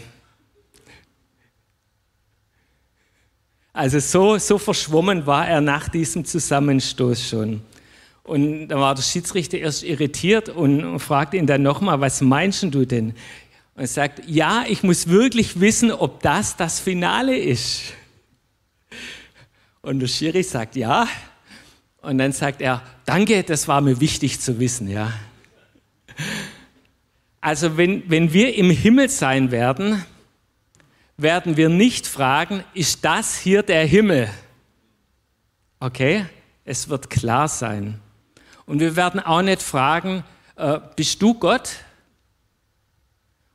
Also 3.71 3.99
so, 3.99 4.37
so 4.37 4.57
verschwommen 4.57 5.25
war 5.25 5.47
er 5.47 5.61
nach 5.61 5.87
diesem 5.87 6.25
Zusammenstoß 6.25 7.29
schon. 7.29 7.61
Und 8.23 8.67
da 8.67 8.77
war 8.79 8.93
der 8.93 9.01
Schiedsrichter 9.01 9.57
erst 9.57 9.83
irritiert 9.83 10.49
und 10.49 10.99
fragte 10.99 11.37
ihn 11.37 11.47
dann 11.47 11.63
nochmal, 11.63 12.01
was 12.01 12.19
meinst 12.19 12.63
du 12.63 12.85
denn? 12.85 13.15
Und 13.75 13.81
er 13.81 13.87
sagt, 13.87 14.27
ja, 14.27 14.65
ich 14.67 14.83
muss 14.83 15.07
wirklich 15.07 15.61
wissen, 15.61 15.91
ob 15.91 16.21
das 16.21 16.57
das 16.57 16.81
Finale 16.81 17.37
ist. 17.37 17.93
Und 19.81 19.99
der 19.99 20.07
Schiri 20.07 20.43
sagt, 20.43 20.75
ja. 20.75 21.07
Und 22.01 22.17
dann 22.17 22.33
sagt 22.33 22.61
er, 22.61 22.83
danke, 23.05 23.41
das 23.43 23.69
war 23.69 23.79
mir 23.79 24.01
wichtig 24.01 24.41
zu 24.41 24.59
wissen, 24.59 24.89
ja. 24.89 25.13
Also 27.41 27.77
wenn, 27.77 28.09
wenn 28.09 28.33
wir 28.33 28.55
im 28.55 28.69
Himmel 28.69 29.09
sein 29.09 29.51
werden, 29.51 30.03
werden 31.17 31.57
wir 31.57 31.69
nicht 31.69 32.07
fragen, 32.07 32.63
ist 32.73 33.05
das 33.05 33.37
hier 33.37 33.63
der 33.63 33.85
Himmel? 33.85 34.29
Okay, 35.79 36.25
es 36.65 36.89
wird 36.89 37.09
klar 37.09 37.47
sein. 37.47 37.99
Und 38.65 38.79
wir 38.79 38.95
werden 38.95 39.19
auch 39.19 39.41
nicht 39.41 39.61
fragen, 39.61 40.23
äh, 40.55 40.79
bist 40.95 41.21
du 41.21 41.33
Gott? 41.33 41.77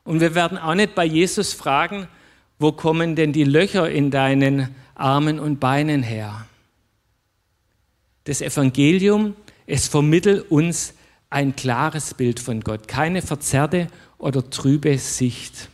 Und 0.05 0.20
wir 0.20 0.35
werden 0.35 0.59
auch 0.59 0.74
nicht 0.74 0.95
bei 0.95 1.05
Jesus 1.05 1.53
fragen, 1.53 2.09
wo 2.59 2.72
kommen 2.72 3.16
denn 3.16 3.32
die 3.32 3.45
Löcher 3.45 3.91
in 3.91 4.11
deinen 4.11 4.74
Armen 4.95 5.39
und 5.39 5.61
Beinen 5.61 6.03
her? 6.03 6.47
Das 8.24 8.41
Evangelium, 8.41 9.37
es 9.66 9.89
vermittelt 9.89 10.51
uns 10.51 10.95
ein 11.35 11.57
klares 11.57 12.14
Bild 12.14 12.39
von 12.39 12.61
Gott, 12.61 12.89
keine 12.89 13.20
verzerrte 13.20 13.89
oder 14.18 14.49
trübe 14.49 14.97
Sicht. 14.99 15.68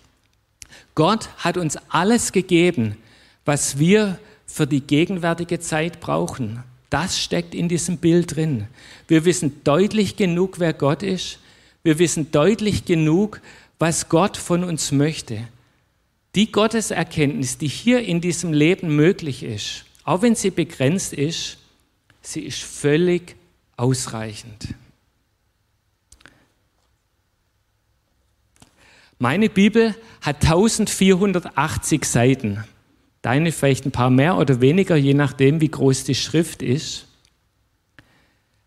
Gott 0.94 1.28
hat 1.36 1.56
uns 1.56 1.76
alles 1.88 2.32
gegeben, 2.32 2.96
was 3.44 3.78
wir 3.78 4.18
für 4.46 4.66
die 4.66 4.80
gegenwärtige 4.80 5.61
Zeit 5.61 6.00
brauchen. 6.00 6.62
Das 6.88 7.20
steckt 7.20 7.54
in 7.54 7.68
diesem 7.68 7.98
Bild 7.98 8.34
drin. 8.34 8.66
Wir 9.06 9.24
wissen 9.24 9.62
deutlich 9.62 10.16
genug, 10.16 10.58
wer 10.58 10.72
Gott 10.72 11.02
ist. 11.02 11.38
Wir 11.82 11.98
wissen 11.98 12.32
deutlich 12.32 12.84
genug, 12.84 13.40
was 13.78 14.08
Gott 14.08 14.36
von 14.36 14.64
uns 14.64 14.92
möchte. 14.92 15.46
Die 16.34 16.50
Gotteserkenntnis, 16.50 17.58
die 17.58 17.68
hier 17.68 18.02
in 18.02 18.20
diesem 18.20 18.52
Leben 18.52 18.96
möglich 18.96 19.42
ist, 19.42 19.84
auch 20.04 20.22
wenn 20.22 20.34
sie 20.34 20.50
begrenzt 20.50 21.12
ist, 21.12 21.58
sie 22.22 22.40
ist 22.40 22.62
völlig 22.62 23.36
ausreichend. 23.76 24.74
Meine 29.23 29.51
Bibel 29.51 29.95
hat 30.23 30.43
1480 30.43 32.07
Seiten. 32.07 32.64
Deine 33.21 33.53
vielleicht 33.53 33.85
ein 33.85 33.93
paar 33.93 34.09
mehr 34.09 34.39
oder 34.39 34.62
weniger, 34.62 34.97
je 34.97 35.12
nachdem, 35.12 35.61
wie 35.61 35.68
groß 35.68 36.05
die 36.05 36.14
Schrift 36.14 36.62
ist. 36.62 37.05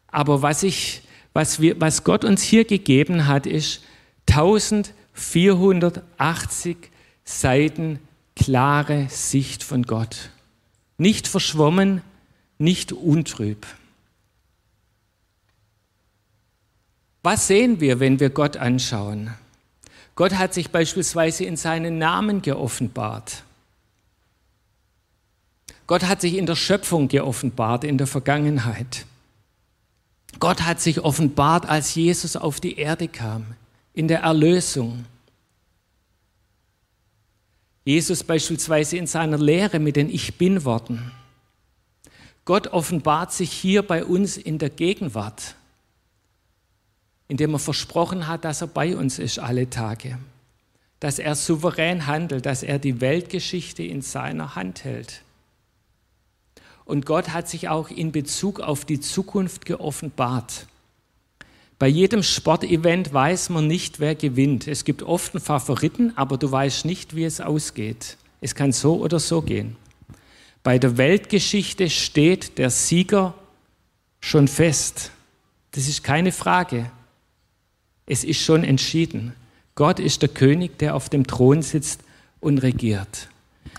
Aber 0.05 0.43
was, 0.43 0.61
ich, 0.61 1.01
was, 1.33 1.59
wir, 1.59 1.81
was 1.81 2.03
Gott 2.03 2.23
uns 2.23 2.43
hier 2.43 2.65
gegeben 2.65 3.25
hat, 3.25 3.47
ist 3.47 3.81
1480 4.29 6.77
Seiten 7.23 7.97
klare 8.35 9.07
Sicht 9.09 9.63
von 9.63 9.81
Gott. 9.81 10.29
Nicht 10.99 11.27
verschwommen, 11.27 12.03
nicht 12.59 12.93
untrüb. 12.93 13.65
Was 17.23 17.47
sehen 17.47 17.79
wir, 17.79 17.99
wenn 17.99 18.19
wir 18.19 18.29
Gott 18.29 18.57
anschauen? 18.57 19.33
Gott 20.15 20.33
hat 20.35 20.53
sich 20.53 20.69
beispielsweise 20.69 21.45
in 21.45 21.57
seinen 21.57 21.97
Namen 21.97 22.41
geoffenbart. 22.41 23.43
Gott 25.87 26.03
hat 26.03 26.21
sich 26.21 26.35
in 26.35 26.45
der 26.45 26.55
Schöpfung 26.55 27.07
geoffenbart, 27.07 27.83
in 27.83 27.97
der 27.97 28.07
Vergangenheit. 28.07 29.05
Gott 30.39 30.61
hat 30.61 30.81
sich 30.81 31.01
offenbart, 31.01 31.67
als 31.67 31.95
Jesus 31.95 32.35
auf 32.35 32.59
die 32.59 32.77
Erde 32.77 33.07
kam, 33.07 33.45
in 33.93 34.07
der 34.07 34.21
Erlösung. 34.21 35.05
Jesus 37.85 38.23
beispielsweise 38.23 38.97
in 38.97 39.07
seiner 39.07 39.37
Lehre 39.37 39.79
mit 39.79 39.95
den 39.95 40.09
Ich 40.09 40.37
bin 40.37 40.63
Worten. 40.63 41.11
Gott 42.45 42.67
offenbart 42.67 43.33
sich 43.33 43.51
hier 43.51 43.83
bei 43.83 44.05
uns 44.05 44.37
in 44.37 44.57
der 44.57 44.69
Gegenwart 44.69 45.55
indem 47.27 47.53
er 47.53 47.59
versprochen 47.59 48.27
hat, 48.27 48.45
dass 48.45 48.61
er 48.61 48.67
bei 48.67 48.95
uns 48.95 49.19
ist 49.19 49.39
alle 49.39 49.69
Tage, 49.69 50.17
dass 50.99 51.19
er 51.19 51.35
souverän 51.35 52.07
handelt, 52.07 52.45
dass 52.45 52.63
er 52.63 52.79
die 52.79 53.01
Weltgeschichte 53.01 53.83
in 53.83 54.01
seiner 54.01 54.55
Hand 54.55 54.83
hält. 54.83 55.21
Und 56.85 57.05
Gott 57.05 57.29
hat 57.29 57.47
sich 57.47 57.69
auch 57.69 57.89
in 57.89 58.11
Bezug 58.11 58.59
auf 58.59 58.85
die 58.85 58.99
Zukunft 58.99 59.65
geoffenbart. 59.65 60.67
Bei 61.79 61.87
jedem 61.87 62.23
Sportevent 62.23 63.13
weiß 63.13 63.49
man 63.49 63.67
nicht, 63.67 63.99
wer 63.99 64.15
gewinnt. 64.15 64.67
Es 64.67 64.85
gibt 64.85 65.03
oft 65.03 65.33
einen 65.33 65.43
Favoriten, 65.43 66.13
aber 66.15 66.37
du 66.37 66.51
weißt 66.51 66.85
nicht, 66.85 67.15
wie 67.15 67.23
es 67.23 67.41
ausgeht. 67.41 68.17
Es 68.41 68.55
kann 68.55 68.71
so 68.71 69.01
oder 69.01 69.19
so 69.19 69.41
gehen. 69.41 69.75
Bei 70.61 70.79
der 70.79 70.97
Weltgeschichte 70.97 71.89
steht 71.89 72.57
der 72.57 72.69
Sieger 72.69 73.33
schon 74.21 74.47
fest. 74.47 75.11
Das 75.71 75.87
ist 75.87 76.03
keine 76.03 76.31
Frage. 76.31 76.89
Es 78.05 78.23
ist 78.23 78.41
schon 78.41 78.63
entschieden. 78.63 79.33
Gott 79.75 79.99
ist 79.99 80.21
der 80.21 80.29
König, 80.29 80.77
der 80.77 80.95
auf 80.95 81.09
dem 81.09 81.25
Thron 81.25 81.61
sitzt 81.61 82.01
und 82.39 82.59
regiert. 82.59 83.29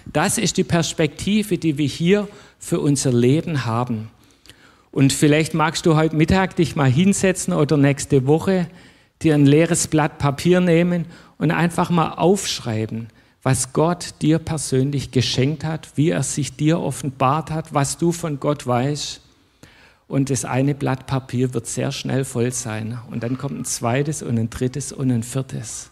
Das 0.07 0.39
ist 0.39 0.57
die 0.57 0.65
Perspektive, 0.65 1.59
die 1.59 1.79
wir 1.79 1.87
hier 1.87 2.29
für 2.59 2.81
unser 2.81 3.13
Leben 3.13 3.65
haben. 3.65 4.11
Und 4.91 5.13
vielleicht 5.13 5.55
magst 5.55 5.87
du 5.87 5.97
heute 5.97 6.17
Mittag 6.17 6.57
dich 6.57 6.77
mal 6.77 6.91
hinsetzen 6.91 7.53
oder 7.53 7.77
nächste 7.77 8.27
Woche 8.27 8.69
dir 9.23 9.35
ein 9.35 9.47
leeres 9.47 9.89
Blatt 9.89 10.19
Papier 10.19 10.61
nehmen 10.61 11.07
und 11.39 11.51
einfach 11.51 11.91
mal 11.91 12.15
aufschreiben, 12.15 13.09
was 13.43 13.73
Gott 13.73 14.15
dir 14.23 14.39
persönlich 14.39 15.11
geschenkt 15.11 15.65
hat, 15.65 15.97
wie 15.97 16.11
er 16.11 16.23
sich 16.23 16.57
dir 16.57 16.81
offenbart 16.81 17.51
hat, 17.51 17.75
was 17.75 17.99
du 17.99 18.13
von 18.13 18.41
Gott 18.41 18.67
weißt 18.67 19.24
und 20.07 20.31
das 20.31 20.45
eine 20.45 20.75
Blatt 20.75 21.07
Papier 21.07 21.55
wird 21.55 21.67
sehr 21.67 21.93
schnell 21.93 22.25
voll 22.25 22.53
sein. 22.53 22.99
Und 23.11 23.23
dann 23.23 23.39
kommt 23.39 23.59
ein 23.59 23.65
zweites 23.65 24.23
und 24.23 24.39
ein 24.39 24.51
drittes 24.51 24.93
und 24.93 25.11
ein 25.11 25.23
viertes. 25.23 25.91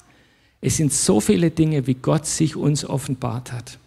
Es 0.61 0.77
sind 0.77 0.93
so 0.93 1.21
viele 1.21 1.51
Dinge, 1.51 1.87
wie 1.87 1.95
Gott 1.95 2.27
sich 2.27 2.55
uns 2.57 2.85
offenbart 2.85 3.53
hat. 3.53 3.79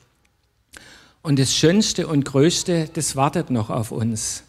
Und 1.22 1.40
das 1.40 1.56
Schönste 1.56 2.08
und 2.08 2.26
Größte, 2.26 2.90
das 2.94 3.16
wartet 3.16 3.50
noch 3.50 3.70
auf 3.70 3.92
uns. 3.92 4.44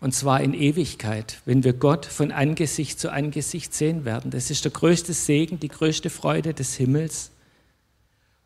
Und 0.00 0.14
zwar 0.14 0.40
in 0.40 0.54
Ewigkeit, 0.54 1.40
wenn 1.46 1.64
wir 1.64 1.72
Gott 1.72 2.06
von 2.06 2.30
Angesicht 2.30 3.00
zu 3.00 3.10
Angesicht 3.10 3.74
sehen 3.74 4.04
werden. 4.04 4.30
Das 4.30 4.50
ist 4.50 4.64
der 4.64 4.72
größte 4.72 5.12
Segen, 5.12 5.58
die 5.58 5.68
größte 5.68 6.10
Freude 6.10 6.54
des 6.54 6.76
Himmels. 6.76 7.32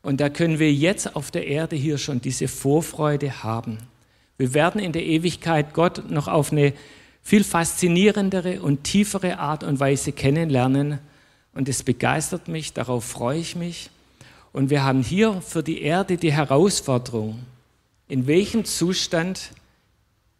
Und 0.02 0.20
da 0.20 0.30
können 0.30 0.58
wir 0.58 0.72
jetzt 0.72 1.14
auf 1.14 1.30
der 1.30 1.46
Erde 1.46 1.76
hier 1.76 1.98
schon 1.98 2.20
diese 2.20 2.48
Vorfreude 2.48 3.42
haben. 3.42 3.78
Wir 4.40 4.54
werden 4.54 4.80
in 4.80 4.92
der 4.92 5.04
Ewigkeit 5.04 5.74
Gott 5.74 6.10
noch 6.10 6.26
auf 6.26 6.50
eine 6.50 6.72
viel 7.22 7.44
faszinierendere 7.44 8.62
und 8.62 8.84
tiefere 8.84 9.38
Art 9.38 9.62
und 9.62 9.80
Weise 9.80 10.12
kennenlernen. 10.12 10.98
Und 11.52 11.68
es 11.68 11.82
begeistert 11.82 12.48
mich, 12.48 12.72
darauf 12.72 13.04
freue 13.04 13.38
ich 13.38 13.54
mich. 13.54 13.90
Und 14.54 14.70
wir 14.70 14.82
haben 14.82 15.02
hier 15.02 15.42
für 15.42 15.62
die 15.62 15.82
Erde 15.82 16.16
die 16.16 16.32
Herausforderung, 16.32 17.38
in 18.08 18.26
welchem 18.26 18.64
Zustand 18.64 19.50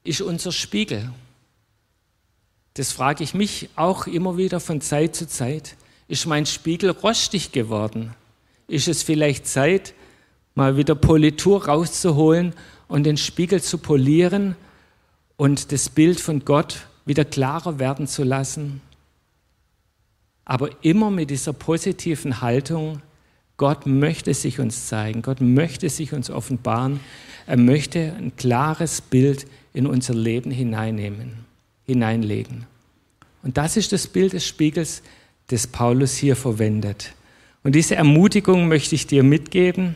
ist 0.03 0.23
unser 0.23 0.51
Spiegel? 0.51 1.13
Das 2.73 2.93
frage 2.93 3.23
ich 3.23 3.35
mich 3.35 3.69
auch 3.77 4.07
immer 4.07 4.39
wieder 4.39 4.61
von 4.61 4.81
Zeit 4.81 5.15
zu 5.15 5.29
Zeit. 5.29 5.77
Ist 6.09 6.25
mein 6.25 6.47
Spiegel 6.47 6.89
rostig 6.89 7.53
geworden? 7.53 8.15
Ist 8.67 8.89
es 8.89 9.03
vielleicht 9.03 9.47
Zeit, 9.47 9.93
mal 10.55 10.79
wieder 10.79 10.95
Politur 10.95 11.67
rauszuholen 11.67 12.55
und 12.91 13.05
den 13.05 13.17
Spiegel 13.17 13.63
zu 13.63 13.79
polieren 13.79 14.57
und 15.39 15.73
das 15.73 15.89
Bild 15.89 16.21
von 16.21 16.45
Gott 16.45 16.87
wieder 17.07 17.25
klarer 17.25 17.79
werden 17.79 18.07
zu 18.07 18.25
lassen? 18.25 18.83
Aber 20.45 20.71
immer 20.83 21.11
mit 21.11 21.31
dieser 21.31 21.53
positiven 21.53 22.43
Haltung, 22.43 23.01
Gott 23.57 23.87
möchte 23.87 24.35
sich 24.35 24.59
uns 24.59 24.89
zeigen, 24.89 25.23
Gott 25.23 25.41
möchte 25.41 25.89
sich 25.89 26.13
uns 26.13 26.31
offenbaren, 26.31 27.01
er 27.47 27.57
möchte 27.57 28.15
ein 28.19 28.35
klares 28.37 29.01
Bild 29.01 29.47
in 29.73 29.87
unser 29.87 30.15
Leben 30.15 30.51
hineinnehmen, 30.51 31.45
hineinlegen. 31.87 32.67
Und 33.43 33.57
das 33.57 33.77
ist 33.77 33.93
das 33.93 34.09
Bild 34.09 34.33
des 34.33 34.47
Spiegels, 34.47 35.03
das 35.47 35.67
Paulus 35.67 36.17
hier 36.17 36.37
verwendet. 36.37 37.15
Und 37.63 37.75
diese 37.75 37.95
Ermutigung 37.95 38.67
möchte 38.69 38.95
ich 38.95 39.07
dir 39.07 39.23
mitgeben, 39.23 39.95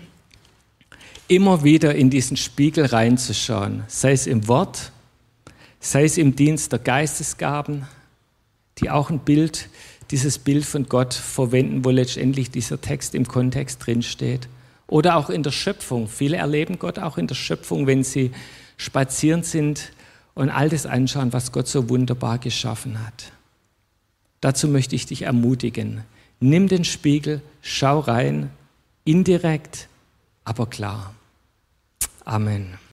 immer 1.29 1.65
wieder 1.65 1.95
in 1.95 2.11
diesen 2.11 2.37
Spiegel 2.37 2.87
reinzuschauen, 2.87 3.85
sei 3.89 4.13
es 4.13 4.27
im 4.27 4.47
Wort, 4.49 4.93
sei 5.81 6.05
es 6.05 6.19
im 6.19 6.37
Dienst 6.37 6.73
der 6.73 6.79
Geistesgaben, 6.79 7.87
die 8.79 8.91
auch 8.91 9.11
ein 9.11 9.21
Bild 9.21 9.69
dieses 10.11 10.39
Bild 10.39 10.65
von 10.65 10.87
Gott 10.87 11.15
verwenden, 11.15 11.85
wo 11.85 11.91
letztendlich 11.91 12.51
dieser 12.51 12.81
Text 12.81 13.15
im 13.15 13.27
Kontext 13.27 13.87
drinsteht. 13.87 14.49
Oder 14.87 15.17
auch 15.17 15.31
in 15.31 15.43
der 15.43 15.51
Schöpfung. 15.51 16.09
Viele 16.09 16.37
erleben 16.37 16.79
Gott 16.79 16.99
auch 16.99 17.17
in 17.17 17.27
der 17.27 17.35
Schöpfung, 17.35 17.87
wenn 17.87 18.05
sie 18.05 18.33
spazieren 18.77 19.43
sind 19.43 19.93
und 20.35 20.51
all 20.51 20.69
das 20.69 20.85
anschauen, 20.85 21.33
was 21.33 21.53
Gott 21.53 21.69
so 21.69 21.89
wunderbar 21.89 22.39
geschaffen 22.39 23.05
hat. 23.05 23.33
Dazu 24.41 24.69
möchte 24.69 24.95
ich 24.95 25.07
dich 25.07 25.23
ermutigen. 25.23 26.03
Nimm 26.39 26.69
den 26.69 26.85
Spiegel, 26.85 27.41
schau 27.63 28.01
rein, 28.01 28.51
indirekt, 29.05 29.89
aber 30.45 30.67
klar. 30.67 31.15
Amen. 32.25 32.79